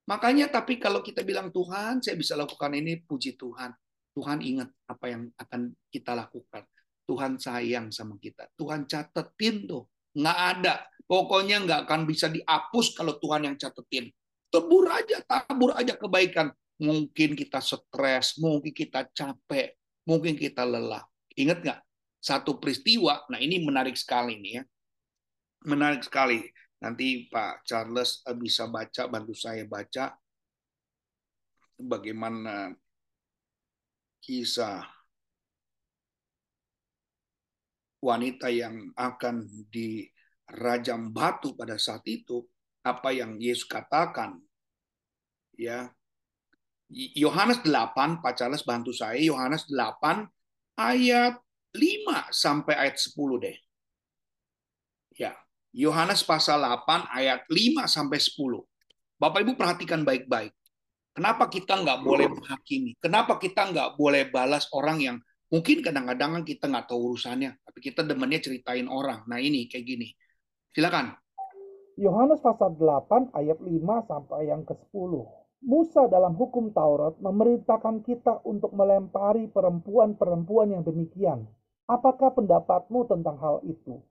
Makanya 0.05 0.47
tapi 0.47 0.77
kalau 0.77 1.01
kita 1.01 1.25
bilang 1.25 1.49
Tuhan, 1.49 1.99
saya 1.99 2.13
bisa 2.15 2.37
lakukan 2.37 2.71
ini, 2.77 3.01
puji 3.01 3.35
Tuhan. 3.35 3.73
Tuhan 4.15 4.39
ingat 4.39 4.69
apa 4.87 5.05
yang 5.11 5.27
akan 5.35 5.75
kita 5.91 6.15
lakukan. 6.15 6.63
Tuhan 7.05 7.37
sayang 7.37 7.91
sama 7.91 8.15
kita. 8.17 8.47
Tuhan 8.55 8.87
catetin 8.87 9.67
tuh. 9.67 9.83
Nggak 10.15 10.39
ada. 10.55 10.73
Pokoknya 11.05 11.61
nggak 11.61 11.79
akan 11.85 12.01
bisa 12.07 12.31
dihapus 12.31 12.95
kalau 12.95 13.19
Tuhan 13.19 13.51
yang 13.51 13.55
catetin. 13.59 14.09
Tebur 14.49 14.87
aja, 14.87 15.19
tabur 15.25 15.75
aja 15.75 15.93
kebaikan. 15.99 16.49
Mungkin 16.79 17.35
kita 17.35 17.59
stres, 17.59 18.39
mungkin 18.39 18.71
kita 18.71 19.07
capek, 19.11 19.75
mungkin 20.07 20.39
kita 20.39 20.63
lelah. 20.63 21.03
Ingat 21.35 21.59
nggak? 21.61 21.79
Satu 22.25 22.57
peristiwa, 22.57 23.21
nah 23.29 23.37
ini 23.37 23.61
menarik 23.61 23.93
sekali 23.93 24.41
nih 24.41 24.53
ya. 24.57 24.63
Menarik 25.69 26.01
sekali 26.01 26.41
Nanti 26.85 27.25
Pak 27.31 27.65
Charles 27.65 28.21
eh, 28.29 28.37
bisa 28.37 28.69
baca, 28.69 29.07
bantu 29.07 29.33
saya 29.33 29.65
baca 29.65 30.13
bagaimana 31.81 32.71
kisah 34.21 34.85
wanita 38.05 38.53
yang 38.53 38.93
akan 38.93 39.49
dirajam 39.73 41.09
batu 41.09 41.57
pada 41.57 41.73
saat 41.81 42.05
itu, 42.05 42.45
apa 42.85 43.09
yang 43.09 43.41
Yesus 43.41 43.65
katakan. 43.65 44.37
Ya. 45.57 45.89
Yohanes 46.93 47.65
8, 47.65 48.21
Pak 48.21 48.33
Charles 48.37 48.61
bantu 48.61 48.93
saya, 48.93 49.17
Yohanes 49.17 49.65
8 49.73 50.29
ayat 50.77 51.41
5 51.75 52.31
sampai 52.31 52.73
ayat 52.79 52.95
10 52.97 53.43
deh. 53.43 53.57
Ya, 55.15 55.35
Yohanes 55.75 56.23
pasal 56.23 56.63
8 56.63 57.11
ayat 57.11 57.43
5 57.51 57.83
sampai 57.91 58.19
10. 58.19 58.63
Bapak 59.19 59.43
Ibu 59.43 59.59
perhatikan 59.59 60.07
baik-baik. 60.07 60.55
Kenapa 61.15 61.47
kita 61.47 61.79
nggak 61.79 61.99
boleh 62.03 62.27
menghakimi? 62.27 62.99
Kenapa 62.99 63.39
kita 63.39 63.71
nggak 63.71 63.95
boleh 63.95 64.27
balas 64.27 64.67
orang 64.75 64.99
yang 64.99 65.17
mungkin 65.47 65.79
kadang-kadang 65.79 66.43
kita 66.43 66.67
nggak 66.67 66.91
tahu 66.91 67.15
urusannya, 67.15 67.55
tapi 67.63 67.79
kita 67.79 68.03
demennya 68.03 68.43
ceritain 68.43 68.87
orang. 68.91 69.23
Nah 69.23 69.39
ini 69.39 69.71
kayak 69.71 69.87
gini. 69.87 70.11
Silakan. 70.75 71.15
Yohanes 71.95 72.43
pasal 72.43 72.75
8 72.75 73.31
ayat 73.31 73.63
5 73.63 74.11
sampai 74.11 74.51
yang 74.51 74.67
ke-10. 74.67 75.11
Musa 75.63 76.05
dalam 76.11 76.35
hukum 76.35 76.75
Taurat 76.75 77.15
memerintahkan 77.23 78.03
kita 78.03 78.43
untuk 78.43 78.75
melempari 78.75 79.47
perempuan-perempuan 79.47 80.75
yang 80.75 80.83
demikian. 80.83 81.47
Apakah 81.85 82.33
pendapatmu 82.33 83.05
tentang 83.05 83.37
hal 83.37 83.61
itu? 83.61 84.01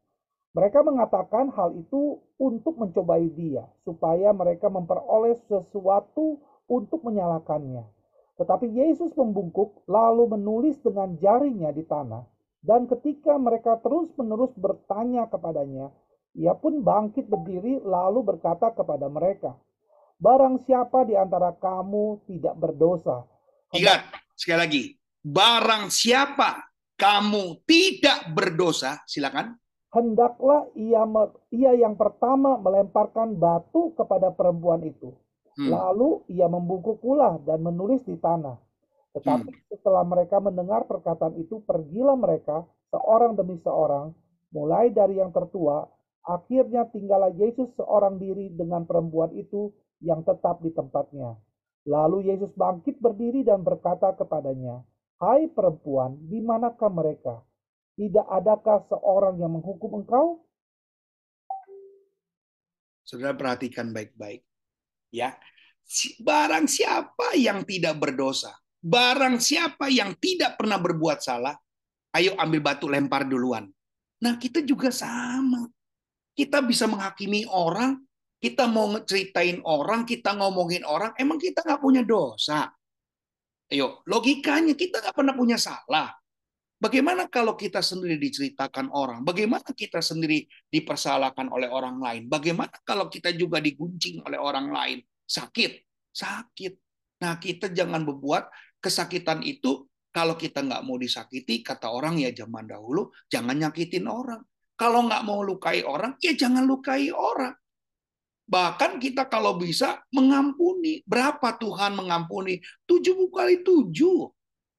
Mereka 0.54 0.86
mengatakan 0.86 1.50
hal 1.50 1.74
itu 1.74 2.22
untuk 2.38 2.78
mencobai 2.78 3.26
dia, 3.34 3.66
supaya 3.82 4.30
mereka 4.30 4.70
memperoleh 4.70 5.34
sesuatu 5.50 6.38
untuk 6.70 7.02
menyalakannya. 7.02 7.82
Tetapi 8.38 8.70
Yesus 8.70 9.10
membungkuk, 9.18 9.82
lalu 9.90 10.38
menulis 10.38 10.78
dengan 10.78 11.18
jarinya 11.18 11.74
di 11.74 11.82
tanah. 11.82 12.22
Dan 12.62 12.86
ketika 12.86 13.34
mereka 13.34 13.82
terus-menerus 13.82 14.54
bertanya 14.54 15.26
kepadanya, 15.26 15.90
ia 16.38 16.54
pun 16.54 16.78
bangkit 16.86 17.26
berdiri 17.26 17.82
lalu 17.82 18.22
berkata 18.22 18.70
kepada 18.70 19.10
mereka, 19.10 19.58
Barang 20.14 20.62
siapa 20.62 21.02
di 21.02 21.18
antara 21.18 21.50
kamu 21.58 22.22
tidak 22.30 22.54
berdosa. 22.54 23.26
Ingat, 23.74 24.06
sekali 24.38 24.58
lagi. 24.62 24.82
Barang 25.26 25.90
siapa 25.90 26.73
kamu 26.94 27.62
tidak 27.66 28.30
berdosa, 28.32 29.02
silakan 29.06 29.58
hendaklah 29.94 30.66
ia 30.74 31.06
ia 31.54 31.72
yang 31.78 31.94
pertama 31.94 32.58
melemparkan 32.58 33.38
batu 33.38 33.94
kepada 33.94 34.34
perempuan 34.34 34.82
itu. 34.82 35.14
Hmm. 35.54 35.70
Lalu 35.70 36.26
ia 36.34 36.50
membungkuk 36.50 36.98
pula 36.98 37.38
dan 37.46 37.62
menulis 37.62 38.02
di 38.02 38.18
tanah. 38.18 38.58
Tetapi 39.14 39.46
hmm. 39.46 39.70
setelah 39.70 40.02
mereka 40.02 40.42
mendengar 40.42 40.90
perkataan 40.90 41.38
itu, 41.38 41.62
pergilah 41.62 42.18
mereka 42.18 42.66
seorang 42.90 43.38
demi 43.38 43.62
seorang, 43.62 44.10
mulai 44.50 44.90
dari 44.90 45.22
yang 45.22 45.30
tertua, 45.30 45.86
akhirnya 46.26 46.90
tinggallah 46.90 47.30
Yesus 47.38 47.70
seorang 47.78 48.18
diri 48.18 48.50
dengan 48.50 48.82
perempuan 48.82 49.30
itu 49.38 49.70
yang 50.02 50.26
tetap 50.26 50.58
di 50.58 50.74
tempatnya. 50.74 51.38
Lalu 51.86 52.34
Yesus 52.34 52.50
bangkit 52.58 52.98
berdiri 52.98 53.46
dan 53.46 53.62
berkata 53.62 54.10
kepadanya, 54.18 54.82
Hai 55.24 55.48
perempuan, 55.48 56.20
di 56.20 56.44
manakah 56.44 56.92
mereka? 56.92 57.40
Tidak 57.96 58.28
adakah 58.28 58.84
seorang 58.92 59.40
yang 59.40 59.56
menghukum 59.56 60.04
engkau? 60.04 60.44
Saudara 63.00 63.32
perhatikan 63.32 63.88
baik-baik. 63.88 64.44
Ya. 65.08 65.32
Barang 66.20 66.68
siapa 66.68 67.40
yang 67.40 67.64
tidak 67.64 67.96
berdosa, 67.96 68.52
barang 68.84 69.40
siapa 69.40 69.88
yang 69.88 70.12
tidak 70.20 70.60
pernah 70.60 70.76
berbuat 70.76 71.24
salah, 71.24 71.56
ayo 72.20 72.36
ambil 72.36 72.60
batu 72.60 72.84
lempar 72.84 73.24
duluan. 73.24 73.72
Nah, 74.20 74.36
kita 74.36 74.60
juga 74.60 74.92
sama. 74.92 75.72
Kita 76.36 76.60
bisa 76.60 76.84
menghakimi 76.84 77.48
orang, 77.48 77.96
kita 78.44 78.68
mau 78.68 78.92
ceritain 79.08 79.64
orang, 79.64 80.04
kita 80.04 80.36
ngomongin 80.36 80.84
orang, 80.84 81.16
emang 81.16 81.40
kita 81.40 81.64
nggak 81.64 81.80
punya 81.80 82.04
dosa. 82.04 82.68
Ayo, 83.72 84.04
logikanya 84.04 84.76
kita 84.76 85.00
nggak 85.00 85.16
pernah 85.16 85.34
punya 85.36 85.56
salah. 85.56 86.12
Bagaimana 86.76 87.30
kalau 87.32 87.56
kita 87.56 87.80
sendiri 87.80 88.20
diceritakan 88.20 88.92
orang? 88.92 89.24
Bagaimana 89.24 89.64
kita 89.72 90.04
sendiri 90.04 90.44
dipersalahkan 90.68 91.48
oleh 91.48 91.72
orang 91.72 91.96
lain? 91.96 92.28
Bagaimana 92.28 92.76
kalau 92.84 93.08
kita 93.08 93.32
juga 93.32 93.56
diguncing 93.62 94.20
oleh 94.20 94.36
orang 94.36 94.68
lain? 94.68 94.98
Sakit, 95.24 95.80
sakit. 96.12 96.72
Nah, 97.24 97.40
kita 97.40 97.72
jangan 97.72 98.04
berbuat 98.04 98.52
kesakitan 98.84 99.40
itu 99.48 99.88
kalau 100.12 100.36
kita 100.36 100.60
nggak 100.60 100.84
mau 100.84 101.00
disakiti, 101.00 101.64
kata 101.64 101.88
orang 101.88 102.20
ya 102.20 102.30
zaman 102.36 102.68
dahulu, 102.68 103.08
jangan 103.32 103.56
nyakitin 103.64 104.04
orang. 104.04 104.44
Kalau 104.76 105.08
nggak 105.08 105.24
mau 105.24 105.40
lukai 105.40 105.82
orang, 105.82 106.20
ya 106.20 106.36
jangan 106.36 106.68
lukai 106.68 107.08
orang. 107.10 107.56
Bahkan 108.44 109.00
kita 109.00 109.26
kalau 109.26 109.56
bisa 109.56 110.04
mengampuni. 110.12 111.00
Berapa 111.08 111.56
Tuhan 111.56 111.96
mengampuni? 111.96 112.60
Tujuh 112.84 113.32
kali 113.32 113.64
tujuh. 113.64 114.28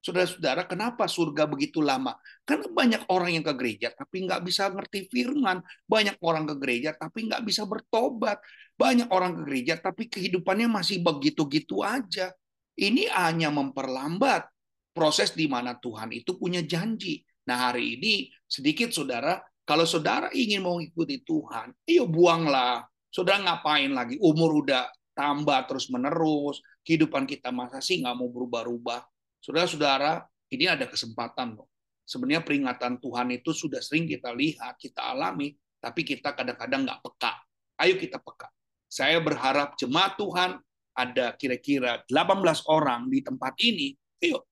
Saudara-saudara, 0.06 0.70
kenapa 0.70 1.10
surga 1.10 1.50
begitu 1.50 1.82
lama? 1.82 2.14
Karena 2.46 2.70
banyak 2.70 3.02
orang 3.10 3.34
yang 3.34 3.42
ke 3.42 3.54
gereja 3.58 3.90
tapi 3.90 4.22
nggak 4.22 4.46
bisa 4.46 4.70
ngerti 4.70 5.10
firman. 5.10 5.58
Banyak 5.82 6.22
orang 6.22 6.46
ke 6.46 6.54
gereja 6.62 6.94
tapi 6.94 7.26
nggak 7.26 7.42
bisa 7.42 7.66
bertobat. 7.66 8.38
Banyak 8.78 9.10
orang 9.10 9.34
ke 9.34 9.42
gereja 9.42 9.74
tapi 9.82 10.06
kehidupannya 10.06 10.70
masih 10.70 11.02
begitu-gitu 11.02 11.82
aja. 11.82 12.30
Ini 12.78 13.10
hanya 13.18 13.50
memperlambat 13.50 14.46
proses 14.94 15.34
di 15.34 15.50
mana 15.50 15.74
Tuhan 15.74 16.14
itu 16.14 16.38
punya 16.38 16.62
janji. 16.62 17.26
Nah 17.50 17.68
hari 17.68 17.98
ini 17.98 18.30
sedikit 18.46 18.94
saudara, 18.94 19.42
kalau 19.66 19.82
saudara 19.82 20.30
ingin 20.30 20.62
mengikuti 20.62 21.18
Tuhan, 21.26 21.74
ayo 21.82 22.06
buanglah. 22.06 22.86
Saudara 23.10 23.42
ngapain 23.42 23.90
lagi? 23.90 24.16
Umur 24.20 24.62
udah 24.64 24.90
tambah 25.16 25.64
terus 25.68 25.88
menerus. 25.88 26.60
Kehidupan 26.86 27.26
kita 27.26 27.50
masa 27.50 27.82
sih 27.82 27.98
nggak 28.02 28.14
mau 28.14 28.30
berubah-ubah 28.30 29.02
Saudara-saudara, 29.46 30.26
ini 30.50 30.66
ada 30.66 30.90
kesempatan 30.90 31.54
loh. 31.54 31.70
Sebenarnya 32.02 32.42
peringatan 32.42 32.98
Tuhan 32.98 33.30
itu 33.30 33.54
sudah 33.54 33.78
sering 33.78 34.10
kita 34.10 34.34
lihat, 34.34 34.74
kita 34.74 35.14
alami, 35.14 35.54
tapi 35.78 36.02
kita 36.02 36.34
kadang-kadang 36.34 36.82
nggak 36.82 36.98
peka. 36.98 37.46
Ayo 37.78 37.94
kita 37.94 38.18
peka. 38.18 38.50
Saya 38.90 39.22
berharap 39.22 39.78
jemaat 39.78 40.18
Tuhan 40.18 40.58
ada 40.98 41.30
kira-kira 41.38 42.02
18 42.10 42.66
orang 42.66 43.06
di 43.06 43.22
tempat 43.22 43.54
ini. 43.62 43.94
Ayo, 44.18 44.50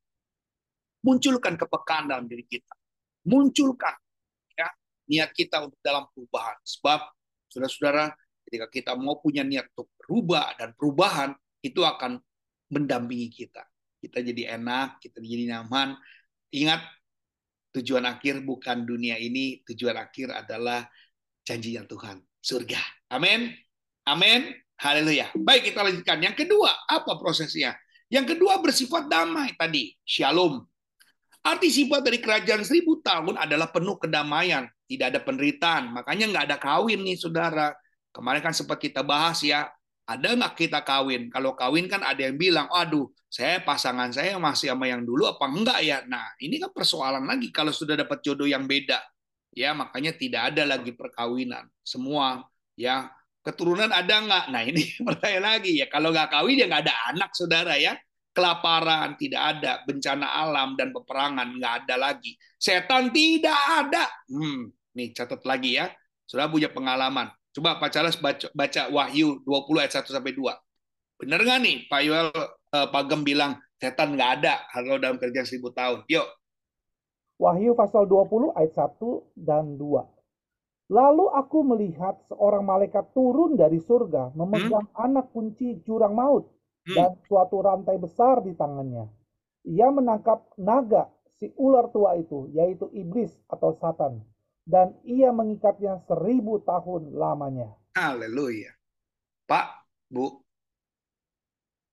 munculkan 1.02 1.58
kepekaan 1.58 2.14
dalam 2.14 2.30
diri 2.30 2.46
kita. 2.46 2.74
Munculkan 3.26 3.98
ya 4.54 4.70
niat 5.10 5.34
kita 5.34 5.58
untuk 5.58 5.82
dalam 5.82 6.06
perubahan. 6.14 6.54
Sebab 6.62 7.02
saudara-saudara, 7.50 8.14
ketika 8.54 8.70
kita 8.70 8.92
mau 8.94 9.18
punya 9.18 9.42
niat 9.42 9.66
untuk 9.74 9.90
berubah 9.98 10.54
dan 10.54 10.70
perubahan, 10.78 11.34
itu 11.60 11.82
akan 11.82 12.22
mendampingi 12.70 13.28
kita 13.34 13.66
kita 14.04 14.20
jadi 14.20 14.60
enak, 14.60 15.00
kita 15.00 15.16
jadi 15.24 15.56
nyaman. 15.56 15.96
Ingat, 16.52 16.84
tujuan 17.72 18.04
akhir 18.04 18.44
bukan 18.44 18.84
dunia 18.84 19.16
ini, 19.16 19.64
tujuan 19.64 19.96
akhir 19.96 20.44
adalah 20.44 20.84
janjinya 21.40 21.88
Tuhan, 21.88 22.20
surga. 22.44 23.08
Amin. 23.16 23.48
Amin. 24.04 24.52
Haleluya. 24.76 25.32
Baik, 25.32 25.72
kita 25.72 25.80
lanjutkan. 25.80 26.20
Yang 26.20 26.44
kedua, 26.44 26.68
apa 26.84 27.16
prosesnya? 27.16 27.72
Yang 28.12 28.36
kedua 28.36 28.60
bersifat 28.60 29.08
damai 29.08 29.56
tadi, 29.56 29.96
shalom. 30.04 30.60
Arti 31.44 31.68
sifat 31.68 32.04
dari 32.04 32.20
kerajaan 32.20 32.64
seribu 32.64 33.00
tahun 33.04 33.36
adalah 33.36 33.68
penuh 33.68 33.96
kedamaian, 34.00 34.64
tidak 34.88 35.06
ada 35.12 35.20
penderitaan. 35.24 35.92
Makanya 35.92 36.24
nggak 36.32 36.44
ada 36.52 36.56
kawin 36.60 37.00
nih, 37.04 37.16
saudara. 37.16 37.72
Kemarin 38.14 38.40
kan 38.46 38.54
sempat 38.54 38.78
kita 38.78 39.02
bahas 39.02 39.42
ya, 39.42 39.66
ada 40.06 40.28
nggak 40.38 40.54
kita 40.54 40.86
kawin? 40.86 41.26
Kalau 41.34 41.58
kawin 41.58 41.90
kan 41.90 42.06
ada 42.06 42.22
yang 42.22 42.38
bilang, 42.38 42.70
aduh, 42.70 43.10
saya 43.26 43.58
pasangan 43.58 44.14
saya 44.14 44.38
masih 44.38 44.70
sama 44.70 44.86
yang 44.86 45.02
dulu 45.02 45.26
apa 45.26 45.50
enggak 45.50 45.80
ya? 45.82 45.98
Nah, 46.06 46.30
ini 46.38 46.62
kan 46.62 46.70
persoalan 46.70 47.26
lagi 47.26 47.50
kalau 47.50 47.74
sudah 47.74 47.98
dapat 47.98 48.22
jodoh 48.22 48.46
yang 48.46 48.70
beda. 48.70 49.02
Ya, 49.50 49.74
makanya 49.74 50.14
tidak 50.14 50.54
ada 50.54 50.62
lagi 50.62 50.94
perkawinan. 50.94 51.66
Semua 51.82 52.46
ya 52.78 53.10
keturunan 53.44 53.92
ada 53.92 54.14
nggak? 54.24 54.44
Nah 54.50 54.62
ini 54.64 54.82
pertanyaan 55.06 55.44
lagi 55.60 55.72
ya. 55.78 55.86
Kalau 55.92 56.10
nggak 56.10 56.32
kawin 56.32 56.56
ya 56.58 56.66
nggak 56.66 56.82
ada 56.88 56.96
anak 57.12 57.30
saudara 57.36 57.76
ya. 57.76 57.94
Kelaparan 58.34 59.14
tidak 59.14 59.42
ada, 59.46 59.72
bencana 59.86 60.26
alam 60.26 60.74
dan 60.74 60.90
peperangan 60.90 61.54
nggak 61.54 61.74
ada 61.86 61.94
lagi. 61.94 62.34
Setan 62.58 63.14
tidak 63.14 63.54
ada. 63.54 64.10
Hmm, 64.26 64.74
nih 64.98 65.14
catat 65.14 65.46
lagi 65.46 65.78
ya. 65.78 65.86
Sudah 66.26 66.50
punya 66.50 66.66
pengalaman. 66.66 67.30
Coba 67.54 67.78
Pak 67.78 67.90
Charles 67.94 68.18
baca, 68.18 68.50
baca 68.50 68.82
Wahyu 68.90 69.38
20 69.46 69.78
ayat 69.78 70.02
1 70.02 70.10
sampai 70.10 70.34
2. 70.34 71.22
Benar 71.22 71.40
nggak 71.46 71.60
nih 71.62 71.76
Pak 71.86 72.00
Yuel 72.02 72.28
eh, 72.74 72.86
Pak 72.90 73.02
Gem 73.06 73.22
bilang 73.22 73.62
setan 73.78 74.18
nggak 74.18 74.30
ada 74.42 74.66
kalau 74.74 74.98
dalam 74.98 75.22
kerja 75.22 75.46
seribu 75.46 75.70
tahun. 75.70 76.02
Yuk. 76.10 76.26
Wahyu 77.38 77.78
pasal 77.78 78.10
20 78.10 78.58
ayat 78.58 78.74
1 78.74 79.38
dan 79.38 79.78
2. 79.78 80.14
Lalu 80.92 81.26
aku 81.32 81.58
melihat 81.64 82.20
seorang 82.28 82.66
malaikat 82.66 83.14
turun 83.16 83.56
dari 83.56 83.80
surga 83.80 84.36
memegang 84.36 84.90
hmm? 84.90 85.00
anak 85.00 85.32
kunci 85.32 85.80
jurang 85.86 86.12
maut 86.12 86.50
hmm. 86.84 86.92
dan 86.92 87.10
suatu 87.24 87.62
rantai 87.62 87.96
besar 87.96 88.44
di 88.44 88.52
tangannya. 88.52 89.08
Ia 89.64 89.88
menangkap 89.88 90.44
naga, 90.60 91.08
si 91.40 91.48
ular 91.56 91.88
tua 91.88 92.20
itu, 92.20 92.52
yaitu 92.52 92.92
iblis 92.92 93.32
atau 93.48 93.72
satan. 93.80 94.20
Dan 94.64 94.96
ia 95.04 95.28
mengikatnya 95.28 96.00
seribu 96.08 96.64
tahun 96.64 97.12
lamanya. 97.12 97.68
Haleluya. 97.92 98.72
Pak, 99.44 99.84
Bu, 100.08 100.40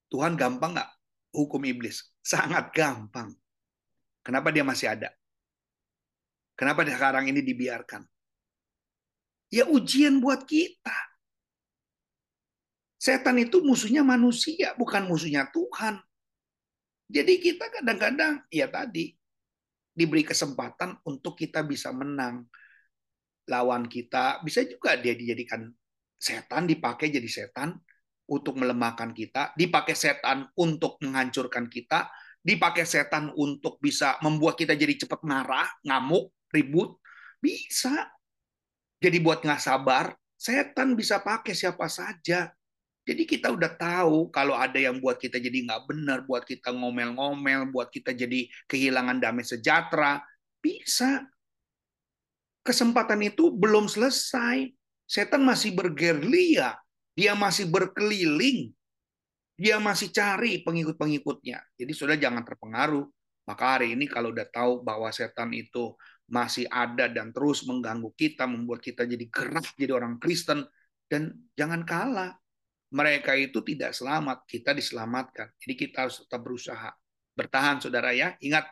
Tuhan 0.08 0.40
gampang 0.40 0.80
nggak 0.80 0.92
hukum 1.36 1.64
iblis? 1.68 2.16
Sangat 2.24 2.72
gampang. 2.72 3.36
Kenapa 4.24 4.56
dia 4.56 4.64
masih 4.64 4.88
ada? 4.88 5.12
Kenapa 6.56 6.88
sekarang 6.88 7.28
ini 7.28 7.44
dibiarkan? 7.44 8.08
Ya 9.52 9.68
ujian 9.68 10.24
buat 10.24 10.48
kita. 10.48 10.96
Setan 13.02 13.42
itu 13.42 13.66
musuhnya 13.66 14.06
manusia, 14.06 14.78
bukan 14.78 15.10
musuhnya 15.10 15.50
Tuhan. 15.50 16.00
Jadi 17.12 17.34
kita 17.42 17.68
kadang-kadang, 17.68 18.46
ya 18.48 18.70
tadi, 18.72 19.12
diberi 19.92 20.24
kesempatan 20.24 21.02
untuk 21.04 21.36
kita 21.36 21.66
bisa 21.66 21.92
menang. 21.92 22.48
Lawan 23.52 23.92
kita, 23.92 24.40
bisa 24.48 24.64
juga 24.64 24.96
dia 24.96 25.12
dijadikan 25.12 25.68
setan, 26.16 26.64
dipakai 26.72 27.12
jadi 27.12 27.28
setan 27.28 27.76
untuk 28.32 28.56
melemahkan 28.56 29.12
kita, 29.12 29.52
dipakai 29.60 29.92
setan 29.92 30.48
untuk 30.56 30.96
menghancurkan 31.04 31.68
kita, 31.68 32.08
dipakai 32.40 32.88
setan 32.88 33.36
untuk 33.36 33.76
bisa 33.84 34.16
membuat 34.24 34.56
kita 34.56 34.72
jadi 34.74 34.96
cepat 35.04 35.22
marah, 35.28 35.68
ngamuk, 35.84 36.32
ribut. 36.56 36.96
Bisa. 37.44 38.08
Jadi 39.02 39.18
buat 39.20 39.42
nggak 39.42 39.60
sabar, 39.60 40.14
setan 40.38 40.94
bisa 40.96 41.20
pakai 41.20 41.52
siapa 41.52 41.90
saja. 41.92 42.54
Jadi 43.02 43.26
kita 43.26 43.50
udah 43.50 43.74
tahu 43.82 44.30
kalau 44.30 44.54
ada 44.54 44.78
yang 44.78 45.02
buat 45.02 45.18
kita 45.18 45.42
jadi 45.42 45.66
nggak 45.66 45.90
benar, 45.90 46.22
buat 46.30 46.46
kita 46.46 46.70
ngomel-ngomel, 46.70 47.74
buat 47.74 47.90
kita 47.90 48.14
jadi 48.14 48.46
kehilangan 48.70 49.18
damai 49.18 49.42
sejahtera, 49.42 50.22
bisa. 50.62 51.26
Kesempatan 52.62 53.20
itu 53.26 53.50
belum 53.50 53.90
selesai. 53.90 54.70
Setan 55.10 55.44
masih 55.44 55.76
bergerilya, 55.76 56.80
dia 57.12 57.36
masih 57.36 57.68
berkeliling, 57.68 58.72
dia 59.60 59.76
masih 59.76 60.08
cari 60.08 60.64
pengikut-pengikutnya. 60.64 61.60
Jadi 61.76 61.92
sudah 61.92 62.16
jangan 62.16 62.48
terpengaruh. 62.48 63.06
Maka 63.44 63.78
hari 63.78 63.98
ini 63.98 64.08
kalau 64.08 64.32
udah 64.32 64.48
tahu 64.48 64.80
bahwa 64.86 65.12
setan 65.12 65.52
itu 65.52 65.94
masih 66.32 66.64
ada 66.72 67.12
dan 67.12 67.36
terus 67.36 67.68
mengganggu 67.68 68.10
kita, 68.16 68.48
membuat 68.48 68.80
kita 68.80 69.04
jadi 69.04 69.26
keras 69.28 69.76
jadi 69.76 69.92
orang 69.92 70.18
Kristen. 70.18 70.64
Dan 71.06 71.52
jangan 71.54 71.84
kalah. 71.84 72.32
Mereka 72.92 73.36
itu 73.40 73.60
tidak 73.64 73.96
selamat, 73.96 74.44
kita 74.48 74.72
diselamatkan. 74.76 75.52
Jadi 75.60 75.74
kita 75.76 76.08
harus 76.08 76.24
tetap 76.24 76.40
berusaha. 76.44 76.92
Bertahan 77.36 77.80
saudara 77.84 78.12
ya. 78.12 78.36
Ingat, 78.44 78.68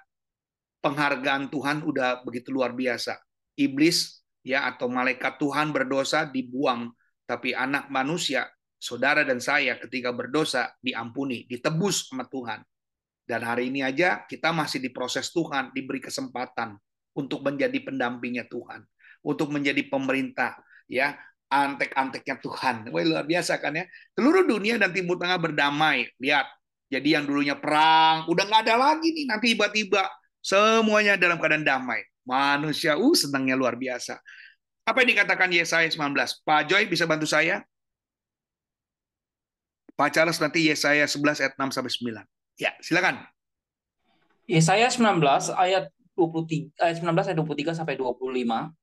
penghargaan 0.83 1.51
Tuhan 1.51 1.83
udah 1.83 2.23
begitu 2.23 2.51
luar 2.51 2.71
biasa. 2.75 3.15
Iblis 3.59 4.23
ya 4.47 4.71
atau 4.71 4.87
malaikat 4.87 5.35
Tuhan 5.35 5.75
berdosa 5.75 6.23
dibuang. 6.23 6.95
Tapi 7.27 7.53
anak 7.53 7.91
manusia, 7.93 8.49
saudara 8.79 9.21
dan 9.21 9.37
saya 9.37 9.77
ketika 9.77 10.09
berdosa 10.15 10.73
diampuni, 10.81 11.45
ditebus 11.45 12.09
sama 12.09 12.25
Tuhan. 12.25 12.63
Dan 13.21 13.45
hari 13.45 13.69
ini 13.69 13.85
aja 13.85 14.25
kita 14.25 14.49
masih 14.49 14.81
diproses 14.81 15.29
Tuhan, 15.29 15.69
diberi 15.69 16.01
kesempatan 16.01 16.73
untuk 17.13 17.45
menjadi 17.45 17.77
pendampingnya 17.85 18.49
Tuhan, 18.49 18.81
untuk 19.21 19.53
menjadi 19.53 19.85
pemerintah, 19.85 20.57
ya 20.89 21.13
antek-anteknya 21.49 22.41
Tuhan. 22.41 22.75
Wah, 22.89 23.03
luar 23.05 23.25
biasa 23.25 23.61
kan 23.61 23.77
ya. 23.77 23.85
Seluruh 24.17 24.45
dunia 24.45 24.81
dan 24.81 24.89
Timur 24.89 25.21
Tengah 25.21 25.37
berdamai. 25.37 26.09
Lihat, 26.21 26.49
jadi 26.89 27.21
yang 27.21 27.29
dulunya 27.29 27.57
perang, 27.57 28.25
udah 28.25 28.43
nggak 28.49 28.61
ada 28.69 28.75
lagi 28.77 29.13
nih. 29.13 29.25
Nanti 29.29 29.53
tiba-tiba 29.53 30.09
semuanya 30.41 31.13
dalam 31.17 31.37
keadaan 31.37 31.65
damai. 31.65 32.01
Manusia, 32.27 32.99
uh, 32.99 33.15
senangnya 33.15 33.55
luar 33.55 33.79
biasa. 33.79 34.19
Apa 34.83 35.05
yang 35.05 35.13
dikatakan 35.13 35.49
Yesaya 35.53 35.85
19? 35.85 36.15
Pak 36.41 36.61
Joy 36.65 36.89
bisa 36.89 37.05
bantu 37.05 37.29
saya? 37.29 37.61
Pak 39.93 40.15
Charles 40.15 40.39
nanti 40.39 40.65
Yesaya 40.65 41.05
11 41.05 41.43
ayat 41.43 41.53
6 41.59 41.75
sampai 41.75 41.91
9. 41.91 42.25
Ya, 42.55 42.71
silakan. 42.79 43.19
Yesaya 44.49 44.89
19 44.89 45.21
ayat 45.53 45.93
23 46.17 46.73
ayat 46.81 46.97
19 46.99 47.29
ayat 47.31 47.37
23 47.37 47.77
sampai 47.79 47.95
25. 47.95 48.73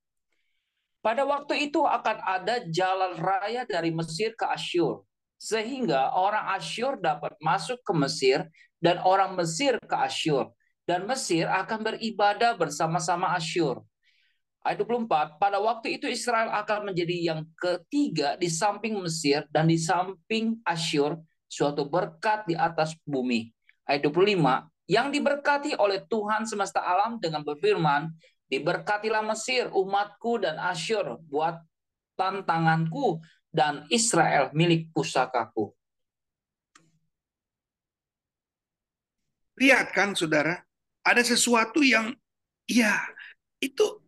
Pada 1.05 1.22
waktu 1.22 1.70
itu 1.70 1.83
akan 1.87 2.16
ada 2.25 2.66
jalan 2.66 3.14
raya 3.18 3.62
dari 3.68 3.90
Mesir 3.90 4.35
ke 4.35 4.46
Asyur 4.46 5.07
sehingga 5.37 6.16
orang 6.16 6.57
Asyur 6.57 6.96
dapat 6.96 7.37
masuk 7.38 7.79
ke 7.85 7.92
Mesir 7.92 8.49
dan 8.81 8.99
orang 9.05 9.37
Mesir 9.37 9.77
ke 9.79 9.96
Asyur 9.96 10.56
dan 10.87 11.03
Mesir 11.05 11.51
akan 11.51 11.83
beribadah 11.83 12.55
bersama-sama 12.55 13.35
Asyur. 13.35 13.83
Ayat 14.62 14.83
24, 14.83 15.38
pada 15.38 15.59
waktu 15.62 15.99
itu 15.99 16.11
Israel 16.11 16.51
akan 16.51 16.90
menjadi 16.90 17.35
yang 17.35 17.46
ketiga 17.55 18.35
di 18.35 18.51
samping 18.51 18.99
Mesir 18.99 19.46
dan 19.51 19.70
di 19.70 19.79
samping 19.79 20.59
Asyur, 20.66 21.18
suatu 21.46 21.87
berkat 21.87 22.46
di 22.51 22.55
atas 22.59 22.94
bumi. 23.07 23.51
Ayat 23.87 24.07
25, 24.11 24.66
yang 24.90 25.11
diberkati 25.14 25.79
oleh 25.79 26.03
Tuhan 26.07 26.46
semesta 26.46 26.83
alam 26.83 27.22
dengan 27.22 27.46
berfirman, 27.46 28.11
diberkatilah 28.51 29.22
Mesir, 29.22 29.70
umatku 29.70 30.42
dan 30.42 30.59
Asyur, 30.59 31.22
buat 31.31 31.62
tantanganku 32.18 33.22
dan 33.51 33.87
Israel 33.87 34.51
milik 34.51 34.90
pusakaku. 34.90 35.70
Lihat 39.57 39.94
kan 39.94 40.12
saudara, 40.12 40.65
ada 41.07 41.23
sesuatu 41.23 41.87
yang 41.87 42.11
ya 42.66 42.99
itu 43.62 44.03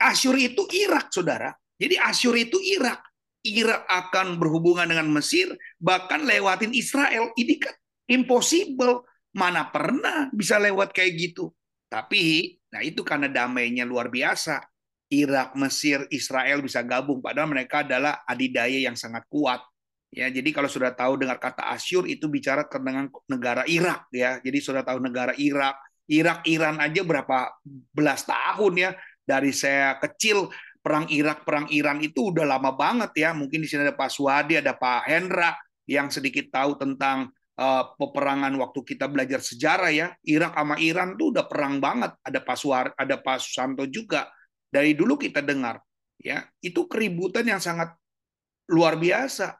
Asyur 0.00 0.36
itu 0.40 0.64
Irak 0.72 1.12
saudara. 1.12 1.52
Jadi 1.76 2.00
Asyur 2.00 2.36
itu 2.36 2.56
Irak. 2.60 3.00
Irak 3.40 3.88
akan 3.88 4.36
berhubungan 4.36 4.84
dengan 4.84 5.08
Mesir, 5.08 5.48
bahkan 5.80 6.20
lewatin 6.28 6.76
Israel. 6.76 7.32
Ini 7.32 7.56
kan 7.56 7.72
impossible 8.04 9.08
Mana 9.30 9.70
pernah 9.70 10.26
bisa 10.34 10.58
lewat 10.58 10.90
kayak 10.90 11.12
gitu. 11.14 11.54
Tapi, 11.86 12.54
nah 12.70 12.82
itu 12.82 13.06
karena 13.06 13.30
damainya 13.30 13.86
luar 13.86 14.10
biasa. 14.10 14.62
Irak, 15.10 15.58
Mesir, 15.58 16.06
Israel 16.10 16.62
bisa 16.62 16.82
gabung. 16.82 17.18
Padahal 17.22 17.50
mereka 17.50 17.82
adalah 17.82 18.22
adidaya 18.26 18.78
yang 18.78 18.94
sangat 18.94 19.26
kuat. 19.30 19.62
Ya, 20.10 20.26
jadi 20.26 20.50
kalau 20.50 20.66
sudah 20.66 20.90
tahu 20.90 21.22
dengar 21.22 21.38
kata 21.38 21.70
Asyur 21.70 22.10
itu 22.10 22.26
bicara 22.26 22.66
tentang 22.66 23.10
negara 23.30 23.62
Irak 23.70 24.10
ya. 24.10 24.42
Jadi 24.42 24.58
sudah 24.58 24.82
tahu 24.82 24.98
negara 24.98 25.34
Irak, 25.38 25.78
Irak 26.10 26.42
Iran 26.50 26.82
aja 26.82 27.06
berapa 27.06 27.54
belas 27.94 28.26
tahun 28.26 28.74
ya. 28.74 28.90
Dari 29.22 29.54
saya 29.54 29.94
kecil 30.02 30.50
perang 30.82 31.06
Irak 31.06 31.46
perang 31.46 31.70
Iran 31.70 32.02
itu 32.02 32.34
udah 32.34 32.42
lama 32.42 32.74
banget 32.74 33.14
ya. 33.14 33.30
Mungkin 33.30 33.62
di 33.62 33.70
sini 33.70 33.86
ada 33.86 33.94
Pak 33.94 34.10
Suwadi, 34.10 34.58
ada 34.58 34.74
Pak 34.74 35.06
Hendra 35.06 35.54
yang 35.86 36.10
sedikit 36.10 36.50
tahu 36.50 36.74
tentang 36.74 37.30
uh, 37.54 37.94
peperangan 37.94 38.50
waktu 38.58 38.82
kita 38.82 39.06
belajar 39.06 39.38
sejarah 39.38 39.94
ya. 39.94 40.10
Irak 40.26 40.58
sama 40.58 40.82
Iran 40.82 41.14
tuh 41.14 41.30
udah 41.30 41.46
perang 41.46 41.78
banget. 41.78 42.10
Ada 42.26 42.42
Pak 42.42 42.56
Suar 42.58 42.90
ada 42.98 43.14
Pak 43.22 43.38
Susanto 43.38 43.86
juga. 43.86 44.26
Dari 44.66 44.98
dulu 44.98 45.14
kita 45.14 45.46
dengar 45.46 45.78
ya. 46.18 46.42
Itu 46.58 46.90
keributan 46.90 47.46
yang 47.46 47.62
sangat 47.62 47.94
luar 48.66 48.98
biasa 48.98 49.54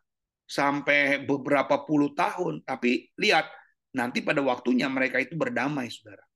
sampai 0.51 1.23
beberapa 1.23 1.87
puluh 1.87 2.11
tahun. 2.11 2.67
Tapi 2.67 3.15
lihat 3.23 3.47
nanti 3.95 4.23
pada 4.23 4.43
waktunya 4.43 4.91
mereka 4.91 5.23
itu 5.23 5.39
berdamai, 5.39 5.87
saudara. 5.91 6.27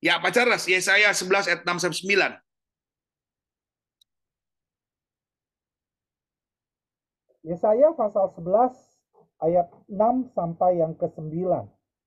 Ya, 0.00 0.16
Pak 0.16 0.32
Charles, 0.32 0.64
Yesaya 0.64 1.12
11 1.12 1.44
ayat 1.44 1.60
6 1.68 1.76
sampai 1.76 2.00
9. 2.00 2.40
Yesaya 7.44 7.92
pasal 7.96 8.32
11 8.36 8.72
ayat 9.40 9.68
6 9.88 10.28
sampai 10.36 10.80
yang 10.80 10.92
ke-9. 10.96 11.32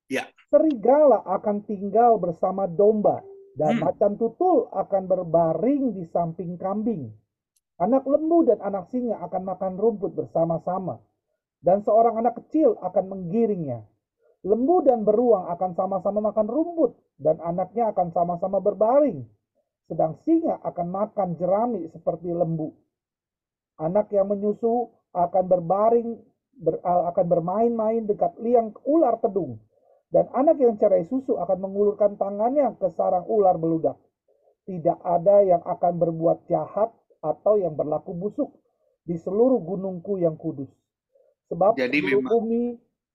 Ya. 0.09 0.29
Serigala 0.49 1.25
akan 1.25 1.65
tinggal 1.65 2.21
bersama 2.21 2.69
domba 2.69 3.25
dan 3.57 3.77
Hmm. 3.77 3.89
macan 3.89 4.13
tutul 4.17 4.69
akan 4.73 5.09
berbaring 5.09 5.93
di 5.97 6.05
samping 6.09 6.57
kambing. 6.57 7.09
Anak 7.81 8.05
lembu 8.05 8.45
dan 8.45 8.61
anak 8.61 8.89
singa 8.93 9.17
akan 9.25 9.41
makan 9.49 9.73
rumput 9.81 10.13
bersama-sama 10.13 11.01
dan 11.65 11.81
seorang 11.81 12.21
anak 12.21 12.37
kecil 12.41 12.77
akan 12.85 13.05
menggiringnya. 13.09 13.81
Lembu 14.43 14.83
dan 14.83 15.07
beruang 15.07 15.47
akan 15.55 15.71
sama-sama 15.71 16.19
makan 16.19 16.51
rumput 16.51 16.91
dan 17.15 17.39
anaknya 17.39 17.95
akan 17.95 18.11
sama-sama 18.11 18.59
berbaring. 18.59 19.23
Sedang 19.87 20.19
singa 20.27 20.59
akan 20.67 20.87
makan 20.91 21.39
jerami 21.39 21.87
seperti 21.87 22.27
lembu. 22.27 22.75
Anak 23.79 24.11
yang 24.11 24.27
menyusu 24.27 24.91
akan 25.15 25.43
berbaring 25.47 26.19
ber- 26.59 26.83
akan 26.83 27.25
bermain-main 27.31 28.03
dekat 28.03 28.35
liang 28.43 28.75
ular 28.83 29.15
tedung 29.23 29.63
dan 30.11 30.27
anak 30.35 30.59
yang 30.59 30.75
cerai 30.75 31.07
susu 31.07 31.39
akan 31.39 31.63
mengulurkan 31.63 32.19
tangannya 32.19 32.75
ke 32.75 32.91
sarang 32.91 33.23
ular 33.31 33.55
beludak. 33.55 33.95
Tidak 34.67 34.99
ada 35.03 35.39
yang 35.39 35.63
akan 35.63 35.99
berbuat 35.99 36.51
jahat 36.51 36.91
atau 37.23 37.55
yang 37.55 37.75
berlaku 37.75 38.11
busuk 38.11 38.51
di 39.07 39.15
seluruh 39.15 39.59
gunungku 39.59 40.19
yang 40.19 40.35
kudus. 40.35 40.71
Sebab 41.47 41.79
Jadi 41.79 41.99
seluruh 41.99 42.19
memang- 42.27 42.31
bumi 42.31 42.63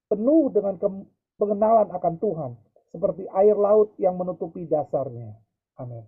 penuh 0.08 0.52
dengan 0.52 0.76
ke- 0.76 1.08
pengenalan 1.38 1.88
akan 1.94 2.14
Tuhan, 2.18 2.52
seperti 2.90 3.24
air 3.32 3.54
laut 3.54 3.94
yang 3.96 4.18
menutupi 4.18 4.66
dasarnya. 4.66 5.38
Amin. 5.78 6.04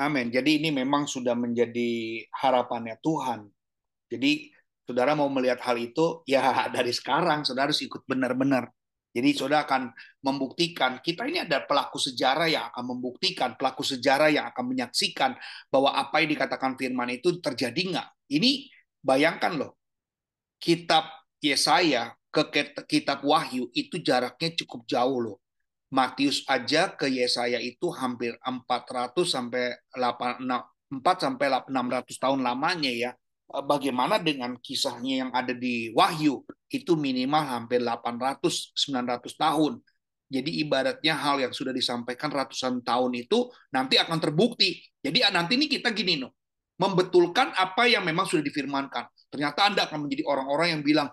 Amin. 0.00 0.32
Jadi 0.32 0.62
ini 0.62 0.72
memang 0.72 1.04
sudah 1.04 1.36
menjadi 1.36 2.24
harapannya 2.32 2.96
Tuhan. 3.04 3.44
Jadi 4.08 4.48
saudara 4.86 5.12
mau 5.12 5.28
melihat 5.28 5.60
hal 5.60 5.76
itu, 5.76 6.24
ya 6.24 6.40
dari 6.74 6.94
sekarang 6.94 7.44
saudara 7.44 7.68
harus 7.68 7.82
ikut 7.84 8.06
benar-benar. 8.08 8.70
Jadi 9.10 9.34
saudara 9.34 9.66
akan 9.66 9.90
membuktikan, 10.22 11.02
kita 11.02 11.26
ini 11.26 11.42
ada 11.42 11.66
pelaku 11.66 11.98
sejarah 11.98 12.46
yang 12.46 12.70
akan 12.70 12.94
membuktikan, 12.94 13.58
pelaku 13.58 13.82
sejarah 13.82 14.30
yang 14.30 14.46
akan 14.54 14.70
menyaksikan 14.70 15.34
bahwa 15.66 15.98
apa 15.98 16.22
yang 16.22 16.30
dikatakan 16.30 16.78
firman 16.78 17.10
itu 17.18 17.42
terjadi 17.42 17.74
nggak. 17.90 18.08
Ini 18.30 18.70
bayangkan 19.02 19.58
loh, 19.58 19.82
kitab 20.62 21.10
Yesaya 21.42 22.14
ke 22.30 22.42
kitab 22.86 23.26
Wahyu 23.26 23.68
itu 23.74 23.98
jaraknya 23.98 24.54
cukup 24.62 24.86
jauh 24.86 25.18
loh. 25.18 25.38
Matius 25.90 26.46
aja 26.46 26.94
ke 26.94 27.10
Yesaya 27.10 27.58
itu 27.58 27.90
hampir 27.90 28.38
400 28.46 29.10
sampai 29.26 29.74
8, 29.90 30.38
4 30.46 31.02
sampai 31.18 31.46
600 31.66 32.14
tahun 32.14 32.40
lamanya 32.46 32.90
ya. 32.94 33.10
Eh, 33.50 33.64
Bagaimana 33.66 34.22
dengan 34.22 34.54
kisahnya 34.62 35.26
yang 35.26 35.30
ada 35.34 35.50
di 35.50 35.90
Wahyu? 35.90 36.46
Itu 36.70 36.94
minimal 36.94 37.42
hampir 37.42 37.82
800 37.82 38.70
900 38.78 39.34
tahun. 39.34 39.82
Jadi 40.30 40.62
ibaratnya 40.62 41.18
hal 41.18 41.42
yang 41.42 41.50
sudah 41.50 41.74
disampaikan 41.74 42.30
ratusan 42.30 42.86
tahun 42.86 43.18
itu 43.18 43.50
nanti 43.74 43.98
akan 43.98 44.22
terbukti. 44.22 44.78
Jadi 45.02 45.26
ah, 45.26 45.34
nanti 45.34 45.58
ini 45.58 45.66
kita 45.66 45.90
gini 45.90 46.22
loh, 46.22 46.38
membetulkan 46.78 47.50
apa 47.58 47.90
yang 47.90 48.06
memang 48.06 48.30
sudah 48.30 48.46
difirmankan. 48.46 49.10
Ternyata 49.26 49.66
Anda 49.66 49.90
akan 49.90 50.06
menjadi 50.06 50.22
orang-orang 50.30 50.78
yang 50.78 50.82
bilang, 50.86 51.10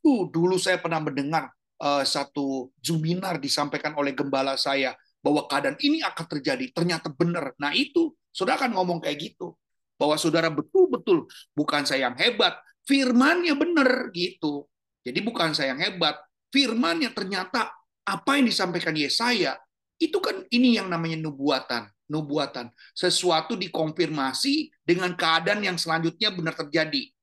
tuh 0.00 0.30
dulu 0.30 0.56
saya 0.56 0.78
pernah 0.78 1.02
mendengar 1.02 1.52
eh, 1.82 2.04
satu 2.06 2.70
seminar 2.80 3.42
disampaikan 3.42 3.92
oleh 3.98 4.16
gembala 4.16 4.56
saya 4.56 4.96
bahwa 5.22 5.46
keadaan 5.46 5.78
ini 5.80 6.02
akan 6.02 6.26
terjadi. 6.26 6.74
Ternyata 6.74 7.08
benar. 7.14 7.54
Nah 7.56 7.70
itu, 7.72 8.12
saudara 8.34 8.58
akan 8.66 8.74
ngomong 8.74 8.98
kayak 8.98 9.32
gitu. 9.32 9.54
Bahwa 9.96 10.18
saudara 10.18 10.50
betul-betul 10.50 11.30
bukan 11.54 11.86
saya 11.86 12.10
yang 12.10 12.18
hebat, 12.18 12.58
firmannya 12.82 13.54
benar 13.54 14.10
gitu. 14.10 14.66
Jadi 15.06 15.18
bukan 15.22 15.54
saya 15.54 15.74
yang 15.74 15.82
hebat, 15.82 16.18
firmannya 16.50 17.14
ternyata 17.14 17.70
apa 18.02 18.30
yang 18.34 18.50
disampaikan 18.50 18.94
Yesaya 18.98 19.54
itu 20.02 20.18
kan 20.18 20.42
ini 20.50 20.74
yang 20.74 20.90
namanya 20.90 21.22
nubuatan, 21.22 21.86
nubuatan. 22.10 22.74
Sesuatu 22.90 23.54
dikonfirmasi 23.54 24.82
dengan 24.82 25.14
keadaan 25.14 25.62
yang 25.62 25.78
selanjutnya 25.78 26.34
benar 26.34 26.58
terjadi. 26.58 27.14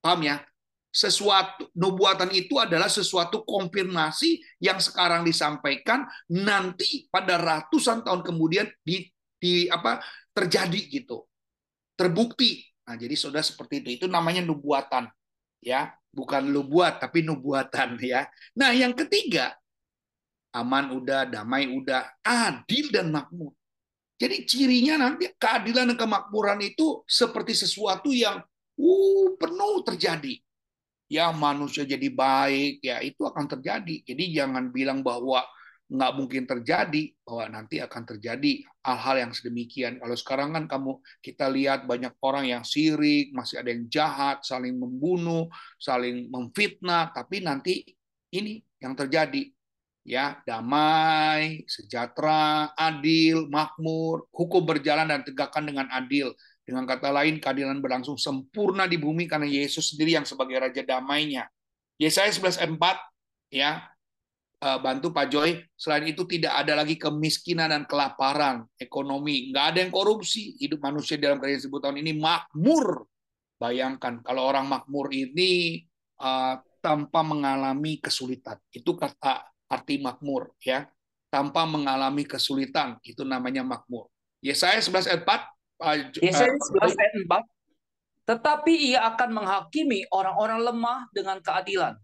Paham 0.00 0.24
ya? 0.24 0.40
Sesuatu 0.90 1.70
nubuatan 1.78 2.34
itu 2.34 2.58
adalah 2.58 2.90
sesuatu 2.90 3.46
konfirmasi 3.46 4.42
yang 4.58 4.82
sekarang 4.82 5.22
disampaikan 5.22 6.02
nanti 6.26 7.06
pada 7.06 7.38
ratusan 7.38 8.02
tahun 8.02 8.26
kemudian 8.26 8.66
di, 8.82 9.06
di 9.38 9.70
apa 9.70 10.02
terjadi 10.34 10.80
gitu. 10.90 11.24
Terbukti. 11.94 12.66
Nah 12.90 12.98
jadi 12.98 13.14
sudah 13.14 13.38
seperti 13.38 13.86
itu. 13.86 13.88
Itu 14.02 14.06
namanya 14.10 14.42
nubuatan 14.42 15.06
ya. 15.62 15.94
Bukan 16.10 16.50
lu 16.50 16.66
buat 16.66 16.98
tapi 16.98 17.22
nubuatan 17.22 17.94
ya. 18.02 18.26
Nah 18.58 18.74
yang 18.74 18.90
ketiga 18.90 19.54
aman 20.50 20.90
udah 20.90 21.30
damai 21.30 21.70
udah 21.70 22.18
adil 22.26 22.90
dan 22.90 23.14
makmur. 23.14 23.54
Jadi 24.18 24.42
cirinya 24.44 25.06
nanti 25.06 25.30
keadilan 25.38 25.94
dan 25.94 25.96
kemakmuran 25.96 26.60
itu 26.66 27.06
seperti 27.06 27.54
sesuatu 27.54 28.10
yang 28.10 28.42
uh, 28.76 29.26
penuh 29.38 29.86
terjadi 29.86 30.34
ya 31.10 31.34
manusia 31.34 31.82
jadi 31.82 32.06
baik, 32.06 32.86
ya 32.86 33.02
itu 33.02 33.26
akan 33.26 33.50
terjadi. 33.50 34.06
Jadi 34.06 34.24
jangan 34.30 34.70
bilang 34.70 35.02
bahwa 35.02 35.42
nggak 35.90 36.12
mungkin 36.14 36.46
terjadi, 36.46 37.10
bahwa 37.26 37.44
nanti 37.50 37.82
akan 37.82 38.02
terjadi 38.06 38.62
hal-hal 38.86 39.16
yang 39.26 39.32
sedemikian. 39.34 39.98
Kalau 39.98 40.14
sekarang 40.14 40.54
kan 40.54 40.64
kamu 40.70 41.02
kita 41.18 41.50
lihat 41.50 41.90
banyak 41.90 42.14
orang 42.22 42.46
yang 42.46 42.62
sirik, 42.62 43.34
masih 43.34 43.58
ada 43.58 43.74
yang 43.74 43.90
jahat, 43.90 44.46
saling 44.46 44.78
membunuh, 44.78 45.50
saling 45.82 46.30
memfitnah, 46.30 47.10
tapi 47.10 47.42
nanti 47.42 47.82
ini 48.30 48.62
yang 48.78 48.94
terjadi. 48.94 49.50
Ya, 50.00 50.40
damai, 50.48 51.66
sejahtera, 51.68 52.72
adil, 52.72 53.52
makmur, 53.52 54.24
hukum 54.32 54.64
berjalan 54.64 55.04
dan 55.04 55.20
tegakkan 55.26 55.60
dengan 55.66 55.92
adil. 55.92 56.32
Dengan 56.64 56.86
kata 56.86 57.10
lain, 57.10 57.42
keadilan 57.42 57.82
berlangsung 57.82 58.14
sempurna 58.14 58.86
di 58.86 58.94
bumi 59.00 59.26
karena 59.26 59.48
Yesus 59.48 59.94
sendiri 59.94 60.14
yang 60.20 60.26
sebagai 60.28 60.54
Raja 60.60 60.82
damainya. 60.86 61.50
Yesaya 61.98 62.30
11 62.32 62.56
ayat 62.56 62.72
4, 62.72 62.96
ya, 63.52 63.70
eh, 64.62 64.78
bantu 64.80 65.10
Pak 65.12 65.26
Joy. 65.28 65.60
Selain 65.74 66.04
itu 66.06 66.24
tidak 66.24 66.54
ada 66.56 66.78
lagi 66.78 66.96
kemiskinan 66.96 67.72
dan 67.74 67.84
kelaparan, 67.84 68.64
ekonomi. 68.80 69.50
Nggak 69.52 69.64
ada 69.74 69.78
yang 69.84 69.92
korupsi. 69.92 70.56
Hidup 70.60 70.80
manusia 70.80 71.18
dalam 71.20 71.40
kerajaan 71.42 71.60
seribu 71.60 71.82
tahun 71.82 72.00
ini 72.00 72.12
makmur. 72.16 73.04
Bayangkan, 73.60 74.24
kalau 74.24 74.48
orang 74.48 74.64
makmur 74.68 75.12
ini 75.12 75.84
eh, 76.20 76.54
tanpa 76.80 77.20
mengalami 77.20 78.00
kesulitan. 78.00 78.56
Itu 78.72 78.96
kata 78.96 79.44
arti 79.68 80.00
makmur. 80.00 80.56
ya 80.64 80.88
Tanpa 81.30 81.62
mengalami 81.62 82.26
kesulitan, 82.26 82.98
itu 83.06 83.22
namanya 83.22 83.62
makmur. 83.62 84.10
Yesaya 84.42 84.82
11 84.82 85.06
ayat 85.06 85.22
4, 85.22 85.30
Pak 85.30 85.44
Jo- 85.46 85.59
Yesaya 86.20 86.52
eh, 86.52 86.92
11 86.92 87.00
ayat 87.00 87.14
4. 87.24 88.28
Tetapi 88.28 88.72
ia 88.94 89.00
akan 89.10 89.30
menghakimi 89.42 90.06
orang-orang 90.12 90.60
lemah 90.62 91.00
dengan 91.10 91.40
keadilan 91.42 91.98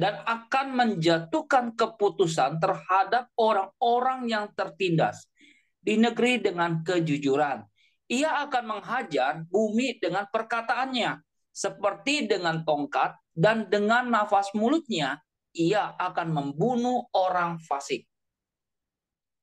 dan 0.00 0.24
akan 0.24 0.66
menjatuhkan 0.72 1.76
keputusan 1.76 2.56
terhadap 2.56 3.28
orang-orang 3.36 4.24
yang 4.30 4.48
tertindas 4.56 5.28
di 5.76 6.00
negeri 6.00 6.40
dengan 6.40 6.80
kejujuran. 6.80 7.60
Ia 8.08 8.48
akan 8.48 8.64
menghajar 8.78 9.44
bumi 9.52 10.00
dengan 10.00 10.24
perkataannya, 10.32 11.20
seperti 11.52 12.24
dengan 12.24 12.64
tongkat 12.64 13.12
dan 13.36 13.68
dengan 13.68 14.08
nafas 14.08 14.50
mulutnya 14.56 15.20
ia 15.52 15.92
akan 15.98 16.32
membunuh 16.32 17.10
orang 17.12 17.60
fasik. 17.60 18.08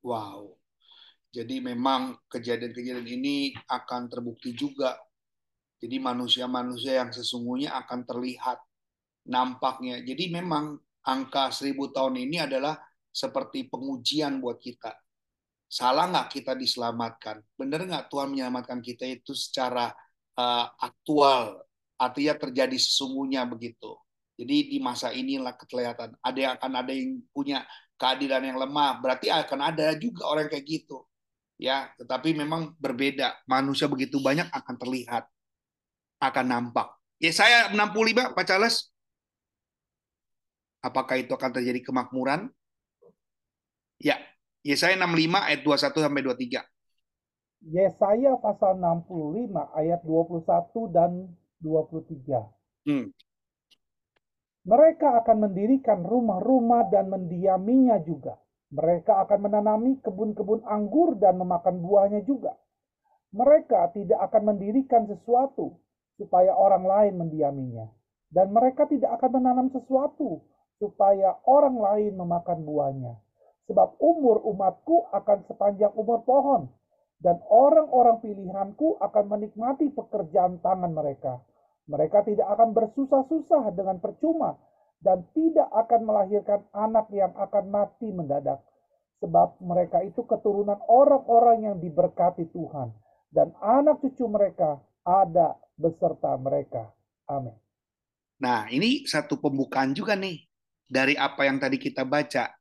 Wow. 0.01 0.57
Jadi 1.38 1.61
memang 1.61 2.17
kejadian-kejadian 2.33 3.05
ini 3.05 3.53
akan 3.69 4.09
terbukti 4.09 4.57
juga. 4.57 4.97
Jadi 5.77 6.01
manusia-manusia 6.01 6.97
yang 6.97 7.13
sesungguhnya 7.13 7.77
akan 7.77 8.09
terlihat 8.09 8.57
nampaknya. 9.29 10.01
Jadi 10.01 10.33
memang 10.33 10.81
angka 11.05 11.53
seribu 11.53 11.93
tahun 11.93 12.25
ini 12.25 12.41
adalah 12.41 12.73
seperti 13.13 13.69
pengujian 13.69 14.41
buat 14.41 14.57
kita. 14.57 14.97
Salah 15.69 16.09
nggak 16.09 16.41
kita 16.41 16.57
diselamatkan? 16.57 17.45
Benar 17.53 17.85
nggak 17.85 18.09
Tuhan 18.09 18.33
menyelamatkan 18.33 18.81
kita 18.81 19.05
itu 19.05 19.38
secara 19.38 19.93
uh, 20.41 20.65
aktual? 20.81 21.61
Artinya 22.01 22.33
terjadi 22.33 22.77
sesungguhnya 22.81 23.45
begitu. 23.45 23.93
Jadi 24.41 24.73
di 24.73 24.77
masa 24.81 25.13
inilah 25.13 25.53
kelihatan. 25.53 26.17
Ada 26.25 26.39
yang 26.41 26.53
akan 26.57 26.73
ada 26.81 26.91
yang 26.93 27.21
punya 27.29 27.61
keadilan 28.01 28.41
yang 28.41 28.57
lemah. 28.57 28.97
Berarti 29.05 29.29
akan 29.29 29.59
ada 29.61 29.93
juga 29.97 30.25
orang 30.25 30.49
kayak 30.49 30.65
gitu. 30.65 31.05
Ya, 31.58 31.89
tetapi 31.97 32.38
memang 32.38 32.78
berbeda. 32.78 33.34
Manusia 33.49 33.89
begitu 33.89 34.22
banyak 34.22 34.45
akan 34.53 34.76
terlihat, 34.78 35.26
akan 36.22 36.45
nampak. 36.45 36.93
Ya 37.18 37.34
saya 37.34 37.74
65, 37.74 38.38
Pak 38.38 38.45
Charles. 38.45 38.93
Apakah 40.86 41.18
itu 41.18 41.34
akan 41.34 41.51
terjadi 41.51 41.82
kemakmuran? 41.82 42.53
Ya, 43.97 44.22
Yesaya 44.62 44.93
65 44.93 45.41
ayat 45.41 45.62
21 45.66 46.05
sampai 46.05 46.22
23. 46.22 46.62
Yesaya 47.66 48.38
pasal 48.38 48.78
65 48.78 49.74
ayat 49.74 50.01
21 50.05 50.93
dan 50.93 51.12
23. 51.58 52.45
Hmm. 52.86 53.10
Mereka 54.68 55.24
akan 55.24 55.38
mendirikan 55.49 56.05
rumah-rumah 56.05 56.91
dan 56.93 57.10
mendiaminya 57.10 57.97
juga. 58.03 58.38
Mereka 58.68 59.24
akan 59.24 59.47
menanami 59.47 60.03
kebun-kebun 60.03 60.68
anggur 60.68 61.15
dan 61.15 61.39
memakan 61.39 61.80
buahnya 61.80 62.28
juga. 62.28 62.59
Mereka 63.32 63.95
tidak 63.95 64.20
akan 64.28 64.55
mendirikan 64.55 65.07
sesuatu 65.07 65.80
supaya 66.20 66.51
orang 66.51 66.84
lain 66.84 67.13
mendiaminya. 67.15 67.88
Dan 68.28 68.51
mereka 68.51 68.84
tidak 68.91 69.24
akan 69.24 69.39
menanam 69.39 69.68
sesuatu 69.72 70.43
supaya 70.84 71.39
orang 71.47 71.80
lain 71.80 72.20
memakan 72.20 72.59
buahnya. 72.68 73.13
Sebab 73.72 73.99
umur 74.03 74.43
umatku 74.43 75.07
akan 75.15 75.47
sepanjang 75.47 75.91
umur 75.95 76.24
pohon, 76.28 76.68
dan 77.24 77.39
orang-orang 77.47 78.20
pilihanku 78.20 78.99
akan 78.99 79.26
menikmati 79.32 79.91
pekerjaan 79.91 80.59
tangan 80.59 80.91
mereka. 80.91 81.39
Mereka 81.88 82.28
tidak 82.28 82.47
akan 82.51 82.76
bersusah-susah 82.76 83.72
dengan 83.72 84.03
percuma 84.03 84.59
dan 85.01 85.21
tidak 85.33 85.69
akan 85.73 86.01
melahirkan 86.05 86.61
anak 86.73 87.07
yang 87.13 87.33
akan 87.37 87.65
mati 87.69 88.09
mendadak. 88.09 88.61
Sebab 89.17 89.57
mereka 89.65 90.05
itu 90.05 90.21
keturunan 90.29 90.77
orang-orang 90.85 91.73
yang 91.73 91.77
diberkati 91.81 92.49
Tuhan. 92.53 92.93
Dan 93.33 93.53
anak 93.59 94.01
cucu 94.01 94.25
mereka 94.29 94.77
ada 95.01 95.57
beserta 95.73 96.37
mereka. 96.37 96.93
Amin. 97.25 97.53
Nah, 98.37 98.69
ini 98.69 99.09
satu 99.09 99.41
pembukaan 99.41 99.97
juga 99.97 100.13
nih 100.13 100.45
dari 100.85 101.17
apa 101.17 101.49
yang 101.49 101.57
tadi 101.57 101.81
kita 101.81 102.05
baca. 102.05 102.53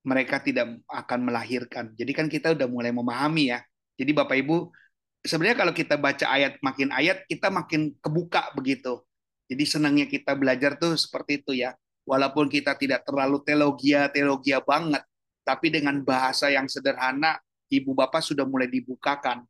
Mereka 0.00 0.40
tidak 0.40 0.80
akan 0.88 1.28
melahirkan. 1.28 1.92
Jadi 1.92 2.12
kan 2.16 2.26
kita 2.30 2.56
udah 2.56 2.64
mulai 2.70 2.88
memahami 2.88 3.52
ya. 3.52 3.60
Jadi 4.00 4.16
Bapak 4.16 4.32
Ibu, 4.32 4.72
sebenarnya 5.20 5.58
kalau 5.60 5.74
kita 5.76 6.00
baca 6.00 6.24
ayat 6.24 6.56
makin 6.64 6.88
ayat, 6.88 7.28
kita 7.28 7.52
makin 7.52 7.92
kebuka 8.00 8.48
begitu. 8.56 9.04
Jadi 9.50 9.64
senangnya 9.66 10.06
kita 10.06 10.38
belajar 10.38 10.78
tuh 10.78 10.94
seperti 10.94 11.42
itu 11.42 11.58
ya. 11.58 11.74
Walaupun 12.06 12.46
kita 12.46 12.78
tidak 12.78 13.02
terlalu 13.02 13.42
teologia-teologia 13.42 14.62
banget, 14.62 15.02
tapi 15.42 15.74
dengan 15.74 15.98
bahasa 16.06 16.46
yang 16.48 16.70
sederhana, 16.70 17.38
Ibu 17.70 17.94
Bapak 17.94 18.22
sudah 18.22 18.46
mulai 18.46 18.70
dibukakan 18.70 19.42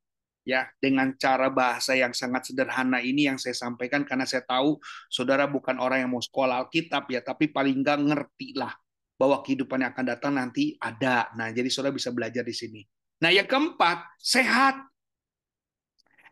ya 0.44 0.64
dengan 0.80 1.12
cara 1.20 1.52
bahasa 1.52 1.92
yang 1.92 2.16
sangat 2.16 2.48
sederhana 2.48 2.98
ini 3.04 3.28
yang 3.28 3.36
saya 3.36 3.52
sampaikan 3.52 4.08
karena 4.08 4.24
saya 4.24 4.40
tahu 4.40 4.80
saudara 5.12 5.44
bukan 5.44 5.76
orang 5.76 6.04
yang 6.04 6.10
mau 6.10 6.24
sekolah 6.24 6.64
Alkitab 6.64 7.12
ya 7.12 7.20
tapi 7.20 7.52
paling 7.52 7.84
nggak 7.84 8.00
ngerti 8.00 8.56
lah 8.56 8.72
bahwa 9.20 9.44
kehidupan 9.44 9.84
yang 9.84 9.92
akan 9.92 10.06
datang 10.16 10.32
nanti 10.32 10.80
ada. 10.80 11.28
Nah, 11.36 11.52
jadi 11.52 11.68
saudara 11.68 11.92
bisa 11.92 12.08
belajar 12.08 12.40
di 12.40 12.56
sini. 12.56 12.80
Nah, 13.20 13.28
yang 13.28 13.44
keempat, 13.44 14.16
sehat. 14.16 14.80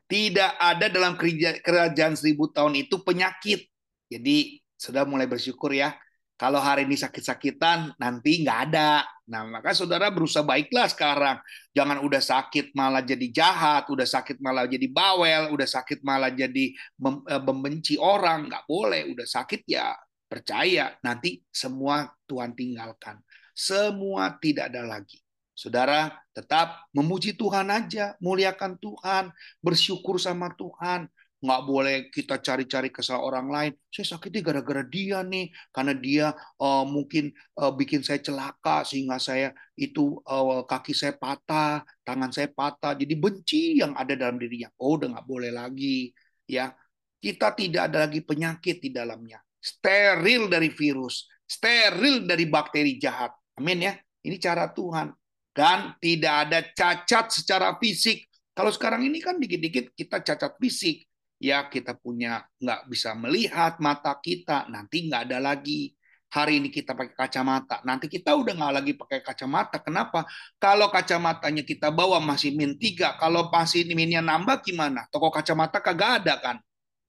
Tidak 0.08 0.56
ada 0.56 0.88
dalam 0.88 1.20
kerajaan 1.60 2.16
seribu 2.16 2.48
tahun 2.48 2.80
itu 2.80 3.04
penyakit. 3.04 3.68
Jadi, 4.08 4.56
sudah 4.72 5.04
mulai 5.04 5.28
bersyukur 5.28 5.76
ya. 5.76 5.92
Kalau 6.38 6.62
hari 6.62 6.86
ini 6.86 6.94
sakit-sakitan, 6.94 7.98
nanti 7.98 8.46
nggak 8.46 8.58
ada. 8.70 9.02
Nah, 9.26 9.42
maka 9.44 9.74
saudara 9.74 10.06
berusaha 10.08 10.46
baiklah 10.46 10.86
sekarang. 10.86 11.42
Jangan 11.74 11.98
udah 12.06 12.22
sakit 12.22 12.78
malah 12.78 13.02
jadi 13.02 13.26
jahat, 13.28 13.90
udah 13.90 14.06
sakit 14.06 14.38
malah 14.38 14.70
jadi 14.70 14.86
bawel, 14.86 15.50
udah 15.50 15.66
sakit 15.66 15.98
malah 16.06 16.30
jadi 16.30 16.72
eh, 16.72 17.42
membenci 17.42 17.98
orang. 17.98 18.46
Nggak 18.46 18.64
boleh, 18.70 19.10
udah 19.10 19.26
sakit 19.26 19.66
ya 19.66 19.98
percaya. 20.30 20.94
Nanti 21.02 21.42
semua 21.50 22.06
Tuhan 22.24 22.54
tinggalkan. 22.54 23.18
Semua 23.50 24.30
tidak 24.38 24.70
ada 24.70 24.86
lagi. 24.86 25.18
Saudara 25.58 26.14
tetap 26.30 26.86
memuji 26.94 27.34
Tuhan 27.34 27.66
aja, 27.66 28.14
muliakan 28.22 28.78
Tuhan, 28.78 29.34
bersyukur 29.58 30.22
sama 30.22 30.54
Tuhan. 30.54 31.10
Nggak 31.42 31.62
boleh 31.66 31.96
kita 32.14 32.38
cari-cari 32.38 32.94
kesalahan 32.94 33.26
orang 33.26 33.46
lain. 33.50 33.72
Saya 33.90 34.14
sakitnya 34.14 34.42
gara-gara 34.54 34.86
dia 34.86 35.26
nih, 35.26 35.50
karena 35.74 35.94
dia 35.98 36.26
uh, 36.62 36.86
mungkin 36.86 37.34
uh, 37.58 37.74
bikin 37.74 38.06
saya 38.06 38.22
celaka 38.22 38.86
sehingga 38.86 39.18
saya 39.18 39.50
itu 39.74 40.22
uh, 40.22 40.62
kaki 40.62 40.94
saya 40.94 41.18
patah, 41.18 41.82
tangan 42.06 42.30
saya 42.30 42.50
patah. 42.54 42.94
Jadi 42.94 43.18
benci 43.18 43.82
yang 43.82 43.98
ada 43.98 44.14
dalam 44.14 44.38
dirinya. 44.38 44.70
Oh, 44.78 44.94
udah 44.94 45.10
nggak 45.10 45.26
boleh 45.26 45.50
lagi, 45.50 46.14
ya. 46.46 46.70
Kita 47.18 47.50
tidak 47.58 47.90
ada 47.90 48.06
lagi 48.06 48.22
penyakit 48.22 48.78
di 48.78 48.94
dalamnya. 48.94 49.42
Steril 49.58 50.46
dari 50.46 50.70
virus, 50.70 51.26
steril 51.42 52.22
dari 52.30 52.46
bakteri 52.46 52.94
jahat. 52.94 53.34
Amin 53.58 53.82
ya. 53.82 53.94
Ini 54.22 54.38
cara 54.38 54.70
Tuhan 54.70 55.17
dan 55.58 55.98
tidak 55.98 56.34
ada 56.46 56.62
cacat 56.70 57.34
secara 57.34 57.74
fisik. 57.82 58.30
Kalau 58.54 58.70
sekarang 58.70 59.02
ini 59.02 59.18
kan 59.18 59.42
dikit-dikit 59.42 59.90
kita 59.98 60.22
cacat 60.22 60.54
fisik, 60.62 61.02
ya 61.42 61.66
kita 61.66 61.98
punya 61.98 62.46
nggak 62.62 62.86
bisa 62.86 63.18
melihat 63.18 63.82
mata 63.82 64.14
kita, 64.22 64.70
nanti 64.70 65.10
nggak 65.10 65.26
ada 65.26 65.42
lagi. 65.42 65.90
Hari 66.28 66.60
ini 66.60 66.68
kita 66.68 66.92
pakai 66.92 67.16
kacamata, 67.16 67.80
nanti 67.88 68.06
kita 68.06 68.36
udah 68.36 68.52
nggak 68.54 68.74
lagi 68.78 68.92
pakai 68.94 69.18
kacamata. 69.24 69.82
Kenapa? 69.82 70.28
Kalau 70.62 70.92
kacamatanya 70.94 71.64
kita 71.66 71.90
bawa 71.90 72.22
masih 72.22 72.54
min 72.54 72.78
3, 72.78 73.18
kalau 73.18 73.50
masih 73.50 73.82
minnya 73.98 74.22
nambah 74.22 74.62
gimana? 74.62 75.10
Toko 75.10 75.32
kacamata 75.32 75.82
kagak 75.82 76.22
ada 76.22 76.38
kan? 76.38 76.56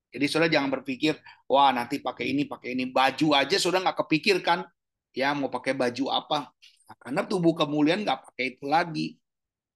Jadi 0.09 0.25
saudara 0.25 0.49
jangan 0.49 0.73
berpikir, 0.73 1.19
wah 1.45 1.69
nanti 1.69 2.01
pakai 2.01 2.33
ini, 2.33 2.49
pakai 2.49 2.73
ini. 2.73 2.89
Baju 2.89 3.37
aja 3.37 3.61
saudara 3.61 3.91
nggak 3.91 4.07
kepikir 4.07 4.41
kan? 4.41 4.65
Ya 5.13 5.35
mau 5.37 5.51
pakai 5.53 5.77
baju 5.77 6.09
apa? 6.09 6.49
Nah, 6.89 6.97
karena 6.97 7.21
tubuh 7.21 7.53
kemuliaan 7.53 8.01
nggak 8.01 8.33
pakai 8.33 8.57
itu 8.57 8.65
lagi. 8.65 9.07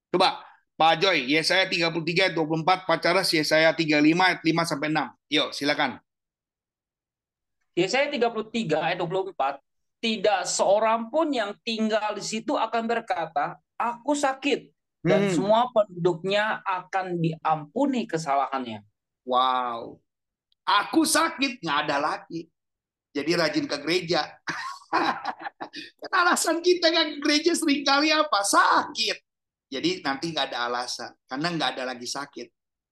Coba, 0.10 0.42
Pak 0.74 1.06
Joy, 1.06 1.30
Yesaya 1.30 1.70
33 1.70 2.34
ayat 2.34 2.34
24, 2.34 2.90
Pak 2.90 2.98
Charles 2.98 3.30
Yesaya 3.30 3.70
35 3.70 4.02
ayat 4.02 4.42
5 4.42 4.66
sampai 4.66 4.90
6. 4.90 5.14
Yuk, 5.30 5.50
silakan. 5.54 6.02
Yesaya 7.78 8.10
33 8.10 8.82
ayat 8.82 8.98
24, 8.98 9.62
tidak 10.02 10.42
seorang 10.50 11.14
pun 11.14 11.30
yang 11.30 11.54
tinggal 11.62 12.18
di 12.18 12.26
situ 12.26 12.58
akan 12.58 12.90
berkata, 12.90 13.62
aku 13.78 14.18
sakit 14.18 14.74
dan 15.06 15.30
hmm. 15.30 15.34
semua 15.38 15.70
penduduknya 15.70 16.66
akan 16.66 17.22
diampuni 17.22 18.10
kesalahannya. 18.10 18.82
Wow. 19.30 20.02
Aku 20.66 21.06
sakit, 21.06 21.62
nggak 21.62 21.80
ada 21.86 21.98
lagi. 22.02 22.50
Jadi 23.14 23.32
rajin 23.38 23.70
ke 23.70 23.78
gereja. 23.78 24.26
kan 26.02 26.12
alasan 26.14 26.62
kita 26.62 26.94
kan 26.94 27.18
gereja 27.18 27.58
sering 27.58 27.82
kali 27.82 28.14
apa? 28.14 28.40
Sakit. 28.46 29.18
Jadi 29.74 30.06
nanti 30.06 30.30
nggak 30.30 30.54
ada 30.54 30.70
alasan, 30.70 31.12
karena 31.26 31.48
nggak 31.50 31.70
ada 31.78 31.84
lagi 31.90 32.06
sakit. 32.06 32.48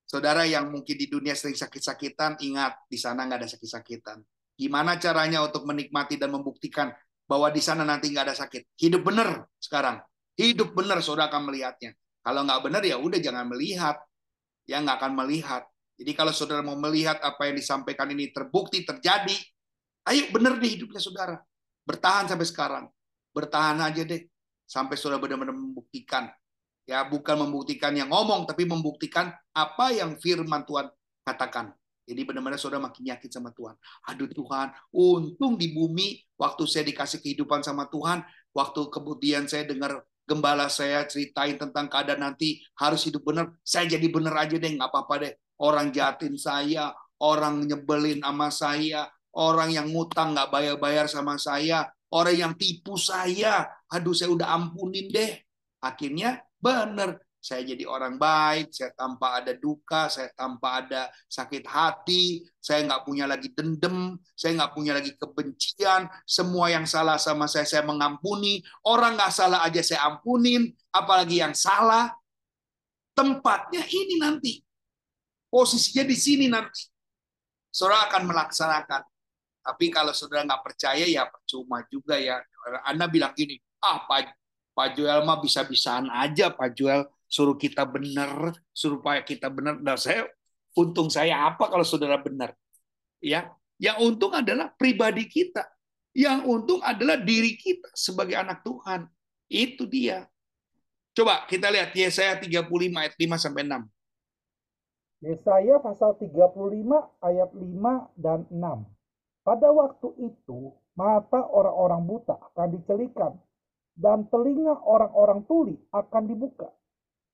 Saudara 0.10 0.44
yang 0.50 0.74
mungkin 0.74 0.98
di 0.98 1.06
dunia 1.06 1.38
sering 1.38 1.54
sakit-sakitan, 1.54 2.42
ingat 2.42 2.90
di 2.90 2.98
sana 2.98 3.24
nggak 3.30 3.46
ada 3.46 3.50
sakit-sakitan. 3.54 4.18
Gimana 4.58 4.98
caranya 4.98 5.46
untuk 5.46 5.64
menikmati 5.70 6.18
dan 6.18 6.34
membuktikan 6.34 6.90
bahwa 7.30 7.54
di 7.54 7.62
sana 7.62 7.86
nanti 7.86 8.10
nggak 8.10 8.34
ada 8.34 8.36
sakit? 8.36 8.76
Hidup 8.82 9.06
benar 9.06 9.46
sekarang. 9.62 10.02
Hidup 10.36 10.74
benar, 10.74 11.06
saudara 11.06 11.30
akan 11.30 11.54
melihatnya. 11.54 11.94
Kalau 12.26 12.42
nggak 12.44 12.62
benar 12.66 12.82
ya 12.82 12.98
udah 12.98 13.20
jangan 13.22 13.46
melihat. 13.46 14.02
Ya 14.66 14.82
nggak 14.82 14.98
akan 15.00 15.14
melihat. 15.22 15.64
Jadi 16.02 16.12
kalau 16.18 16.34
saudara 16.34 16.66
mau 16.66 16.74
melihat 16.78 17.22
apa 17.22 17.46
yang 17.46 17.62
disampaikan 17.62 18.10
ini 18.10 18.34
terbukti 18.34 18.82
terjadi, 18.82 19.38
ayo 20.10 20.34
benar 20.34 20.58
di 20.58 20.78
hidupnya 20.78 20.98
saudara. 20.98 21.38
Bertahan 21.84 22.30
sampai 22.30 22.48
sekarang. 22.48 22.86
Bertahan 23.32 23.80
aja 23.82 24.04
deh 24.04 24.28
sampai 24.68 24.96
sudah 24.96 25.20
benar-benar 25.20 25.56
membuktikan. 25.56 26.32
Ya, 26.88 27.06
bukan 27.06 27.48
membuktikan 27.48 27.94
yang 27.94 28.10
ngomong 28.10 28.50
tapi 28.50 28.66
membuktikan 28.66 29.32
apa 29.54 29.96
yang 29.96 30.18
firman 30.18 30.66
Tuhan 30.66 30.90
katakan. 31.24 31.72
Jadi 32.02 32.28
benar-benar 32.28 32.58
saudara 32.58 32.82
makin 32.82 33.14
yakin 33.14 33.30
sama 33.30 33.54
Tuhan. 33.54 33.78
Aduh 34.10 34.28
Tuhan, 34.28 34.74
untung 34.92 35.56
di 35.56 35.72
bumi 35.72 36.20
waktu 36.36 36.66
saya 36.66 36.84
dikasih 36.84 37.22
kehidupan 37.22 37.62
sama 37.62 37.88
Tuhan, 37.88 38.26
waktu 38.52 38.82
kemudian 38.90 39.46
saya 39.46 39.64
dengar 39.70 40.04
gembala 40.26 40.68
saya 40.68 41.06
ceritain 41.06 41.56
tentang 41.60 41.88
keadaan 41.88 42.26
nanti 42.26 42.64
harus 42.80 43.06
hidup 43.06 43.22
benar, 43.24 43.54
saya 43.62 43.86
jadi 43.96 44.08
benar 44.10 44.34
aja 44.48 44.58
deh, 44.58 44.72
nggak 44.76 44.90
apa-apa 44.90 45.16
deh. 45.28 45.34
Orang 45.62 45.94
jahatin 45.94 46.36
saya, 46.36 46.92
orang 47.22 47.64
nyebelin 47.70 48.26
sama 48.26 48.50
saya, 48.50 49.06
orang 49.36 49.72
yang 49.72 49.88
ngutang 49.92 50.36
nggak 50.36 50.52
bayar-bayar 50.52 51.08
sama 51.08 51.40
saya, 51.40 51.88
orang 52.12 52.36
yang 52.36 52.54
tipu 52.60 53.00
saya, 53.00 53.68
aduh 53.88 54.16
saya 54.16 54.32
udah 54.36 54.48
ampunin 54.52 55.08
deh. 55.08 55.40
Akhirnya 55.82 56.44
benar, 56.60 57.18
saya 57.42 57.66
jadi 57.66 57.90
orang 57.90 58.22
baik, 58.22 58.70
saya 58.70 58.94
tanpa 58.94 59.42
ada 59.42 59.58
duka, 59.58 60.12
saya 60.14 60.30
tanpa 60.38 60.86
ada 60.86 61.10
sakit 61.26 61.66
hati, 61.66 62.46
saya 62.62 62.86
nggak 62.86 63.02
punya 63.02 63.26
lagi 63.26 63.50
dendam, 63.50 64.20
saya 64.38 64.62
nggak 64.62 64.74
punya 64.78 64.94
lagi 64.94 65.18
kebencian, 65.18 66.06
semua 66.28 66.70
yang 66.70 66.86
salah 66.86 67.18
sama 67.18 67.50
saya 67.50 67.66
saya 67.66 67.82
mengampuni, 67.82 68.62
orang 68.86 69.18
nggak 69.18 69.34
salah 69.34 69.66
aja 69.66 69.82
saya 69.82 70.06
ampunin, 70.06 70.70
apalagi 70.94 71.42
yang 71.42 71.58
salah. 71.58 72.14
Tempatnya 73.12 73.84
ini 73.90 74.22
nanti, 74.22 74.62
posisinya 75.50 76.06
di 76.08 76.16
sini 76.16 76.46
nanti. 76.48 76.88
Saudara 77.72 78.08
akan 78.08 78.24
melaksanakan 78.28 79.02
tapi 79.62 79.94
kalau 79.94 80.10
saudara 80.12 80.42
nggak 80.42 80.64
percaya 80.66 81.06
ya 81.06 81.30
percuma 81.30 81.86
juga 81.88 82.18
ya. 82.18 82.42
Anda 82.86 83.06
bilang 83.06 83.34
gini, 83.38 83.62
ah 83.82 84.06
Pak, 84.10 84.34
Pak 84.74 84.98
Joel 84.98 85.22
mah 85.22 85.38
bisa-bisaan 85.38 86.10
aja 86.10 86.50
Pak 86.50 86.74
Joel 86.74 87.06
suruh 87.30 87.56
kita 87.56 87.86
benar, 87.86 88.58
suruh 88.74 88.98
supaya 89.00 89.22
kita 89.22 89.48
benar. 89.48 89.78
Dan 89.80 89.96
saya 89.96 90.26
untung 90.74 91.08
saya 91.14 91.48
apa 91.48 91.70
kalau 91.70 91.86
saudara 91.86 92.18
benar? 92.18 92.58
Ya, 93.22 93.54
yang 93.78 94.02
untung 94.02 94.34
adalah 94.34 94.74
pribadi 94.74 95.30
kita. 95.30 95.64
Yang 96.12 96.44
untung 96.44 96.82
adalah 96.84 97.16
diri 97.16 97.56
kita 97.56 97.88
sebagai 97.96 98.36
anak 98.36 98.66
Tuhan. 98.68 99.08
Itu 99.48 99.88
dia. 99.88 100.28
Coba 101.12 101.44
kita 101.48 101.72
lihat 101.72 101.96
Yesaya 101.96 102.40
35 102.40 102.68
ayat 102.98 103.14
5 103.16 103.36
sampai 103.40 103.64
6. 103.68 103.84
Yesaya 105.22 105.78
pasal 105.78 106.18
35 106.18 106.50
ayat 107.22 107.50
5 107.54 108.18
dan 108.18 108.48
6. 108.50 109.01
Pada 109.42 109.74
waktu 109.74 110.14
itu, 110.22 110.70
mata 110.94 111.42
orang-orang 111.50 112.06
buta 112.06 112.38
akan 112.54 112.78
dicelikan 112.78 113.34
dan 113.98 114.30
telinga 114.30 114.78
orang-orang 114.86 115.42
tuli 115.50 115.76
akan 115.90 116.24
dibuka. 116.30 116.70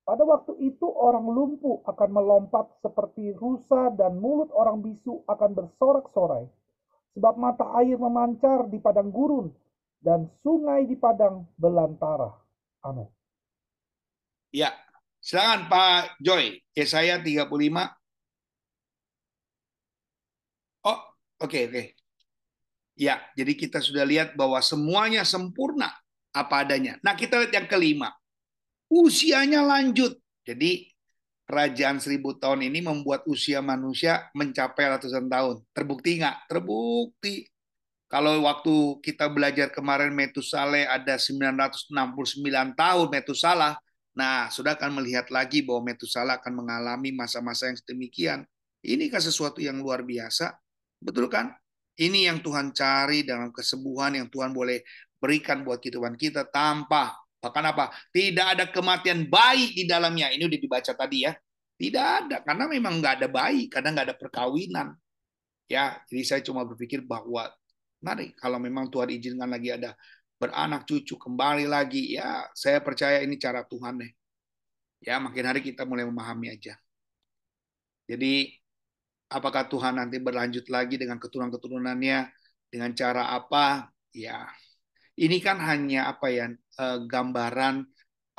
Pada 0.08 0.24
waktu 0.24 0.56
itu 0.64 0.88
orang 0.88 1.28
lumpuh 1.28 1.84
akan 1.84 2.10
melompat 2.16 2.64
seperti 2.80 3.36
rusa 3.36 3.92
dan 3.92 4.16
mulut 4.16 4.48
orang 4.56 4.80
bisu 4.80 5.20
akan 5.28 5.52
bersorak-sorai. 5.52 6.48
Sebab 7.12 7.34
mata 7.36 7.76
air 7.76 8.00
memancar 8.00 8.72
di 8.72 8.80
padang 8.80 9.12
gurun 9.12 9.52
dan 10.00 10.32
sungai 10.40 10.88
di 10.88 10.96
padang 10.96 11.44
belantara. 11.60 12.32
Amin. 12.88 13.04
Ya, 14.48 14.72
silakan 15.20 15.68
Pak 15.68 16.16
Joy. 16.24 16.56
Yesaya 16.72 17.20
35. 17.20 17.52
Oh, 20.88 20.96
oke 20.96 21.04
okay, 21.44 21.68
oke. 21.68 21.72
Okay. 21.76 21.97
Ya, 22.98 23.22
jadi 23.38 23.54
kita 23.54 23.78
sudah 23.78 24.02
lihat 24.02 24.34
bahwa 24.34 24.58
semuanya 24.58 25.22
sempurna 25.22 25.94
apa 26.34 26.66
adanya. 26.66 26.98
Nah, 27.06 27.14
kita 27.14 27.38
lihat 27.38 27.54
yang 27.54 27.68
kelima 27.70 28.10
usianya 28.88 29.60
lanjut. 29.62 30.16
Jadi 30.48 30.88
kerajaan 31.44 32.00
seribu 32.00 32.36
tahun 32.36 32.68
ini 32.72 32.84
membuat 32.84 33.24
usia 33.28 33.60
manusia 33.60 34.28
mencapai 34.32 34.96
ratusan 34.96 35.28
tahun. 35.28 35.60
Terbukti 35.76 36.20
nggak? 36.20 36.48
Terbukti. 36.48 37.48
Kalau 38.08 38.40
waktu 38.48 39.04
kita 39.04 39.28
belajar 39.28 39.68
kemarin 39.68 40.16
Metusale 40.16 40.88
ada 40.88 41.20
969 41.20 41.92
tahun 42.72 43.06
Metusalah, 43.12 43.76
nah 44.16 44.48
sudah 44.48 44.80
akan 44.80 44.96
melihat 44.96 45.28
lagi 45.28 45.60
bahwa 45.60 45.92
Metusalah 45.92 46.40
akan 46.40 46.64
mengalami 46.64 47.12
masa-masa 47.12 47.68
yang 47.68 47.76
sedemikian. 47.76 48.48
Ini 48.80 49.12
kan 49.12 49.20
sesuatu 49.20 49.60
yang 49.60 49.76
luar 49.84 50.00
biasa, 50.08 50.56
betul 51.04 51.28
kan? 51.28 51.52
Ini 51.98 52.30
yang 52.30 52.38
Tuhan 52.38 52.70
cari 52.70 53.26
dalam 53.26 53.50
kesembuhan 53.50 54.14
yang 54.14 54.30
Tuhan 54.30 54.54
boleh 54.54 54.86
berikan 55.18 55.66
buat 55.66 55.82
kehidupan 55.82 56.14
kita 56.14 56.46
tanpa 56.46 57.10
Bahkan 57.38 57.64
apa? 57.70 57.94
Tidak 58.10 58.46
ada 58.58 58.64
kematian 58.66 59.30
bayi 59.30 59.70
di 59.70 59.86
dalamnya. 59.86 60.34
Ini 60.34 60.42
udah 60.42 60.58
dibaca 60.58 60.92
tadi 60.94 61.22
ya. 61.22 61.32
Tidak 61.78 62.06
ada, 62.26 62.36
karena 62.42 62.66
memang 62.66 62.98
nggak 62.98 63.22
ada 63.22 63.28
bayi, 63.30 63.70
karena 63.70 63.94
nggak 63.94 64.06
ada 64.10 64.16
perkawinan. 64.18 64.98
Ya, 65.70 66.02
jadi 66.10 66.22
saya 66.26 66.40
cuma 66.42 66.66
berpikir 66.66 67.06
bahwa 67.06 67.46
mari 68.02 68.34
kalau 68.34 68.58
memang 68.58 68.90
Tuhan 68.90 69.14
izinkan 69.14 69.46
lagi 69.46 69.70
ada 69.70 69.94
beranak 70.42 70.90
cucu 70.90 71.14
kembali 71.14 71.70
lagi, 71.70 72.18
ya 72.18 72.50
saya 72.50 72.82
percaya 72.82 73.22
ini 73.22 73.38
cara 73.38 73.62
Tuhan 73.62 74.02
deh. 74.02 74.10
Ya, 75.06 75.22
makin 75.22 75.44
hari 75.46 75.62
kita 75.62 75.86
mulai 75.86 76.02
memahami 76.02 76.50
aja. 76.50 76.74
Jadi 78.10 78.50
apakah 79.28 79.68
Tuhan 79.68 80.00
nanti 80.00 80.16
berlanjut 80.18 80.66
lagi 80.72 80.96
dengan 80.96 81.20
keturunan-keturunannya 81.20 82.18
dengan 82.72 82.90
cara 82.96 83.32
apa? 83.32 83.92
Ya, 84.12 84.48
ini 85.20 85.38
kan 85.44 85.60
hanya 85.60 86.08
apa 86.12 86.32
ya 86.32 86.48
eh, 86.54 86.98
gambaran 87.04 87.84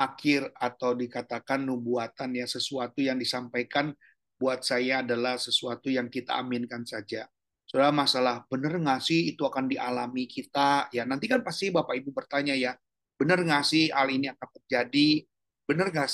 akhir 0.00 0.50
atau 0.56 0.96
dikatakan 0.96 1.60
nubuatan 1.62 2.32
ya 2.34 2.48
sesuatu 2.48 3.04
yang 3.04 3.20
disampaikan 3.20 3.92
buat 4.40 4.64
saya 4.64 5.04
adalah 5.04 5.36
sesuatu 5.36 5.92
yang 5.92 6.08
kita 6.08 6.32
aminkan 6.40 6.82
saja. 6.88 7.28
Saudara 7.68 7.92
masalah 7.94 8.42
benar 8.50 8.74
nggak 8.80 9.00
sih 9.04 9.36
itu 9.36 9.46
akan 9.46 9.70
dialami 9.70 10.26
kita 10.26 10.90
ya 10.90 11.06
nanti 11.06 11.30
kan 11.30 11.44
pasti 11.44 11.70
Bapak 11.70 11.94
Ibu 12.02 12.10
bertanya 12.10 12.56
ya 12.56 12.74
benar 13.14 13.44
nggak 13.46 13.62
sih 13.62 13.92
hal 13.94 14.10
ini 14.10 14.26
akan 14.32 14.48
terjadi 14.58 15.22
benar 15.68 15.92
nggak 15.92 16.08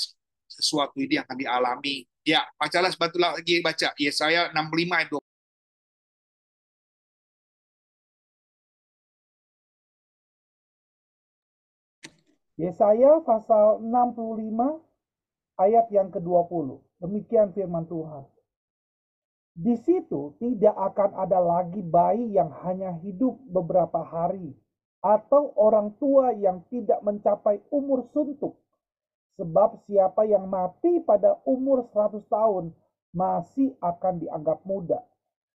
sesuatu 0.45 1.01
ini 1.01 1.17
akan 1.17 1.33
dialami 1.33 2.05
ya 2.27 2.43
bacalah 2.59 2.91
sebetulnya 2.91 3.39
lagi 3.39 3.63
baca 3.63 3.95
Yesaya 3.95 4.51
65 4.51 4.99
ayat 4.99 5.15
Yesaya 12.57 13.21
pasal 13.21 13.79
65 13.85 14.81
ayat 15.61 15.85
yang 15.93 16.09
ke-20. 16.09 16.81
Demikian 17.05 17.53
firman 17.53 17.85
Tuhan. 17.85 18.25
Di 19.53 19.77
situ 19.77 20.33
tidak 20.41 20.73
akan 20.73 21.21
ada 21.21 21.37
lagi 21.37 21.85
bayi 21.85 22.33
yang 22.33 22.49
hanya 22.65 22.97
hidup 23.05 23.37
beberapa 23.45 24.01
hari 24.01 24.57
atau 25.05 25.53
orang 25.53 25.93
tua 26.01 26.33
yang 26.33 26.65
tidak 26.73 26.97
mencapai 27.05 27.61
umur 27.69 28.09
suntuk. 28.09 28.57
Sebab 29.37 29.85
siapa 29.85 30.25
yang 30.25 30.49
mati 30.49 30.97
pada 31.05 31.37
umur 31.45 31.85
100 31.93 32.25
tahun 32.25 32.73
masih 33.13 33.77
akan 33.81 34.21
dianggap 34.21 34.65
muda. 34.65 35.01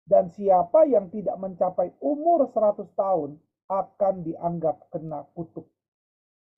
Dan 0.05 0.28
siapa 0.28 0.85
yang 0.85 1.09
tidak 1.09 1.37
mencapai 1.41 1.93
umur 2.01 2.45
100 2.45 2.93
tahun 2.93 3.41
akan 3.70 4.14
dianggap 4.26 4.76
kena 4.93 5.24
kutuk. 5.33 5.64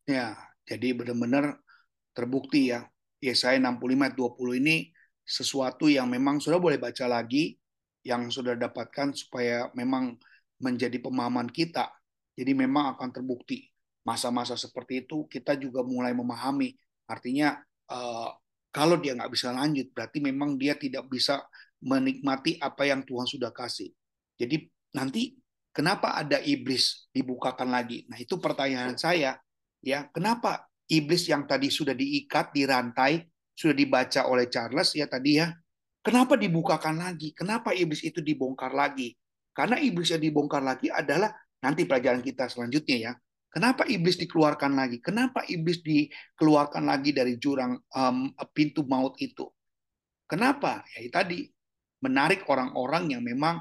Ya, 0.09 0.35
jadi 0.66 0.97
benar-benar 0.99 1.62
terbukti 2.11 2.75
ya. 2.75 2.91
Yesaya 3.23 3.55
65 3.62 4.03
ayat 4.03 4.14
20 4.18 4.59
ini 4.59 4.77
sesuatu 5.23 5.87
yang 5.87 6.11
memang 6.11 6.43
sudah 6.43 6.59
boleh 6.59 6.75
baca 6.75 7.07
lagi 7.07 7.55
yang 8.03 8.27
sudah 8.35 8.59
dapatkan 8.59 9.14
supaya 9.14 9.70
memang 9.79 10.18
menjadi 10.59 10.99
pemahaman 10.99 11.47
kita. 11.47 11.87
Jadi 12.35 12.51
memang 12.51 12.99
akan 12.99 13.14
terbukti 13.14 13.70
masa-masa 14.03 14.59
seperti 14.59 15.07
itu 15.07 15.27
kita 15.31 15.55
juga 15.55 15.87
mulai 15.87 16.11
memahami. 16.11 16.75
Artinya 17.09 17.59
uh, 17.90 18.30
kalau 18.72 18.96
dia 18.98 19.12
nggak 19.12 19.32
bisa 19.32 19.53
lanjut 19.53 19.92
berarti 19.92 20.18
memang 20.24 20.57
dia 20.57 20.76
tidak 20.76 21.07
bisa 21.09 21.44
menikmati 21.82 22.57
apa 22.62 22.88
yang 22.88 23.03
Tuhan 23.03 23.26
sudah 23.28 23.50
kasih. 23.50 23.90
Jadi 24.38 24.70
nanti 24.96 25.36
kenapa 25.74 26.16
ada 26.16 26.40
iblis 26.40 27.11
dibukakan 27.12 27.74
lagi? 27.74 28.07
Nah 28.09 28.16
itu 28.16 28.38
pertanyaan 28.38 28.96
saya 28.96 29.36
ya 29.82 30.07
kenapa 30.14 30.70
iblis 30.86 31.26
yang 31.26 31.44
tadi 31.44 31.68
sudah 31.68 31.92
diikat 31.92 32.55
dirantai 32.55 33.26
sudah 33.53 33.76
dibaca 33.76 34.30
oleh 34.30 34.46
Charles 34.48 34.94
ya 34.96 35.11
tadi 35.11 35.42
ya 35.42 35.53
kenapa 36.00 36.38
dibukakan 36.38 37.03
lagi 37.03 37.34
kenapa 37.36 37.74
iblis 37.76 38.00
itu 38.07 38.22
dibongkar 38.24 38.72
lagi 38.72 39.12
karena 39.53 39.76
iblis 39.82 40.09
yang 40.14 40.22
dibongkar 40.22 40.64
lagi 40.64 40.88
adalah 40.88 41.34
nanti 41.61 41.84
pelajaran 41.84 42.24
kita 42.24 42.48
selanjutnya 42.48 42.96
ya 42.96 43.12
kenapa 43.53 43.84
iblis 43.84 44.16
dikeluarkan 44.16 44.72
lagi 44.72 44.98
kenapa 45.05 45.44
iblis 45.46 45.84
dikeluarkan 45.84 46.88
lagi 46.88 47.12
dari 47.12 47.36
jurang 47.36 47.76
um, 47.92 48.32
pintu 48.57 48.82
maut 48.88 49.14
itu 49.20 49.44
kenapa 50.24 50.82
ya 50.96 51.05
tadi 51.12 51.46
menarik 52.03 52.48
orang-orang 52.48 53.14
yang 53.14 53.22
memang 53.22 53.61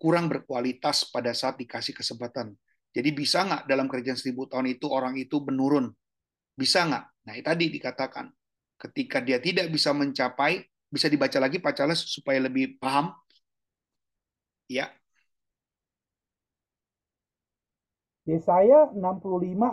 kurang 0.00 0.26
berkualitas 0.32 1.06
pada 1.12 1.36
saat 1.36 1.60
dikasih 1.60 1.92
kesempatan 1.92 2.56
jadi 2.98 3.10
bisa 3.12 3.44
nggak 3.44 3.68
dalam 3.68 3.86
kerjaan 3.86 4.16
seribu 4.16 4.48
tahun 4.48 4.72
itu 4.72 4.88
orang 4.88 5.14
itu 5.20 5.38
menurun? 5.44 5.92
Bisa 6.56 6.88
nggak? 6.88 7.04
Nah 7.28 7.34
tadi 7.44 7.70
dikatakan. 7.70 8.26
Ketika 8.78 9.18
dia 9.18 9.42
tidak 9.42 9.74
bisa 9.74 9.90
mencapai, 9.90 10.62
bisa 10.86 11.10
dibaca 11.10 11.34
lagi 11.42 11.58
Pak 11.58 11.74
Charles 11.74 11.98
supaya 12.06 12.38
lebih 12.38 12.78
paham. 12.78 13.10
Ya. 14.70 14.94
Yesaya 18.28 18.92
65 18.92 19.00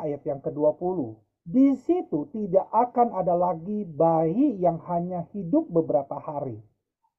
ayat 0.08 0.22
yang 0.24 0.40
ke-20. 0.40 1.00
Di 1.46 1.76
situ 1.78 2.32
tidak 2.32 2.66
akan 2.72 3.14
ada 3.14 3.36
lagi 3.36 3.86
bayi 3.86 4.58
yang 4.58 4.80
hanya 4.88 5.28
hidup 5.36 5.68
beberapa 5.70 6.18
hari 6.18 6.58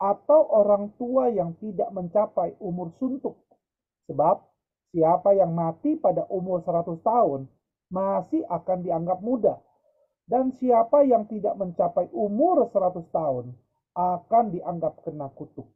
atau 0.00 0.48
orang 0.50 0.90
tua 0.98 1.30
yang 1.30 1.54
tidak 1.60 1.92
mencapai 1.94 2.56
umur 2.58 2.90
suntuk. 2.98 3.38
Sebab 4.10 4.42
Siapa 4.96 5.36
yang 5.36 5.52
mati 5.52 5.92
pada 6.00 6.24
umur 6.32 6.64
100 6.64 7.04
tahun 7.04 7.52
masih 7.92 8.48
akan 8.48 8.80
dianggap 8.80 9.20
muda. 9.20 9.60
Dan 10.24 10.56
siapa 10.56 11.04
yang 11.04 11.28
tidak 11.28 11.52
mencapai 11.60 12.08
umur 12.16 12.64
100 12.72 13.04
tahun 13.12 13.52
akan 13.92 14.44
dianggap 14.56 15.04
kena 15.04 15.28
kutuk. 15.36 15.68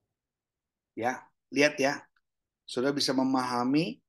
Ya, 0.96 1.22
lihat 1.52 1.76
ya. 1.76 2.00
Sudah 2.64 2.96
bisa 2.96 3.12
memahami 3.12 4.00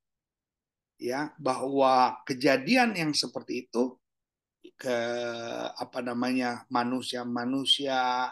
ya 1.01 1.33
bahwa 1.41 2.21
kejadian 2.29 2.93
yang 2.93 3.11
seperti 3.17 3.65
itu 3.65 3.97
ke 4.77 4.97
apa 5.73 6.05
namanya 6.05 6.69
manusia-manusia 6.69 8.29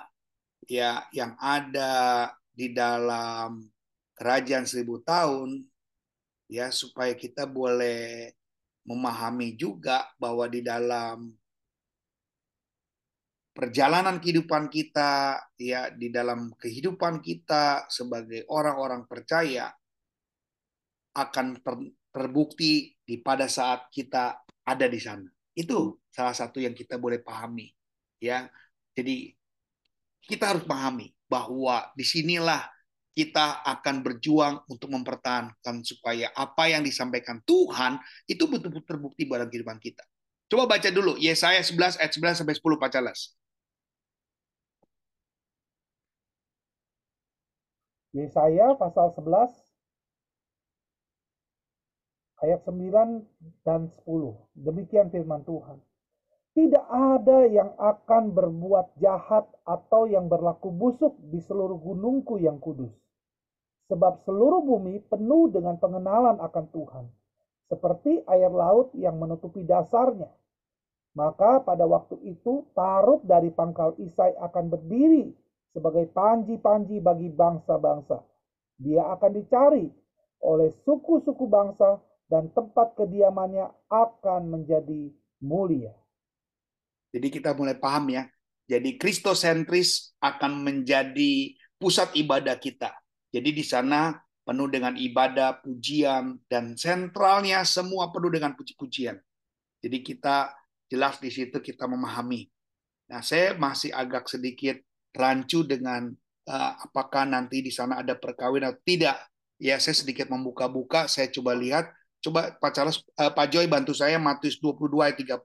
ya 0.69 0.91
yang 1.09 1.33
ada 1.41 2.29
di 2.53 2.69
dalam 2.69 3.65
kerajaan 4.13 4.69
seribu 4.69 5.01
tahun 5.01 5.65
ya 6.45 6.69
supaya 6.69 7.17
kita 7.17 7.49
boleh 7.49 8.37
memahami 8.85 9.57
juga 9.57 10.05
bahwa 10.21 10.45
di 10.45 10.61
dalam 10.61 11.33
perjalanan 13.49 14.21
kehidupan 14.21 14.69
kita 14.69 15.41
ya 15.57 15.89
di 15.89 16.13
dalam 16.13 16.53
kehidupan 16.53 17.17
kita 17.25 17.89
sebagai 17.89 18.45
orang-orang 18.45 19.09
percaya 19.09 19.73
akan 21.17 21.57
terbukti 22.09 22.93
di 23.05 23.21
pada 23.21 23.45
saat 23.45 23.89
kita 23.93 24.41
ada 24.65 24.85
di 24.85 24.99
sana. 25.01 25.29
Itu 25.53 26.01
salah 26.09 26.33
satu 26.33 26.61
yang 26.61 26.73
kita 26.73 26.97
boleh 26.97 27.21
pahami 27.21 27.69
ya. 28.21 28.49
Jadi 28.93 29.33
kita 30.25 30.53
harus 30.53 30.65
pahami 30.67 31.09
bahwa 31.29 31.89
di 31.93 32.05
sinilah 32.05 32.65
kita 33.13 33.65
akan 33.65 33.99
berjuang 33.99 34.63
untuk 34.71 34.93
mempertahankan 34.95 35.83
supaya 35.83 36.31
apa 36.31 36.71
yang 36.71 36.85
disampaikan 36.85 37.43
Tuhan 37.43 37.99
itu 38.29 38.47
betul-betul 38.47 38.85
terbukti 38.85 39.27
dalam 39.27 39.49
kehidupan 39.51 39.75
kita. 39.81 40.05
Coba 40.49 40.65
baca 40.65 40.89
dulu 40.89 41.19
Yesaya 41.19 41.61
11 41.61 41.99
ayat 41.99 42.11
9 42.15 42.39
sampai 42.41 42.55
10 42.57 42.81
Pak 42.81 42.89
Charles. 42.89 43.21
Yesaya 48.09 48.73
pasal 48.73 49.13
11 49.13 49.68
ayat 52.43 52.63
9 52.67 53.23
dan 53.67 53.87
10. 53.87 54.35
Demikian 54.55 55.11
firman 55.11 55.43
Tuhan. 55.43 55.79
Tidak 56.57 56.85
ada 56.91 57.45
yang 57.45 57.71
akan 57.77 58.35
berbuat 58.35 58.99
jahat 58.99 59.47
atau 59.63 60.09
yang 60.09 60.27
berlaku 60.27 60.73
busuk 60.73 61.15
di 61.29 61.39
seluruh 61.39 61.77
gunungku 61.77 62.41
yang 62.41 62.57
kudus. 62.57 62.91
Sebab 63.87 64.25
seluruh 64.25 64.65
bumi 64.65 64.99
penuh 65.07 65.49
dengan 65.53 65.77
pengenalan 65.77 66.41
akan 66.41 66.65
Tuhan. 66.73 67.05
Seperti 67.69 68.25
air 68.25 68.49
laut 68.49 68.91
yang 68.97 69.21
menutupi 69.21 69.61
dasarnya. 69.61 70.29
Maka 71.13 71.61
pada 71.61 71.85
waktu 71.85 72.17
itu 72.25 72.65
Taruk 72.73 73.25
dari 73.25 73.49
pangkal 73.53 73.97
Isai 73.97 74.33
akan 74.37 74.73
berdiri 74.73 75.33
sebagai 75.73 76.09
panji-panji 76.09 76.97
bagi 77.01 77.29
bangsa-bangsa. 77.29 78.25
Dia 78.81 79.09
akan 79.13 79.31
dicari 79.37 79.85
oleh 80.41 80.69
suku-suku 80.85 81.45
bangsa 81.45 82.01
dan 82.29 82.53
tempat 82.53 82.93
kediamannya 82.93 83.67
akan 83.89 84.41
menjadi 84.53 85.09
mulia. 85.41 85.91
Jadi 87.09 87.27
kita 87.33 87.57
mulai 87.57 87.73
paham 87.75 88.13
ya. 88.13 88.29
Jadi 88.69 89.01
kristosentris 89.01 90.13
akan 90.21 90.61
menjadi 90.61 91.57
pusat 91.81 92.13
ibadah 92.13 92.53
kita. 92.61 92.93
Jadi 93.33 93.49
di 93.49 93.65
sana 93.65 94.13
penuh 94.45 94.69
dengan 94.69 94.93
ibadah, 94.93 95.57
pujian, 95.61 96.37
dan 96.45 96.77
sentralnya 96.77 97.65
semua 97.65 98.13
penuh 98.13 98.29
dengan 98.29 98.53
puji-pujian. 98.53 99.17
Jadi 99.81 99.97
kita 100.05 100.53
jelas 100.89 101.17
di 101.17 101.33
situ 101.33 101.57
kita 101.61 101.89
memahami. 101.89 102.45
Nah, 103.09 103.25
saya 103.25 103.57
masih 103.57 103.89
agak 103.89 104.29
sedikit 104.29 104.77
rancu 105.17 105.65
dengan 105.65 106.13
uh, 106.45 106.71
apakah 106.81 107.25
nanti 107.25 107.65
di 107.65 107.73
sana 107.73 108.01
ada 108.01 108.13
perkawinan 108.17 108.73
atau 108.73 108.81
tidak. 108.85 109.17
Ya, 109.61 109.77
saya 109.81 109.97
sedikit 109.97 110.29
membuka-buka, 110.29 111.09
saya 111.09 111.29
coba 111.29 111.57
lihat. 111.57 111.89
Coba 112.19 112.51
Pak 112.55 112.71
Charles, 112.75 112.99
uh, 113.15 113.31
Pak 113.31 113.47
Joy 113.47 113.65
bantu 113.71 113.95
saya 113.95 114.19
Matius 114.19 114.59
22 114.59 114.99
ayat 114.99 115.17
30. 115.19 115.39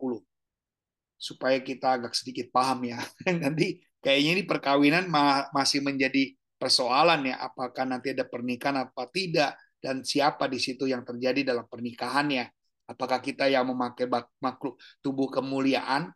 Supaya 1.14 1.58
kita 1.62 1.98
agak 2.00 2.12
sedikit 2.18 2.50
paham 2.50 2.90
ya. 2.90 2.98
nanti 3.42 3.80
kayaknya 4.02 4.30
ini 4.40 4.42
perkawinan 4.44 5.06
ma 5.06 5.46
masih 5.54 5.80
menjadi 5.80 6.34
persoalan 6.58 7.30
ya. 7.30 7.38
Apakah 7.42 7.86
nanti 7.86 8.10
ada 8.10 8.26
pernikahan 8.26 8.90
apa 8.90 9.06
tidak. 9.10 9.54
Dan 9.78 10.00
siapa 10.02 10.48
di 10.48 10.58
situ 10.58 10.88
yang 10.88 11.04
terjadi 11.04 11.54
dalam 11.54 11.68
pernikahannya. 11.68 12.48
Apakah 12.84 13.20
kita 13.20 13.48
yang 13.48 13.68
memakai 13.70 14.04
makhluk 14.40 14.76
tubuh 15.00 15.32
kemuliaan 15.32 16.12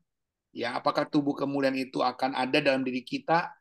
ya 0.52 0.76
apakah 0.76 1.04
tubuh 1.09 1.36
kemuliaan 1.36 1.76
itu 1.76 2.00
akan 2.00 2.34
ada 2.36 2.59
dalam 2.61 2.82
diri 2.82 3.04
kita 3.04 3.52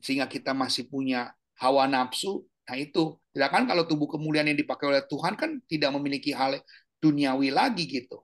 sehingga 0.00 0.28
kita 0.28 0.52
masih 0.52 0.86
punya 0.90 1.32
hawa 1.58 1.88
nafsu 1.88 2.44
nah 2.64 2.76
itu 2.76 3.16
tidak 3.34 3.50
kan 3.50 3.66
kalau 3.66 3.82
tubuh 3.84 4.06
kemuliaan 4.06 4.46
yang 4.46 4.58
dipakai 4.58 4.86
oleh 4.88 5.02
Tuhan 5.04 5.34
kan 5.34 5.58
tidak 5.66 5.90
memiliki 5.92 6.30
hal 6.30 6.62
duniawi 7.02 7.50
lagi 7.50 7.84
gitu 7.84 8.22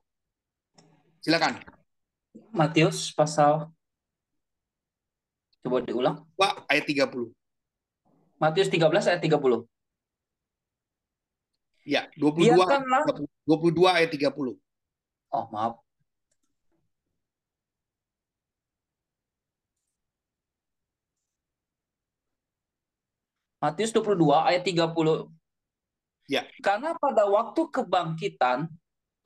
silakan 1.21 1.59
Matius 2.55 3.11
pasal 3.11 3.69
coba 5.61 5.83
diulang 5.83 6.25
Wah, 6.39 6.65
ayat 6.71 6.87
30 6.87 7.11
Matius 8.41 8.71
13 8.73 8.89
ayat 8.89 9.21
30 9.21 9.67
Ya, 11.91 12.07
22 12.15 12.55
Biarkanlah. 12.55 13.03
22 13.49 13.89
ayat 13.89 14.11
30. 14.13 14.55
Oh, 15.33 15.45
maaf. 15.51 15.81
Matius 23.61 23.93
22 23.93 24.17
ayat 24.33 24.65
30. 24.65 25.29
Ya. 26.33 26.49
Karena 26.65 26.97
pada 26.97 27.29
waktu 27.29 27.69
kebangkitan 27.69 28.73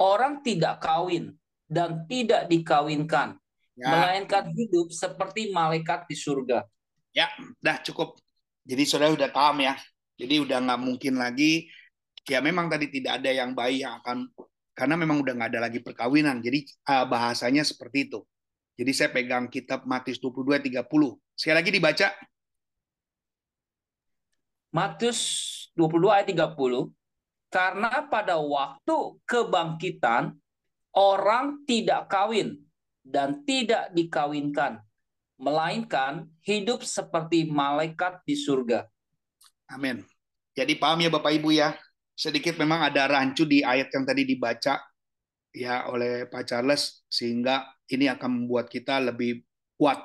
orang 0.02 0.42
tidak 0.42 0.82
kawin 0.82 1.38
dan 1.70 2.02
tidak 2.10 2.50
dikawinkan, 2.50 3.38
ya. 3.78 3.88
melainkan 3.88 4.50
hidup 4.50 4.90
seperti 4.90 5.54
malaikat 5.54 6.10
di 6.10 6.18
surga. 6.18 6.66
Ya, 7.14 7.30
dah 7.62 7.78
cukup. 7.86 8.18
Jadi 8.66 8.82
saudara 8.82 9.14
udah 9.14 9.30
paham 9.30 9.62
ya. 9.62 9.78
Jadi 10.18 10.42
udah 10.42 10.58
nggak 10.58 10.80
mungkin 10.82 11.14
lagi. 11.14 11.70
Ya 12.26 12.42
memang 12.42 12.66
tadi 12.66 12.90
tidak 12.90 13.22
ada 13.22 13.30
yang 13.30 13.54
bayi 13.54 13.84
yang 13.84 14.00
akan 14.02 14.32
karena 14.74 14.98
memang 14.98 15.22
udah 15.22 15.32
nggak 15.38 15.50
ada 15.54 15.60
lagi 15.70 15.78
perkawinan. 15.78 16.42
Jadi 16.42 16.66
uh, 16.90 17.06
bahasanya 17.06 17.62
seperti 17.62 18.10
itu. 18.10 18.26
Jadi 18.74 18.90
saya 18.90 19.14
pegang 19.14 19.46
kitab 19.46 19.86
Matius 19.86 20.18
22 20.18 20.58
30. 20.58 20.82
Sekali 21.38 21.54
lagi 21.54 21.70
dibaca. 21.70 22.08
Matius 24.74 25.20
22 25.78 26.10
ayat 26.10 26.26
30, 26.34 26.90
karena 27.46 28.10
pada 28.10 28.42
waktu 28.42 29.22
kebangkitan 29.22 30.34
orang 30.90 31.62
tidak 31.62 32.10
kawin 32.10 32.58
dan 33.06 33.46
tidak 33.46 33.94
dikawinkan, 33.94 34.82
melainkan 35.38 36.26
hidup 36.42 36.82
seperti 36.82 37.46
malaikat 37.46 38.18
di 38.26 38.34
surga. 38.34 38.90
Amin. 39.70 40.02
Jadi 40.58 40.74
paham 40.74 41.06
ya 41.06 41.10
Bapak 41.10 41.38
Ibu 41.38 41.54
ya. 41.54 41.78
Sedikit 42.14 42.58
memang 42.58 42.82
ada 42.82 43.06
rancu 43.06 43.46
di 43.46 43.62
ayat 43.62 43.94
yang 43.94 44.02
tadi 44.02 44.26
dibaca 44.26 44.82
ya 45.54 45.86
oleh 45.86 46.26
Pak 46.26 46.50
Charles 46.50 47.06
sehingga 47.06 47.62
ini 47.90 48.10
akan 48.10 48.42
membuat 48.42 48.66
kita 48.66 48.98
lebih 48.98 49.42
kuat. 49.78 50.02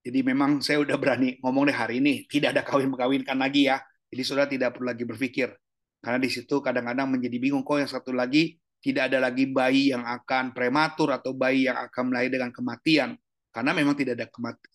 Jadi 0.00 0.24
memang 0.24 0.64
saya 0.64 0.80
udah 0.80 0.96
berani 0.96 1.36
ngomong 1.44 1.68
deh 1.68 1.76
hari 1.76 2.00
ini 2.00 2.24
tidak 2.24 2.56
ada 2.56 2.62
kawin-kawinkan 2.64 3.36
lagi 3.36 3.68
ya. 3.68 3.80
Jadi 4.08 4.22
saudara 4.24 4.48
tidak 4.48 4.76
perlu 4.76 4.88
lagi 4.88 5.04
berpikir. 5.04 5.52
Karena 5.98 6.18
di 6.22 6.30
situ 6.30 6.62
kadang-kadang 6.62 7.10
menjadi 7.10 7.36
bingung 7.36 7.66
kok 7.66 7.82
yang 7.82 7.90
satu 7.90 8.14
lagi 8.14 8.56
tidak 8.78 9.10
ada 9.10 9.18
lagi 9.28 9.50
bayi 9.50 9.90
yang 9.90 10.06
akan 10.06 10.54
prematur 10.54 11.10
atau 11.10 11.34
bayi 11.34 11.66
yang 11.66 11.74
akan 11.90 12.14
melahir 12.14 12.30
dengan 12.30 12.54
kematian 12.54 13.18
karena 13.50 13.74
memang 13.74 13.98
tidak 13.98 14.14
ada 14.14 14.26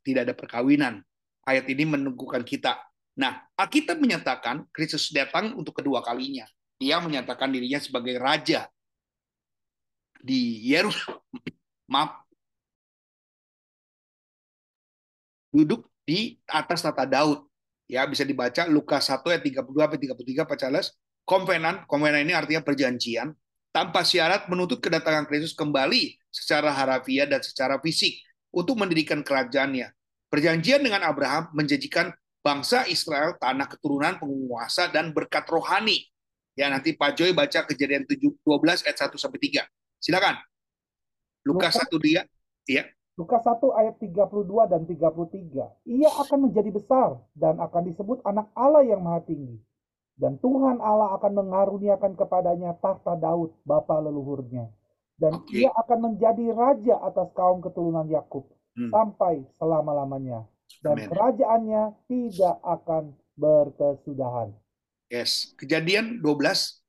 tidak 0.03 0.21
ada 0.27 0.33
perkawinan. 0.35 0.99
Ayat 1.47 1.67
ini 1.71 1.87
menunggukan 1.87 2.43
kita. 2.43 2.79
Nah, 3.15 3.47
Alkitab 3.55 3.99
menyatakan 3.99 4.67
Kristus 4.75 5.11
datang 5.11 5.55
untuk 5.55 5.79
kedua 5.79 6.03
kalinya. 6.03 6.43
Dia 6.79 6.99
menyatakan 6.99 7.51
dirinya 7.51 7.79
sebagai 7.79 8.19
raja 8.19 8.67
di 10.19 10.67
Yerusalem. 10.67 11.19
Maaf. 11.91 12.27
Duduk 15.53 15.87
di 16.03 16.41
atas 16.49 16.81
tata 16.83 17.05
Daud 17.05 17.45
Ya, 17.87 18.07
bisa 18.07 18.23
dibaca 18.23 18.65
Lukas 18.67 19.11
1 19.11 19.21
ayat 19.27 19.43
32 19.43 19.75
sampai 19.75 19.99
33 19.99 20.49
Pak 20.49 20.57
Charles. 20.57 20.87
Konvenan, 21.23 21.87
konvenan 21.87 22.23
ini 22.27 22.35
artinya 22.35 22.59
perjanjian 22.59 23.31
tanpa 23.71 24.03
syarat 24.03 24.45
menuntut 24.51 24.83
kedatangan 24.83 25.25
Kristus 25.25 25.55
kembali 25.55 26.19
secara 26.27 26.69
harafiah 26.69 27.25
dan 27.25 27.39
secara 27.39 27.79
fisik 27.79 28.19
untuk 28.53 28.77
mendirikan 28.77 29.23
kerajaannya. 29.25 29.89
Perjanjian 30.29 30.83
dengan 30.83 31.05
Abraham 31.05 31.49
menjanjikan 31.55 32.11
bangsa 32.43 32.83
Israel 32.91 33.39
tanah 33.39 33.71
keturunan 33.71 34.19
penguasa 34.19 34.91
dan 34.91 35.15
berkat 35.15 35.47
rohani. 35.47 36.05
Ya 36.53 36.69
nanti 36.69 36.93
Pak 36.93 37.17
Joy 37.17 37.33
baca 37.33 37.65
kejadian 37.65 38.05
12 38.05 38.85
ayat 38.85 38.97
1 39.09 39.17
sampai 39.17 39.39
3. 39.41 39.65
Silakan. 39.97 40.37
Lukas 41.47 41.73
1 41.79 41.89
dia. 42.03 42.21
Ya. 42.69 42.85
Lukas 43.13 43.45
1 43.45 43.61
ayat 43.77 43.95
32 44.01 44.73
dan 44.73 44.81
33. 44.89 45.85
Ia 45.85 46.09
akan 46.25 46.49
menjadi 46.49 46.69
besar 46.73 47.21
dan 47.37 47.61
akan 47.61 47.81
disebut 47.85 48.25
anak 48.25 48.49
Allah 48.57 48.81
yang 48.81 49.05
maha 49.05 49.21
tinggi. 49.21 49.61
Dan 50.17 50.41
Tuhan 50.41 50.81
Allah 50.81 51.13
akan 51.17 51.45
mengaruniakan 51.45 52.17
kepadanya 52.17 52.73
tahta 52.81 53.13
Daud, 53.17 53.53
bapa 53.65 54.01
leluhurnya. 54.01 54.65
Dan 55.13 55.45
okay. 55.45 55.65
ia 55.65 55.71
akan 55.77 56.09
menjadi 56.09 56.45
raja 56.57 56.95
atas 57.05 57.29
kaum 57.37 57.61
keturunan 57.61 58.09
Yakub 58.09 58.49
hmm. 58.77 58.89
sampai 58.89 59.45
selama-lamanya. 59.61 60.49
Dan 60.81 60.97
Amen. 60.97 61.09
kerajaannya 61.13 61.83
tidak 62.09 62.55
akan 62.65 63.13
berkesudahan. 63.37 64.57
Yes. 65.13 65.53
Kejadian 65.53 66.17
12. 66.17 66.81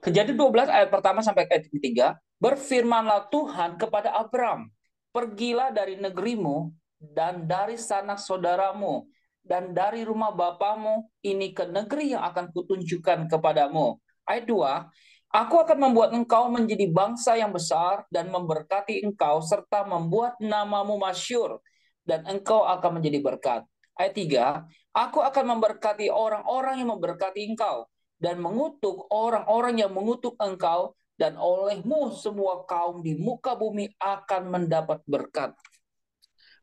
Kejadian 0.00 0.36
12 0.40 0.72
ayat 0.72 0.88
pertama 0.88 1.20
sampai 1.20 1.44
ayat 1.52 1.68
ketiga. 1.68 2.16
Berfirmanlah 2.40 3.28
Tuhan 3.28 3.76
kepada 3.76 4.16
Abram 4.16 4.72
pergilah 5.10 5.74
dari 5.74 5.98
negerimu 5.98 6.70
dan 7.00 7.46
dari 7.46 7.74
sanak 7.80 8.18
saudaramu 8.22 9.06
dan 9.40 9.72
dari 9.72 10.04
rumah 10.04 10.30
bapamu 10.30 11.08
ini 11.24 11.50
ke 11.56 11.66
negeri 11.66 12.14
yang 12.14 12.22
akan 12.28 12.52
kutunjukkan 12.52 13.26
kepadamu. 13.26 13.98
Ayat 14.28 14.46
2, 14.46 14.90
Aku 15.30 15.62
akan 15.62 15.78
membuat 15.78 16.10
engkau 16.10 16.50
menjadi 16.50 16.90
bangsa 16.90 17.38
yang 17.38 17.54
besar 17.54 18.02
dan 18.10 18.34
memberkati 18.34 19.06
engkau 19.06 19.38
serta 19.38 19.86
membuat 19.86 20.34
namamu 20.42 20.98
masyur 20.98 21.62
dan 22.02 22.26
engkau 22.26 22.66
akan 22.66 22.98
menjadi 22.98 23.22
berkat. 23.22 23.62
Ayat 23.94 24.14
3, 24.18 24.66
Aku 24.90 25.22
akan 25.22 25.44
memberkati 25.56 26.10
orang-orang 26.10 26.82
yang 26.82 26.90
memberkati 26.90 27.46
engkau 27.46 27.86
dan 28.18 28.42
mengutuk 28.42 29.06
orang-orang 29.08 29.80
yang 29.80 29.94
mengutuk 29.94 30.34
engkau 30.42 30.98
dan 31.20 31.36
olehmu 31.36 32.16
semua 32.16 32.64
kaum 32.64 33.04
di 33.04 33.12
muka 33.12 33.52
bumi 33.52 33.92
akan 34.00 34.42
mendapat 34.48 35.04
berkat. 35.04 35.52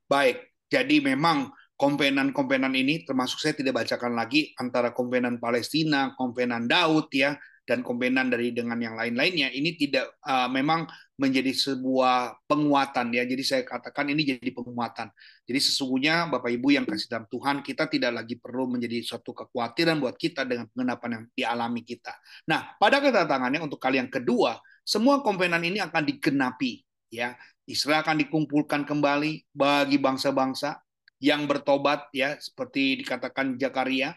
Baik, 0.10 0.42
jadi 0.66 0.98
memang 0.98 1.54
kompenan-kompenan 1.78 2.74
ini 2.74 3.06
termasuk 3.06 3.38
saya 3.38 3.54
tidak 3.54 3.86
bacakan 3.86 4.18
lagi 4.18 4.58
antara 4.58 4.90
kompenan 4.98 5.38
Palestina, 5.38 6.18
kompenan 6.18 6.66
Daud 6.66 7.14
ya, 7.14 7.38
dan 7.68 7.84
kompenan 7.84 8.32
dari 8.32 8.56
dengan 8.56 8.80
yang 8.80 8.96
lain-lainnya 8.96 9.52
ini 9.52 9.76
tidak 9.76 10.16
uh, 10.24 10.48
memang 10.48 10.88
menjadi 11.20 11.52
sebuah 11.52 12.48
penguatan 12.48 13.12
ya. 13.12 13.28
Jadi 13.28 13.44
saya 13.44 13.62
katakan 13.68 14.08
ini 14.08 14.24
jadi 14.24 14.50
penguatan. 14.56 15.12
Jadi 15.44 15.60
sesungguhnya 15.60 16.32
Bapak 16.32 16.48
Ibu 16.48 16.80
yang 16.80 16.88
kasih 16.88 17.12
dalam 17.12 17.28
Tuhan, 17.28 17.60
kita 17.66 17.92
tidak 17.92 18.24
lagi 18.24 18.40
perlu 18.40 18.72
menjadi 18.72 19.04
suatu 19.04 19.36
kekhawatiran 19.36 20.00
buat 20.00 20.16
kita 20.16 20.48
dengan 20.48 20.72
pengenapan 20.72 21.10
yang 21.12 21.24
dialami 21.36 21.82
kita. 21.84 22.16
Nah, 22.48 22.80
pada 22.80 23.04
kedatangannya 23.04 23.60
untuk 23.60 23.84
kali 23.84 24.00
yang 24.00 24.08
kedua, 24.08 24.56
semua 24.88 25.20
kompenan 25.20 25.60
ini 25.60 25.84
akan 25.84 26.08
digenapi 26.08 26.86
ya. 27.12 27.36
Israel 27.68 28.00
akan 28.00 28.24
dikumpulkan 28.24 28.88
kembali 28.88 29.52
bagi 29.52 30.00
bangsa-bangsa 30.00 30.80
yang 31.20 31.50
bertobat 31.50 32.08
ya 32.16 32.38
seperti 32.40 33.04
dikatakan 33.04 33.60
Jakaria 33.60 34.16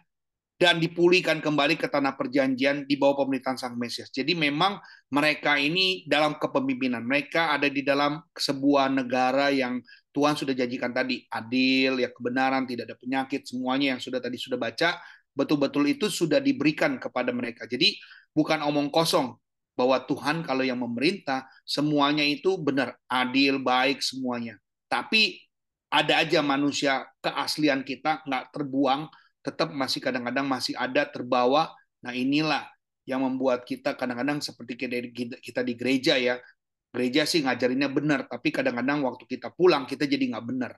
dan 0.60 0.76
dipulihkan 0.76 1.40
kembali 1.40 1.80
ke 1.80 1.88
tanah 1.88 2.20
perjanjian 2.20 2.84
di 2.84 3.00
bawah 3.00 3.24
pemerintahan 3.24 3.56
Sang 3.56 3.80
Mesias. 3.80 4.12
Jadi 4.12 4.36
memang 4.36 4.76
mereka 5.08 5.56
ini 5.56 6.04
dalam 6.04 6.36
kepemimpinan, 6.36 7.00
mereka 7.00 7.56
ada 7.56 7.64
di 7.64 7.80
dalam 7.80 8.20
sebuah 8.36 8.92
negara 8.92 9.48
yang 9.48 9.80
Tuhan 10.12 10.36
sudah 10.36 10.52
janjikan 10.52 10.92
tadi, 10.92 11.24
adil, 11.32 12.04
ya 12.04 12.12
kebenaran, 12.12 12.68
tidak 12.68 12.92
ada 12.92 12.96
penyakit, 13.00 13.48
semuanya 13.48 13.96
yang 13.96 14.00
sudah 14.04 14.20
tadi 14.20 14.36
sudah 14.36 14.60
baca, 14.60 15.00
betul-betul 15.32 15.88
itu 15.88 16.12
sudah 16.12 16.44
diberikan 16.44 17.00
kepada 17.00 17.32
mereka. 17.32 17.64
Jadi 17.64 17.96
bukan 18.36 18.60
omong 18.60 18.92
kosong 18.92 19.32
bahwa 19.72 19.96
Tuhan 20.04 20.44
kalau 20.44 20.60
yang 20.60 20.76
memerintah 20.76 21.48
semuanya 21.64 22.20
itu 22.20 22.60
benar, 22.60 23.00
adil, 23.08 23.64
baik 23.64 24.04
semuanya. 24.04 24.60
Tapi 24.92 25.40
ada 25.88 26.20
aja 26.20 26.44
manusia 26.44 27.08
keaslian 27.24 27.80
kita 27.80 28.20
nggak 28.28 28.52
terbuang 28.52 29.08
tetap 29.40 29.72
masih 29.72 30.00
kadang-kadang 30.04 30.46
masih 30.46 30.76
ada 30.76 31.08
terbawa. 31.08 31.72
Nah 32.04 32.12
inilah 32.12 32.68
yang 33.08 33.24
membuat 33.24 33.64
kita 33.64 33.96
kadang-kadang 33.96 34.38
seperti 34.44 34.76
kita 35.40 35.60
di 35.64 35.74
gereja 35.74 36.14
ya. 36.20 36.36
Gereja 36.90 37.22
sih 37.22 37.46
ngajarinnya 37.46 37.86
benar, 37.86 38.26
tapi 38.26 38.50
kadang-kadang 38.50 39.06
waktu 39.06 39.22
kita 39.22 39.54
pulang 39.54 39.86
kita 39.86 40.10
jadi 40.10 40.34
nggak 40.34 40.46
benar. 40.46 40.74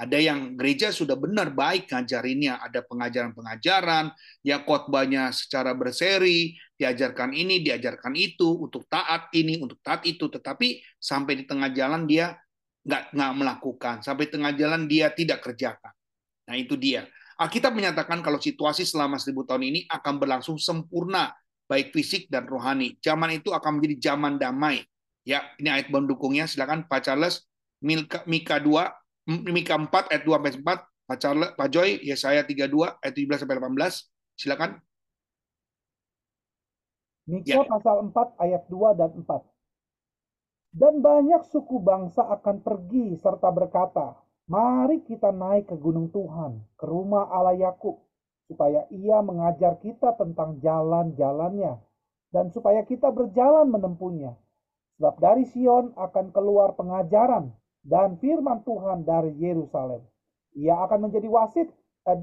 Ada 0.00 0.16
yang 0.16 0.56
gereja 0.56 0.88
sudah 0.88 1.12
benar 1.12 1.52
baik 1.52 1.92
ngajarinnya, 1.92 2.64
ada 2.64 2.80
pengajaran-pengajaran, 2.80 4.08
ya 4.40 4.64
khotbahnya 4.64 5.28
secara 5.28 5.76
berseri, 5.76 6.56
diajarkan 6.80 7.36
ini, 7.36 7.60
diajarkan 7.60 8.16
itu, 8.16 8.64
untuk 8.64 8.88
taat 8.88 9.28
ini, 9.36 9.60
untuk 9.60 9.76
taat 9.84 10.08
itu, 10.08 10.32
tetapi 10.32 10.80
sampai 10.96 11.36
di 11.36 11.44
tengah 11.44 11.68
jalan 11.76 12.08
dia 12.08 12.32
nggak 12.80 13.12
nggak 13.12 13.32
melakukan, 13.36 13.96
sampai 14.00 14.32
tengah 14.32 14.56
jalan 14.56 14.88
dia 14.88 15.12
tidak 15.12 15.44
kerjakan. 15.44 15.92
Nah 16.48 16.56
itu 16.56 16.80
dia. 16.80 17.04
Alkitab 17.40 17.72
menyatakan 17.72 18.20
kalau 18.20 18.36
situasi 18.36 18.84
selama 18.84 19.16
seribu 19.16 19.48
tahun 19.48 19.72
ini 19.72 19.80
akan 19.88 20.20
berlangsung 20.20 20.60
sempurna, 20.60 21.32
baik 21.64 21.88
fisik 21.88 22.28
dan 22.28 22.44
rohani. 22.44 23.00
Zaman 23.00 23.40
itu 23.40 23.48
akan 23.56 23.80
menjadi 23.80 24.12
zaman 24.12 24.36
damai. 24.36 24.84
Ya, 25.24 25.48
ini 25.56 25.72
ayat 25.72 25.88
pendukungnya. 25.88 26.44
Silakan 26.44 26.84
Pak 26.84 27.00
Charles, 27.08 27.48
Mika 27.80 28.20
2, 28.28 28.60
Mika 29.48 29.74
4 29.80 30.12
ayat 30.12 30.22
2 30.28 30.36
sampai 30.36 30.52
4, 30.60 31.08
Pak 31.08 31.16
Charles, 31.16 31.50
Pak 31.56 31.68
Joy, 31.72 31.90
Yesaya 32.04 32.44
32 32.44 33.00
ayat 33.00 33.14
17 33.16 33.40
sampai 33.40 33.56
18. 33.56 34.04
Silakan. 34.36 34.70
Mika 37.24 37.56
ya. 37.56 37.64
pasal 37.64 38.04
4 38.04 38.36
ayat 38.36 38.62
2 38.68 39.00
dan 39.00 39.10
4. 39.16 39.48
Dan 40.70 40.94
banyak 41.00 41.42
suku 41.48 41.80
bangsa 41.80 42.20
akan 42.28 42.60
pergi 42.60 43.16
serta 43.16 43.48
berkata, 43.48 44.12
Mari 44.50 45.06
kita 45.06 45.30
naik 45.30 45.70
ke 45.70 45.78
gunung 45.78 46.10
Tuhan, 46.10 46.58
ke 46.74 46.82
rumah 46.82 47.30
Allah 47.30 47.54
Yakub, 47.54 48.02
supaya 48.50 48.82
ia 48.90 49.22
mengajar 49.22 49.78
kita 49.78 50.18
tentang 50.18 50.58
jalan-jalannya, 50.58 51.78
dan 52.34 52.50
supaya 52.50 52.82
kita 52.82 53.14
berjalan 53.14 53.70
menempuhnya. 53.70 54.34
Sebab 54.98 55.22
dari 55.22 55.46
Sion 55.46 55.94
akan 55.94 56.34
keluar 56.34 56.74
pengajaran 56.74 57.54
dan 57.86 58.18
firman 58.18 58.66
Tuhan 58.66 59.06
dari 59.06 59.38
Yerusalem. 59.38 60.02
Ia 60.58 60.82
akan 60.82 61.06
menjadi 61.06 61.30
wasit, 61.30 61.70
eh, 62.10 62.18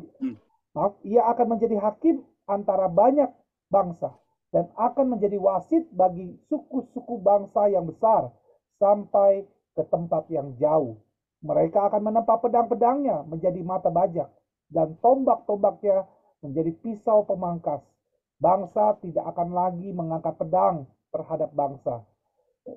maaf, 0.76 1.00
ia 1.08 1.24
akan 1.32 1.56
menjadi 1.56 1.80
hakim 1.80 2.28
antara 2.44 2.92
banyak 2.92 3.32
bangsa 3.72 4.12
dan 4.52 4.68
akan 4.76 5.16
menjadi 5.16 5.40
wasit 5.40 5.88
bagi 5.96 6.36
suku-suku 6.52 7.24
bangsa 7.24 7.72
yang 7.72 7.88
besar 7.88 8.36
sampai 8.84 9.48
ke 9.80 9.84
tempat 9.88 10.28
yang 10.28 10.52
jauh. 10.60 11.07
Mereka 11.46 11.94
akan 11.94 12.02
menempa 12.02 12.42
pedang-pedangnya 12.42 13.22
menjadi 13.30 13.62
mata 13.62 13.94
bajak 13.94 14.26
dan 14.74 14.98
tombak-tombaknya 15.00 16.10
menjadi 16.42 16.74
pisau 16.82 17.24
pemangkas. 17.30 17.82
Bangsa 18.38 18.98
tidak 19.02 19.26
akan 19.34 19.50
lagi 19.54 19.90
mengangkat 19.94 20.38
pedang 20.38 20.86
terhadap 21.10 21.50
bangsa. 21.54 22.06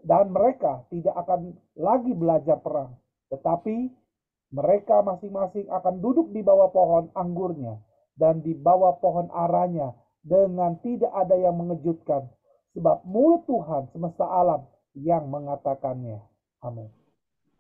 Dan 0.05 0.33
mereka 0.33 0.85
tidak 0.89 1.17
akan 1.25 1.57
lagi 1.77 2.13
belajar 2.15 2.61
perang. 2.61 2.97
Tetapi 3.33 3.91
mereka 4.55 5.03
masing-masing 5.05 5.69
akan 5.69 6.01
duduk 6.01 6.33
di 6.33 6.41
bawah 6.41 6.71
pohon 6.73 7.13
anggurnya 7.17 7.81
dan 8.17 8.45
di 8.45 8.55
bawah 8.57 8.99
pohon 9.01 9.29
aranya 9.33 9.97
dengan 10.21 10.77
tidak 10.85 11.11
ada 11.17 11.37
yang 11.37 11.57
mengejutkan. 11.57 12.29
Sebab 12.77 13.03
mulut 13.09 13.45
Tuhan 13.51 13.91
semesta 13.91 14.31
alam 14.31 14.63
yang 14.95 15.27
mengatakannya. 15.27 16.23
Amin 16.63 17.00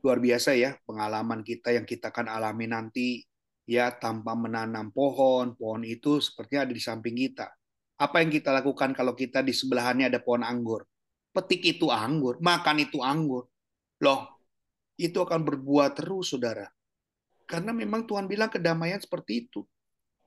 luar 0.00 0.18
biasa 0.18 0.56
ya 0.56 0.76
pengalaman 0.88 1.44
kita 1.44 1.76
yang 1.76 1.84
kita 1.84 2.08
akan 2.12 2.26
alami 2.32 2.66
nanti 2.68 3.20
ya 3.70 3.94
tanpa 3.94 4.34
menanam 4.34 4.90
pohon, 4.90 5.54
pohon 5.54 5.86
itu 5.86 6.18
sepertinya 6.18 6.66
ada 6.66 6.74
di 6.74 6.82
samping 6.82 7.14
kita. 7.14 7.46
Apa 8.00 8.24
yang 8.24 8.32
kita 8.32 8.50
lakukan 8.50 8.96
kalau 8.96 9.12
kita 9.12 9.44
di 9.44 9.52
sebelahannya 9.52 10.08
ada 10.10 10.18
pohon 10.18 10.42
anggur? 10.42 10.88
Petik 11.30 11.62
itu 11.78 11.92
anggur, 11.92 12.42
makan 12.42 12.82
itu 12.82 12.98
anggur. 13.04 13.46
Loh, 14.02 14.40
itu 14.98 15.20
akan 15.20 15.46
berbuah 15.46 15.94
terus, 15.94 16.34
saudara. 16.34 16.66
Karena 17.46 17.70
memang 17.70 18.08
Tuhan 18.08 18.26
bilang 18.26 18.50
kedamaian 18.50 18.98
seperti 18.98 19.46
itu. 19.46 19.62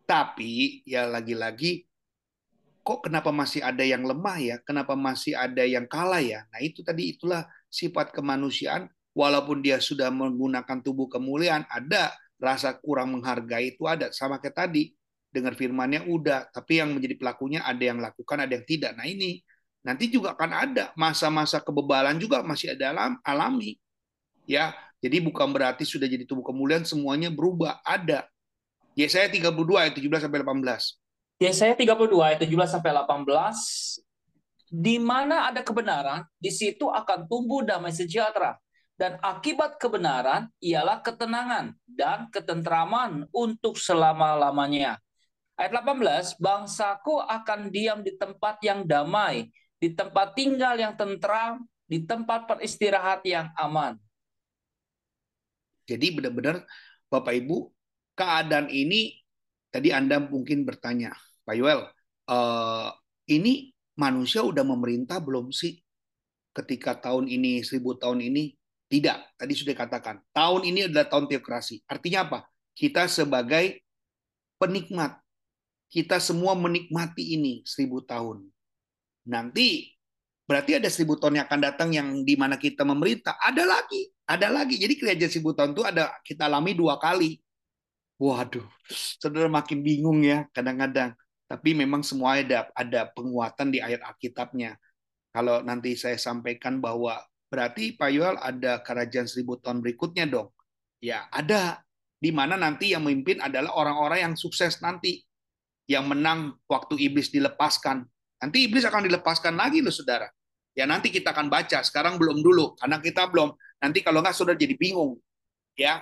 Tapi 0.07 0.84
ya 0.88 1.07
lagi-lagi 1.07 1.84
kok 2.84 3.07
kenapa 3.07 3.32
masih 3.32 3.63
ada 3.63 3.82
yang 3.82 4.03
lemah 4.03 4.38
ya? 4.39 4.55
Kenapa 4.63 4.93
masih 4.93 5.34
ada 5.34 5.63
yang 5.63 5.88
kalah 5.88 6.19
ya? 6.19 6.43
Nah 6.51 6.59
itu 6.59 6.84
tadi 6.84 7.15
itulah 7.15 7.47
sifat 7.71 8.11
kemanusiaan 8.11 8.91
walaupun 9.14 9.61
dia 9.61 9.78
sudah 9.78 10.09
menggunakan 10.09 10.82
tubuh 10.82 11.07
kemuliaan, 11.07 11.64
ada 11.70 12.14
rasa 12.41 12.76
kurang 12.76 13.18
menghargai 13.18 13.78
itu 13.78 13.86
ada. 13.86 14.09
Sama 14.11 14.41
kayak 14.41 14.68
tadi, 14.68 14.91
dengar 15.30 15.55
firmannya 15.55 16.05
udah, 16.05 16.49
tapi 16.49 16.82
yang 16.82 16.91
menjadi 16.91 17.16
pelakunya 17.18 17.64
ada 17.64 17.82
yang 17.82 18.01
lakukan, 18.01 18.38
ada 18.43 18.53
yang 18.53 18.66
tidak. 18.66 18.91
Nah 18.97 19.05
ini, 19.07 19.39
nanti 19.86 20.09
juga 20.09 20.36
akan 20.36 20.51
ada 20.51 20.84
masa-masa 20.97 21.61
kebebalan 21.61 22.18
juga 22.18 22.41
masih 22.43 22.74
ada 22.76 22.91
alam, 22.91 23.11
alami. 23.24 23.78
Ya, 24.43 24.76
jadi 24.99 25.24
bukan 25.24 25.49
berarti 25.55 25.88
sudah 25.88 26.09
jadi 26.09 26.28
tubuh 26.28 26.43
kemuliaan 26.43 26.84
semuanya 26.84 27.32
berubah, 27.32 27.80
ada. 27.86 28.28
Yesaya 28.93 29.26
32 29.26 29.49
ayat 29.74 29.93
17 29.97 30.28
sampai 30.30 30.39
18. 30.45 31.41
Yesaya 31.41 31.74
32 31.74 32.14
ayat 32.22 32.39
17 32.45 32.70
sampai 32.70 32.91
18 32.93 34.05
di 34.74 34.97
mana 34.97 35.53
ada 35.53 35.61
kebenaran, 35.61 36.26
di 36.41 36.49
situ 36.49 36.89
akan 36.89 37.30
tumbuh 37.30 37.61
damai 37.61 37.93
sejahtera 37.93 38.57
dan 38.94 39.18
akibat 39.26 39.82
kebenaran 39.82 40.50
ialah 40.62 41.02
ketenangan 41.02 41.74
dan 41.89 42.30
ketentraman 42.30 43.26
untuk 43.34 43.82
selama-lamanya. 43.82 45.02
Ayat 45.58 45.86
18, 45.86 46.38
bangsaku 46.41 47.22
akan 47.22 47.70
diam 47.70 48.02
di 48.02 48.14
tempat 48.18 48.62
yang 48.66 48.86
damai, 48.86 49.50
di 49.78 49.94
tempat 49.94 50.34
tinggal 50.34 50.78
yang 50.78 50.98
tentram, 50.98 51.66
di 51.86 52.02
tempat 52.06 52.50
peristirahat 52.50 53.22
yang 53.26 53.54
aman. 53.58 53.98
Jadi 55.86 56.08
benar-benar 56.16 56.64
Bapak 57.12 57.34
Ibu, 57.38 57.70
keadaan 58.18 58.72
ini 58.72 59.14
tadi 59.70 59.94
Anda 59.94 60.18
mungkin 60.22 60.66
bertanya, 60.66 61.14
Pak 61.46 61.54
Yuel, 61.58 61.86
uh, 62.30 62.89
ini 63.30 63.74
manusia 63.98 64.41
udah 64.41 64.66
memerintah 64.66 65.22
belum 65.22 65.54
sih 65.54 65.78
ketika 66.54 66.98
tahun 66.98 67.30
ini, 67.30 67.62
seribu 67.62 67.98
tahun 67.98 68.26
ini? 68.26 68.62
Tidak, 68.92 69.40
tadi 69.40 69.54
sudah 69.58 69.74
katakan. 69.74 70.22
Tahun 70.36 70.62
ini 70.64 70.86
adalah 70.92 71.08
tahun 71.10 71.26
teokrasi. 71.26 71.82
Artinya 71.90 72.20
apa? 72.28 72.40
Kita 72.74 73.10
sebagai 73.10 73.82
penikmat. 74.62 75.18
Kita 75.90 76.18
semua 76.18 76.58
menikmati 76.58 77.38
ini 77.38 77.62
seribu 77.66 78.02
tahun. 78.02 78.50
Nanti 79.30 79.94
berarti 80.44 80.82
ada 80.82 80.90
seribu 80.90 81.16
tahun 81.16 81.42
yang 81.42 81.46
akan 81.46 81.62
datang 81.62 81.90
yang 81.94 82.08
di 82.26 82.34
mana 82.34 82.58
kita 82.58 82.82
memerintah. 82.82 83.38
Ada 83.38 83.64
lagi, 83.64 84.10
ada 84.26 84.48
lagi. 84.50 84.82
Jadi 84.82 84.94
kerajaan 84.98 85.32
seribu 85.32 85.54
tahun 85.54 85.78
itu 85.78 85.84
ada 85.86 86.10
kita 86.26 86.50
alami 86.50 86.74
dua 86.74 86.98
kali. 86.98 87.38
Waduh, 88.18 88.66
saudara 88.90 89.50
makin 89.50 89.86
bingung 89.86 90.22
ya 90.26 90.50
kadang-kadang. 90.54 91.14
Tapi 91.46 91.78
memang 91.78 92.02
semua 92.02 92.42
ada 92.42 92.70
ada 92.74 93.10
penguatan 93.14 93.70
di 93.70 93.78
ayat 93.78 94.02
Alkitabnya. 94.02 94.80
Kalau 95.34 95.62
nanti 95.62 95.94
saya 95.98 96.18
sampaikan 96.18 96.82
bahwa 96.82 97.22
berarti 97.54 97.93
Pak 97.93 98.10
Yoel 98.10 98.36
ada 98.41 98.82
kerajaan 98.82 99.30
seribu 99.30 99.62
tahun 99.62 99.86
berikutnya 99.86 100.26
dong. 100.26 100.49
Ya 100.97 101.30
ada, 101.30 101.86
di 102.18 102.34
mana 102.34 102.58
nanti 102.58 102.97
yang 102.97 103.06
memimpin 103.06 103.38
adalah 103.45 103.78
orang-orang 103.78 104.26
yang 104.26 104.34
sukses 104.34 104.82
nanti, 104.82 105.22
yang 105.86 106.10
menang 106.10 106.58
waktu 106.66 106.97
iblis 106.97 107.30
dilepaskan. 107.30 108.10
Nanti 108.41 108.66
iblis 108.66 108.82
akan 108.89 109.06
dilepaskan 109.06 109.54
lagi 109.54 109.86
loh 109.86 109.93
saudara. 109.93 110.26
Ya 110.74 110.89
nanti 110.89 111.14
kita 111.14 111.30
akan 111.30 111.54
baca, 111.54 111.86
sekarang 111.86 112.18
belum 112.18 112.41
dulu, 112.41 112.74
karena 112.82 112.97
kita 112.97 113.30
belum. 113.30 113.54
Nanti 113.78 114.01
kalau 114.01 114.26
nggak 114.26 114.34
sudah 114.34 114.58
jadi 114.58 114.74
bingung. 114.74 115.22
Ya, 115.78 116.01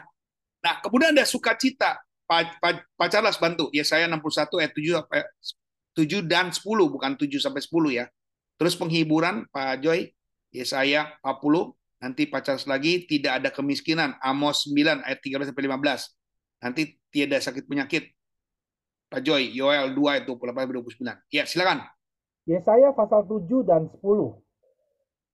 Nah, 0.62 0.78
kemudian 0.80 1.12
ada 1.12 1.26
sukacita. 1.26 1.98
Pak, 2.30 2.64
Pak, 2.64 2.74
Pak 2.96 3.08
Charles 3.12 3.36
bantu. 3.42 3.68
Ya 3.76 3.84
saya 3.84 4.08
61 4.08 4.62
ayat 4.62 4.72
7 4.72 5.04
sampai 5.04 5.20
7 5.98 6.24
dan 6.24 6.48
10 6.54 6.64
bukan 6.88 7.12
7 7.20 7.44
sampai 7.44 7.60
10 7.60 7.92
ya. 7.92 8.06
Terus 8.56 8.78
penghiburan 8.78 9.50
Pak 9.52 9.84
Joy 9.84 10.14
Yesaya 10.52 11.16
40, 11.24 11.72
nanti 12.04 12.28
pacar 12.28 12.60
lagi 12.68 13.08
tidak 13.08 13.40
ada 13.40 13.50
kemiskinan. 13.50 14.20
Amos 14.20 14.68
9 14.68 15.04
ayat 15.08 15.20
13 15.24 15.50
sampai 15.52 15.64
15. 15.68 16.12
Nanti 16.62 16.82
tiada 17.10 17.40
sakit 17.40 17.66
penyakit. 17.66 18.12
Pak 19.12 19.24
Joy, 19.24 19.52
Yoel 19.52 19.92
2 19.96 20.12
ayat 20.12 20.24
28 20.28 21.00
29. 21.00 21.32
Ya, 21.32 21.44
silakan. 21.48 21.84
Yesaya 22.48 22.92
pasal 22.92 23.28
7 23.28 23.64
dan 23.64 23.88
10. 23.88 24.04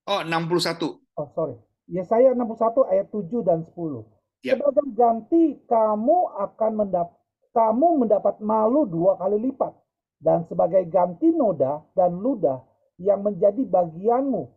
Oh, 0.07 0.21
61. 0.23 1.01
Oh, 1.17 1.27
sorry. 1.33 1.57
Yesaya 1.89 2.33
61 2.33 2.85
ayat 2.89 3.07
7 3.09 3.41
dan 3.41 3.65
10. 3.73 4.05
Ya. 4.45 4.53
Sebagai 4.53 4.85
ganti 4.93 5.57
kamu 5.65 6.17
akan 6.45 6.71
mendapat 6.77 7.17
kamu 7.57 8.05
mendapat 8.05 8.37
malu 8.37 8.85
dua 8.85 9.17
kali 9.17 9.49
lipat 9.49 9.73
dan 10.21 10.45
sebagai 10.45 10.85
ganti 10.93 11.33
noda 11.33 11.81
dan 11.97 12.13
ludah 12.21 12.61
yang 13.01 13.25
menjadi 13.25 13.65
bagianmu 13.65 14.56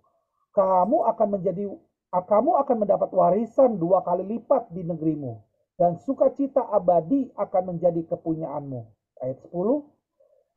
kamu 0.51 1.07
akan 1.15 1.29
menjadi 1.39 1.65
kamu 2.11 2.51
akan 2.67 2.77
mendapat 2.83 3.11
warisan 3.15 3.79
dua 3.79 4.03
kali 4.03 4.27
lipat 4.27 4.67
di 4.75 4.83
negerimu 4.83 5.39
dan 5.79 5.95
sukacita 6.03 6.67
abadi 6.69 7.31
akan 7.39 7.75
menjadi 7.75 8.05
kepunyaanmu. 8.11 8.85
Ayat 9.25 9.41
10. 9.49 9.55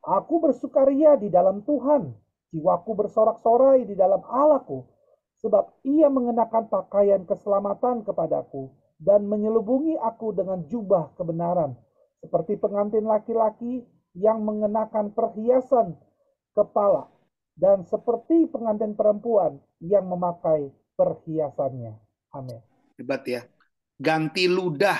Aku 0.04 0.34
bersukaria 0.36 1.16
di 1.16 1.32
dalam 1.32 1.64
Tuhan, 1.64 2.12
jiwaku 2.52 2.92
bersorak-sorai 2.92 3.88
di 3.88 3.96
dalam 3.96 4.20
Allahku, 4.20 4.84
sebab 5.40 5.80
ia 5.86 6.12
mengenakan 6.12 6.68
pakaian 6.68 7.24
keselamatan 7.24 8.04
kepadaku 8.04 8.68
dan 9.00 9.24
menyelubungi 9.24 9.96
aku 9.96 10.36
dengan 10.36 10.60
jubah 10.68 11.16
kebenaran, 11.16 11.72
seperti 12.20 12.60
pengantin 12.60 13.08
laki-laki 13.08 13.88
yang 14.12 14.44
mengenakan 14.44 15.08
perhiasan 15.16 15.96
kepala 16.52 17.13
dan 17.54 17.86
seperti 17.86 18.50
pengantin 18.50 18.98
perempuan 18.98 19.58
yang 19.78 20.06
memakai 20.06 20.70
perhiasannya. 20.98 21.94
Amin. 22.34 22.60
Hebat 22.98 23.22
ya. 23.26 23.42
Ganti 23.98 24.50
ludah. 24.50 24.98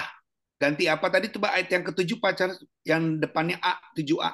Ganti 0.54 0.86
apa 0.86 1.10
tadi 1.10 1.34
coba 1.34 1.58
ayat 1.58 1.68
yang 1.70 1.84
ketujuh 1.84 2.18
pacar 2.22 2.54
yang 2.86 3.18
depannya 3.18 3.58
A, 3.58 3.78
7A. 3.98 4.30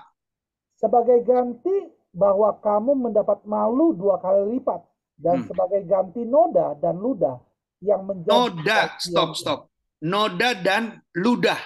Sebagai 0.77 1.25
ganti 1.25 1.73
bahwa 2.13 2.53
kamu 2.61 3.09
mendapat 3.09 3.41
malu 3.49 3.97
dua 3.97 4.21
kali 4.21 4.57
lipat 4.57 4.85
dan 5.17 5.41
Hmm. 5.41 5.49
sebagai 5.49 5.85
ganti 5.89 6.25
noda 6.25 6.77
dan 6.77 6.97
ludah 7.01 7.41
yang 7.81 8.05
menjadi 8.05 8.53
Noda, 8.53 8.81
stop, 9.01 9.33
stop. 9.37 9.61
Noda 10.05 10.57
dan 10.61 11.01
ludah. 11.17 11.61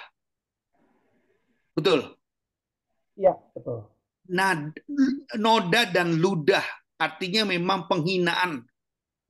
Betul. 1.74 2.14
Ya, 3.18 3.34
betul. 3.54 3.86
Noda 5.36 5.82
dan 5.88 6.16
ludah 6.16 6.64
artinya 6.96 7.44
memang 7.44 7.84
penghinaan. 7.90 8.64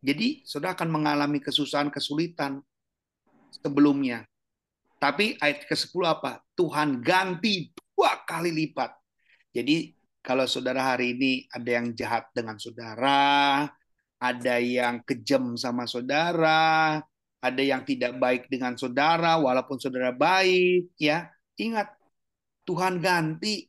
Jadi, 0.05 0.45
saudara 0.45 0.77
akan 0.77 0.91
mengalami 0.93 1.41
kesusahan, 1.41 1.89
kesulitan 1.89 2.61
sebelumnya. 3.51 4.29
Tapi 5.01 5.41
ayat 5.41 5.65
ke-10 5.65 6.03
apa? 6.05 6.45
Tuhan 6.55 7.01
ganti 7.01 7.73
dua 7.73 8.21
kali 8.29 8.53
lipat. 8.53 8.93
Jadi, 9.51 9.97
kalau 10.21 10.45
saudara 10.45 10.93
hari 10.95 11.17
ini 11.17 11.33
ada 11.53 11.69
yang 11.69 11.93
jahat 11.97 12.29
dengan 12.37 12.57
saudara, 12.61 13.65
ada 14.21 14.57
yang 14.61 15.05
kejam 15.05 15.57
sama 15.57 15.85
saudara, 15.85 17.01
ada 17.45 17.63
yang 17.65 17.85
tidak 17.85 18.17
baik 18.17 18.49
dengan 18.49 18.73
saudara, 18.77 19.37
walaupun 19.37 19.77
saudara 19.77 20.17
baik, 20.17 20.97
ya 20.97 21.29
ingat 21.61 21.93
Tuhan 22.65 23.05
ganti 23.05 23.69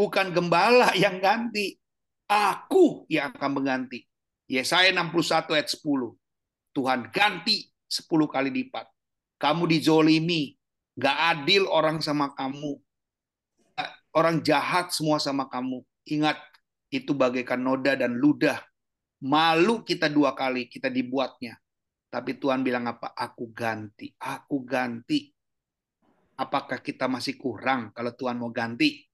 bukan 0.00 0.32
gembala 0.32 0.96
yang 0.96 1.20
ganti. 1.20 1.76
Aku 2.24 3.04
yang 3.12 3.36
akan 3.36 3.60
mengganti. 3.60 4.08
Yesaya 4.48 4.88
61 4.96 5.52
ayat 5.52 5.68
10. 5.68 5.84
Tuhan 6.72 7.12
ganti 7.12 7.68
10 7.84 8.08
kali 8.08 8.48
lipat. 8.48 8.88
Kamu 9.36 9.68
dizolimi. 9.68 10.56
Gak 10.96 11.18
adil 11.36 11.68
orang 11.68 12.00
sama 12.00 12.32
kamu. 12.32 12.80
Orang 14.16 14.40
jahat 14.40 14.88
semua 14.88 15.20
sama 15.20 15.46
kamu. 15.52 15.84
Ingat, 16.08 16.40
itu 16.90 17.12
bagaikan 17.12 17.60
noda 17.60 17.94
dan 17.94 18.16
ludah. 18.16 18.58
Malu 19.20 19.84
kita 19.84 20.08
dua 20.08 20.32
kali, 20.32 20.66
kita 20.66 20.88
dibuatnya. 20.88 21.60
Tapi 22.10 22.40
Tuhan 22.40 22.64
bilang 22.64 22.88
apa? 22.90 23.12
Aku 23.14 23.52
ganti. 23.52 24.10
Aku 24.18 24.66
ganti. 24.66 25.30
Apakah 26.40 26.80
kita 26.80 27.06
masih 27.06 27.36
kurang 27.38 27.92
kalau 27.92 28.16
Tuhan 28.16 28.40
mau 28.40 28.50
ganti? 28.50 29.09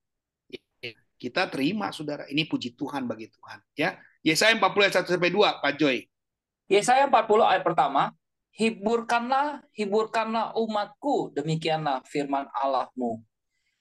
Kita 1.17 1.49
terima 1.49 1.91
saudara 1.93 2.29
ini 2.29 2.45
puji 2.45 2.77
Tuhan 2.77 3.09
bagi 3.09 3.29
Tuhan 3.33 3.59
ya 3.77 3.97
Yesaya 4.21 4.55
40 4.57 4.69
ayat 4.87 4.95
1 5.05 5.17
sampai 5.17 5.33
2 5.33 5.63
Pak 5.65 5.75
Joy 5.81 6.05
Yesaya 6.67 7.07
40 7.07 7.47
ayat 7.47 7.63
pertama, 7.63 8.11
hiburkanlah, 8.59 9.63
hiburkanlah 9.71 10.51
umatku, 10.59 11.31
demikianlah 11.31 12.03
firman 12.11 12.51
Allahmu. 12.51 13.23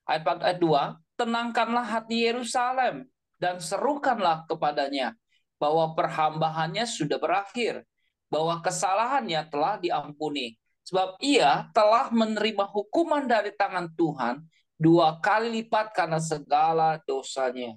Ayat 0.05 0.21
4 0.21 0.45
ayat 0.45 0.59
2, 0.61 1.17
tenangkanlah 1.17 1.85
hati 1.85 2.29
Yerusalem 2.29 3.09
dan 3.41 3.57
serukanlah 3.57 4.45
kepadanya 4.45 5.17
bahwa 5.57 5.97
perhambaannya 5.97 6.85
sudah 6.85 7.17
berakhir, 7.17 7.81
bahwa 8.29 8.61
kesalahannya 8.61 9.41
telah 9.49 9.81
diampuni. 9.81 10.61
Sebab 10.85 11.17
ia 11.17 11.65
telah 11.73 12.13
menerima 12.13 12.69
hukuman 12.69 13.25
dari 13.25 13.49
tangan 13.57 13.89
Tuhan 13.97 14.45
dua 14.75 15.19
kali 15.23 15.63
lipat 15.63 15.95
karena 15.95 16.19
segala 16.19 16.99
dosanya. 17.07 17.75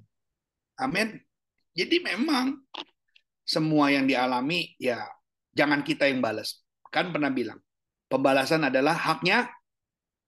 amin. 0.78 1.18
Jadi 1.74 2.02
memang 2.02 2.58
semua 3.46 3.94
yang 3.94 4.04
dialami 4.04 4.74
ya 4.82 5.06
jangan 5.54 5.86
kita 5.86 6.10
yang 6.10 6.18
balas. 6.18 6.62
Kan 6.90 7.14
pernah 7.14 7.30
bilang 7.30 7.62
pembalasan 8.10 8.66
adalah 8.66 8.98
haknya 8.98 9.46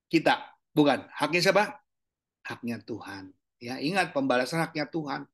kita 0.06 0.38
bukan? 0.70 1.10
Haknya 1.10 1.40
siapa? 1.42 1.64
Haknya 2.46 2.78
Tuhan. 2.86 3.34
Ya 3.58 3.82
ingat 3.82 4.14
pembalasan 4.14 4.62
haknya 4.62 4.86
Tuhan. 4.86 5.26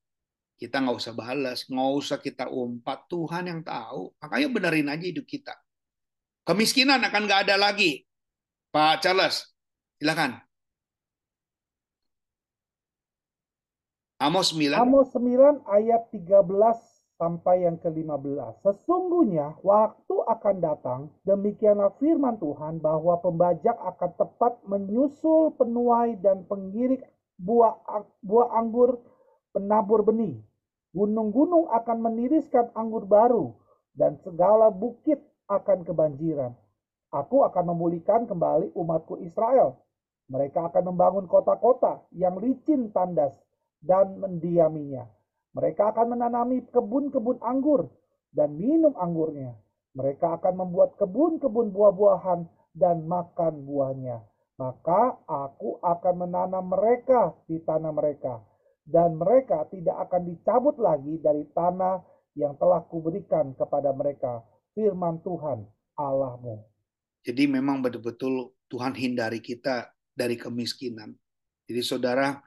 Kita 0.56 0.80
nggak 0.80 0.96
usah 0.96 1.12
balas 1.12 1.68
nggak 1.68 1.90
usah 2.00 2.18
kita 2.20 2.48
umpat. 2.48 3.04
Tuhan 3.12 3.52
yang 3.52 3.60
tahu. 3.60 4.16
Makanya 4.24 4.48
benerin 4.48 4.88
aja 4.88 5.04
hidup 5.04 5.28
kita. 5.28 5.52
Kemiskinan 6.48 7.04
akan 7.04 7.28
nggak 7.28 7.40
ada 7.44 7.60
lagi. 7.60 8.08
Pak 8.72 9.04
Charles 9.04 9.52
silakan 10.00 10.45
Amos 14.16 14.48
9 14.56 14.72
Amos 14.80 15.12
9 15.12 15.68
ayat 15.68 16.08
13 16.08 16.40
sampai 17.20 17.68
yang 17.68 17.76
ke-15. 17.76 18.64
Sesungguhnya 18.64 19.60
waktu 19.60 20.16
akan 20.16 20.56
datang, 20.56 21.00
demikianlah 21.28 21.92
firman 22.00 22.40
Tuhan 22.40 22.80
bahwa 22.80 23.20
pembajak 23.20 23.76
akan 23.76 24.10
tepat 24.16 24.56
menyusul 24.64 25.52
penuai 25.60 26.16
dan 26.24 26.48
pengirik 26.48 27.04
buah 27.36 27.76
buah 28.24 28.56
anggur 28.56 29.04
penabur 29.52 30.00
benih. 30.00 30.40
Gunung-gunung 30.96 31.68
akan 31.76 32.08
meniriskan 32.08 32.72
anggur 32.72 33.04
baru 33.04 33.52
dan 33.92 34.16
segala 34.24 34.72
bukit 34.72 35.20
akan 35.44 35.84
kebanjiran. 35.84 36.56
Aku 37.12 37.44
akan 37.44 37.76
memulihkan 37.76 38.24
kembali 38.24 38.72
umatku 38.72 39.20
Israel. 39.20 39.76
Mereka 40.32 40.72
akan 40.72 40.88
membangun 40.88 41.28
kota-kota 41.28 42.00
yang 42.16 42.40
licin 42.40 42.96
tandas 42.96 43.45
dan 43.82 44.18
mendiaminya. 44.20 45.06
Mereka 45.56 45.96
akan 45.96 46.16
menanami 46.16 46.68
kebun-kebun 46.68 47.40
anggur 47.40 47.88
dan 48.32 48.56
minum 48.60 48.92
anggurnya. 49.00 49.56
Mereka 49.96 50.36
akan 50.40 50.54
membuat 50.60 51.00
kebun-kebun 51.00 51.72
buah-buahan 51.72 52.44
dan 52.76 53.08
makan 53.08 53.64
buahnya. 53.64 54.20
Maka 54.60 55.20
aku 55.24 55.80
akan 55.80 56.14
menanam 56.16 56.68
mereka 56.68 57.32
di 57.48 57.60
tanah 57.60 57.92
mereka, 57.92 58.40
dan 58.84 59.16
mereka 59.16 59.68
tidak 59.68 60.08
akan 60.08 60.32
dicabut 60.32 60.76
lagi 60.80 61.20
dari 61.20 61.44
tanah 61.52 62.00
yang 62.36 62.56
telah 62.60 62.84
kuberikan 62.84 63.56
kepada 63.56 63.92
mereka. 63.92 64.44
Firman 64.76 65.24
Tuhan 65.24 65.64
Allahmu. 65.96 66.60
Jadi 67.24 67.48
memang 67.48 67.80
betul-betul 67.80 68.52
Tuhan 68.68 68.92
hindari 68.92 69.40
kita 69.40 69.88
dari 70.12 70.36
kemiskinan. 70.36 71.16
Jadi 71.66 71.80
saudara, 71.82 72.38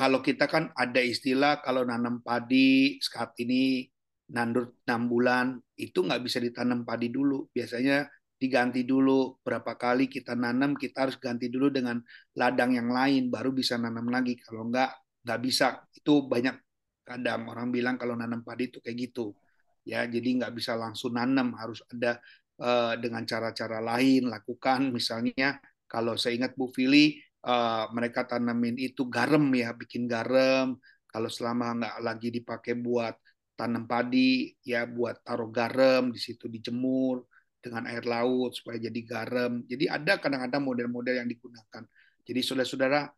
kalau 0.00 0.24
kita 0.24 0.48
kan 0.48 0.72
ada 0.72 1.04
istilah 1.04 1.60
kalau 1.60 1.84
nanam 1.84 2.24
padi 2.24 2.96
saat 3.04 3.36
ini 3.36 3.84
nandur 4.32 4.80
6 4.88 5.12
bulan, 5.12 5.60
itu 5.76 6.00
nggak 6.00 6.24
bisa 6.24 6.40
ditanam 6.40 6.88
padi 6.88 7.12
dulu. 7.12 7.52
Biasanya 7.52 8.08
diganti 8.40 8.88
dulu 8.88 9.36
berapa 9.44 9.76
kali 9.76 10.08
kita 10.08 10.32
nanam, 10.32 10.72
kita 10.72 11.04
harus 11.04 11.20
ganti 11.20 11.52
dulu 11.52 11.68
dengan 11.68 12.00
ladang 12.32 12.72
yang 12.80 12.88
lain, 12.88 13.28
baru 13.28 13.52
bisa 13.52 13.76
nanam 13.76 14.08
lagi. 14.08 14.40
Kalau 14.40 14.72
nggak, 14.72 15.20
nggak 15.28 15.40
bisa. 15.44 15.84
Itu 15.92 16.24
banyak 16.24 16.56
kadang 17.04 17.52
orang 17.52 17.68
bilang 17.68 18.00
kalau 18.00 18.16
nanam 18.16 18.40
padi 18.40 18.72
itu 18.72 18.80
kayak 18.80 18.96
gitu. 19.12 19.36
Ya, 19.84 20.08
jadi 20.08 20.40
nggak 20.40 20.56
bisa 20.56 20.80
langsung 20.80 21.12
nanam, 21.20 21.52
harus 21.60 21.84
ada 21.92 22.16
uh, 22.56 22.96
dengan 22.96 23.28
cara-cara 23.28 23.84
lain 23.84 24.32
lakukan 24.32 24.88
misalnya 24.92 25.60
kalau 25.90 26.14
saya 26.14 26.38
ingat 26.40 26.54
Bu 26.54 26.70
Fili 26.70 27.18
uh, 27.44 27.88
mereka 27.94 28.26
tanamin 28.26 28.76
itu 28.76 29.06
garam 29.08 29.44
ya 29.54 29.72
bikin 29.72 30.04
garam. 30.10 30.76
Kalau 31.10 31.26
selama 31.26 31.74
nggak 31.74 31.96
lagi 32.06 32.28
dipakai 32.30 32.78
buat 32.78 33.18
tanam 33.58 33.84
padi 33.84 34.56
ya 34.64 34.88
buat 34.88 35.20
taruh 35.20 35.50
garam 35.52 36.08
di 36.08 36.20
situ 36.22 36.48
dijemur 36.48 37.26
dengan 37.60 37.84
air 37.90 38.06
laut 38.08 38.56
supaya 38.56 38.80
jadi 38.80 39.00
garam. 39.04 39.60
Jadi 39.68 39.84
ada 39.90 40.16
kadang-kadang 40.16 40.62
model-model 40.64 41.20
yang 41.20 41.28
digunakan. 41.28 41.82
Jadi 42.24 42.40
saudara-saudara 42.40 43.10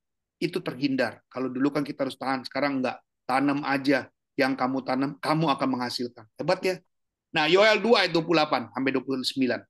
itu 0.43 0.59
terhindar. 0.59 1.23
Kalau 1.31 1.47
dulu 1.47 1.71
kan 1.71 1.87
kita 1.87 2.03
harus 2.09 2.19
tahan 2.19 2.43
sekarang 2.43 2.83
nggak. 2.83 2.99
Tanam 3.23 3.63
aja 3.63 4.11
yang 4.35 4.59
kamu 4.59 4.83
tanam 4.83 5.15
kamu 5.23 5.47
akan 5.55 5.69
menghasilkan. 5.79 6.27
Hebat 6.35 6.59
ya? 6.67 6.77
Nah, 7.33 7.49
Yoel 7.49 7.81
2 7.81 7.97
ayat 7.97 8.13
28 8.13 8.75
sampai 8.75 8.91
29. 8.93 9.63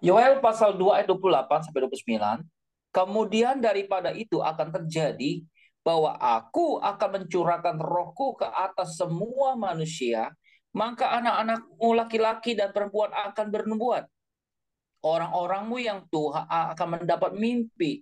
Yoel 0.00 0.38
pasal 0.38 0.78
2 0.78 0.96
ayat 1.02 1.06
28 1.10 1.66
sampai 1.68 1.80
29. 1.84 2.55
Kemudian 2.96 3.60
daripada 3.60 4.08
itu 4.16 4.40
akan 4.40 4.72
terjadi 4.72 5.44
bahwa 5.84 6.16
aku 6.16 6.80
akan 6.80 7.20
mencurahkan 7.20 7.76
rohku 7.76 8.40
ke 8.40 8.48
atas 8.48 8.96
semua 8.96 9.52
manusia, 9.52 10.32
maka 10.72 11.12
anak-anakmu 11.20 11.88
laki-laki 11.92 12.56
dan 12.56 12.72
perempuan 12.72 13.12
akan 13.12 13.52
bernubuat. 13.52 14.08
Orang-orangmu 15.04 15.76
yang 15.76 16.08
Tuhan 16.08 16.48
akan 16.48 16.88
mendapat 16.96 17.36
mimpi. 17.36 18.00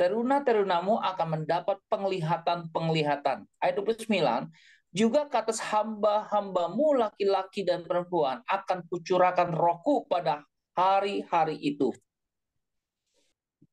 Teruna-terunamu 0.00 0.96
akan 0.96 1.28
mendapat 1.36 1.76
penglihatan-penglihatan. 1.92 3.44
Ayat 3.60 3.76
29, 3.76 4.48
juga 4.90 5.28
ke 5.28 5.36
atas 5.36 5.60
hamba-hambamu 5.60 6.96
laki-laki 6.96 7.62
dan 7.62 7.84
perempuan 7.84 8.40
akan 8.48 8.88
kucurahkan 8.88 9.52
rohku 9.52 10.08
pada 10.08 10.48
hari-hari 10.72 11.60
itu. 11.60 11.92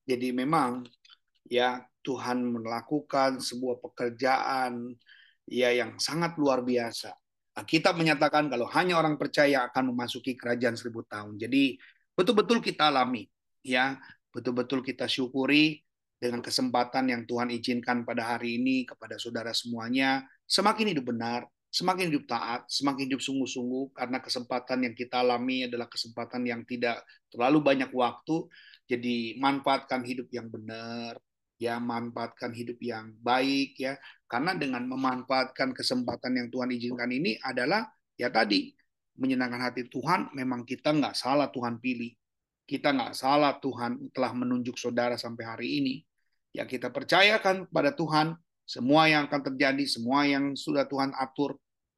Jadi 0.07 0.31
memang 0.31 0.87
ya 1.43 1.83
Tuhan 1.99 2.39
melakukan 2.39 3.43
sebuah 3.43 3.83
pekerjaan 3.83 4.95
ya 5.43 5.75
yang 5.75 5.99
sangat 5.99 6.39
luar 6.39 6.63
biasa. 6.63 7.11
Kita 7.57 7.91
menyatakan 7.91 8.47
kalau 8.47 8.69
hanya 8.71 8.95
orang 8.95 9.19
percaya 9.19 9.67
akan 9.67 9.91
memasuki 9.91 10.39
kerajaan 10.39 10.79
seribu 10.79 11.03
tahun. 11.03 11.35
Jadi 11.35 11.75
betul-betul 12.15 12.63
kita 12.63 12.87
alami 12.87 13.27
ya, 13.65 13.99
betul-betul 14.31 14.79
kita 14.85 15.09
syukuri 15.09 15.83
dengan 16.17 16.39
kesempatan 16.39 17.11
yang 17.11 17.21
Tuhan 17.27 17.51
izinkan 17.51 18.07
pada 18.07 18.37
hari 18.37 18.57
ini 18.57 18.87
kepada 18.87 19.21
saudara 19.21 19.53
semuanya 19.53 20.25
semakin 20.47 20.95
hidup 20.95 21.13
benar, 21.13 21.45
semakin 21.67 22.09
hidup 22.09 22.25
taat, 22.25 22.65
semakin 22.71 23.11
hidup 23.11 23.21
sungguh-sungguh 23.21 23.93
karena 23.93 24.17
kesempatan 24.23 24.87
yang 24.87 24.95
kita 24.95 25.21
alami 25.21 25.67
adalah 25.67 25.85
kesempatan 25.91 26.41
yang 26.47 26.61
tidak 26.63 27.03
terlalu 27.29 27.59
banyak 27.61 27.91
waktu. 27.91 28.47
Jadi 28.87 29.35
manfaatkan 29.35 30.01
hidup 30.07 30.31
yang 30.31 30.47
benar, 30.47 31.19
ya 31.59 31.75
manfaatkan 31.77 32.55
hidup 32.55 32.79
yang 32.79 33.11
baik 33.19 33.75
ya. 33.75 33.99
Karena 34.25 34.55
dengan 34.55 34.87
memanfaatkan 34.87 35.75
kesempatan 35.75 36.39
yang 36.39 36.47
Tuhan 36.47 36.71
izinkan 36.71 37.11
ini 37.11 37.35
adalah 37.43 37.83
ya 38.15 38.31
tadi 38.31 38.71
menyenangkan 39.19 39.61
hati 39.71 39.91
Tuhan. 39.91 40.31
Memang 40.33 40.63
kita 40.63 40.95
nggak 40.95 41.19
salah 41.19 41.51
Tuhan 41.51 41.83
pilih. 41.83 42.15
Kita 42.67 42.95
nggak 42.95 43.15
salah 43.15 43.59
Tuhan 43.59 44.11
telah 44.15 44.31
menunjuk 44.31 44.79
saudara 44.79 45.19
sampai 45.19 45.43
hari 45.43 45.67
ini. 45.83 45.95
Ya 46.55 46.63
kita 46.63 46.89
percayakan 46.89 47.67
pada 47.67 47.91
Tuhan 47.91 48.39
semua 48.67 49.07
yang 49.07 49.27
akan 49.31 49.51
terjadi, 49.51 49.83
semua 49.87 50.27
yang 50.27 50.55
sudah 50.55 50.83
Tuhan 50.87 51.15
atur 51.15 51.55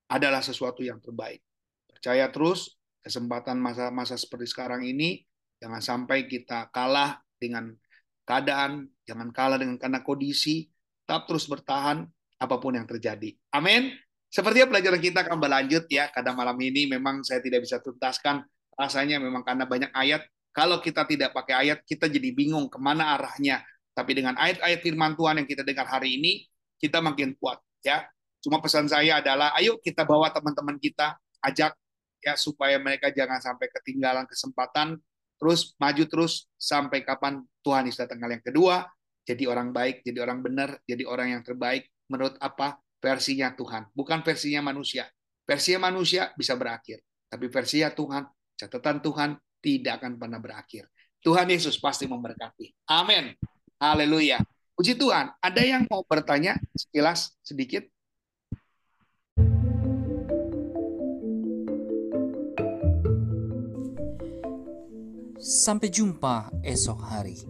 adalah 0.09 0.41
sesuatu 0.41 0.85
yang 0.85 1.01
terbaik. 1.01 1.41
Percaya 1.89 2.29
terus, 2.29 2.77
kesempatan 3.01 3.57
masa-masa 3.57 4.17
seperti 4.17 4.49
sekarang 4.49 4.85
ini, 4.85 5.25
jangan 5.59 5.83
sampai 5.83 6.25
kita 6.25 6.71
kalah 6.71 7.19
dengan 7.35 7.75
keadaan, 8.23 8.87
jangan 9.03 9.29
kalah 9.35 9.59
dengan 9.59 9.75
karena 9.75 10.01
kondisi, 10.01 10.67
tetap 11.03 11.27
terus 11.27 11.45
bertahan 11.45 12.07
apa 12.39 12.55
pun 12.57 12.73
yang 12.75 12.87
terjadi. 12.87 13.35
Amin. 13.51 13.91
Seperti 14.29 14.61
pelajaran 14.63 15.01
kita 15.01 15.25
akan 15.25 15.41
berlanjut 15.41 15.89
ya. 15.89 16.07
Kadang 16.13 16.37
malam 16.37 16.55
ini 16.61 16.85
memang 16.85 17.25
saya 17.25 17.41
tidak 17.41 17.65
bisa 17.65 17.81
tuntaskan. 17.81 18.45
Rasanya 18.77 19.17
memang 19.17 19.41
karena 19.41 19.65
banyak 19.65 19.89
ayat. 19.91 20.23
Kalau 20.53 20.77
kita 20.79 21.03
tidak 21.09 21.33
pakai 21.33 21.67
ayat, 21.67 21.81
kita 21.81 22.05
jadi 22.05 22.29
bingung 22.29 22.69
ke 22.69 22.77
mana 22.77 23.17
arahnya. 23.17 23.65
Tapi 23.97 24.15
dengan 24.15 24.37
ayat-ayat 24.37 24.79
firman 24.85 25.17
Tuhan 25.17 25.41
yang 25.41 25.47
kita 25.49 25.65
dengar 25.65 25.89
hari 25.89 26.21
ini, 26.21 26.45
kita 26.77 27.01
makin 27.01 27.35
kuat 27.41 27.59
ya. 27.83 28.05
Cuma 28.39 28.63
pesan 28.63 28.87
saya 28.87 29.19
adalah 29.19 29.51
ayo 29.59 29.81
kita 29.81 30.07
bawa 30.07 30.31
teman-teman 30.31 30.79
kita, 30.79 31.19
ajak 31.43 31.75
ya 32.23 32.39
supaya 32.39 32.79
mereka 32.79 33.11
jangan 33.11 33.43
sampai 33.43 33.67
ketinggalan 33.67 34.23
kesempatan, 34.29 34.95
terus 35.39 35.73
maju 35.79 36.03
terus 36.05 36.51
sampai 36.59 37.01
kapan 37.01 37.41
Tuhan 37.63 37.87
Yesus 37.87 38.03
datang 38.03 38.19
yang 38.19 38.43
kedua, 38.43 38.85
jadi 39.23 39.47
orang 39.47 39.71
baik, 39.71 40.03
jadi 40.03 40.21
orang 40.21 40.43
benar, 40.43 40.77
jadi 40.83 41.07
orang 41.07 41.39
yang 41.39 41.41
terbaik 41.41 41.87
menurut 42.11 42.35
apa 42.43 42.77
versinya 42.99 43.55
Tuhan, 43.55 43.87
bukan 43.95 44.19
versinya 44.21 44.59
manusia. 44.59 45.07
Versinya 45.47 45.89
manusia 45.89 46.29
bisa 46.37 46.53
berakhir, 46.53 47.01
tapi 47.25 47.49
versinya 47.49 47.89
Tuhan, 47.89 48.23
catatan 48.59 49.01
Tuhan 49.01 49.29
tidak 49.63 50.03
akan 50.03 50.19
pernah 50.19 50.37
berakhir. 50.37 50.85
Tuhan 51.19 51.49
Yesus 51.49 51.75
pasti 51.81 52.05
memberkati. 52.05 52.85
Amin. 52.91 53.33
Haleluya. 53.79 54.39
Puji 54.75 54.95
Tuhan, 54.95 55.35
ada 55.43 55.61
yang 55.63 55.83
mau 55.91 56.03
bertanya 56.07 56.55
sekilas 56.71 57.35
sedikit? 57.43 57.83
Sampai 65.49 65.89
jumpa 65.89 66.53
esok 66.61 67.09
hari. 67.09 67.41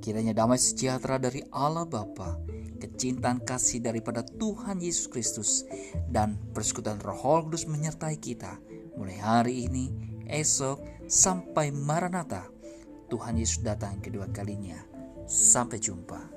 Kiranya 0.00 0.32
damai 0.32 0.56
sejahtera 0.56 1.20
dari 1.20 1.44
Allah 1.52 1.84
Bapa, 1.84 2.40
kecintaan 2.80 3.44
kasih 3.44 3.84
daripada 3.84 4.24
Tuhan 4.24 4.80
Yesus 4.80 5.04
Kristus, 5.12 5.68
dan 6.08 6.40
persekutuan 6.56 6.96
Roh 7.04 7.44
Kudus 7.44 7.68
menyertai 7.68 8.16
kita 8.16 8.56
mulai 8.96 9.20
hari 9.20 9.68
ini, 9.68 9.92
esok, 10.32 11.04
sampai 11.04 11.68
Maranatha. 11.76 12.48
Tuhan 13.12 13.36
Yesus 13.36 13.60
datang 13.60 14.00
kedua 14.00 14.32
kalinya. 14.32 14.80
Sampai 15.28 15.76
jumpa. 15.76 16.32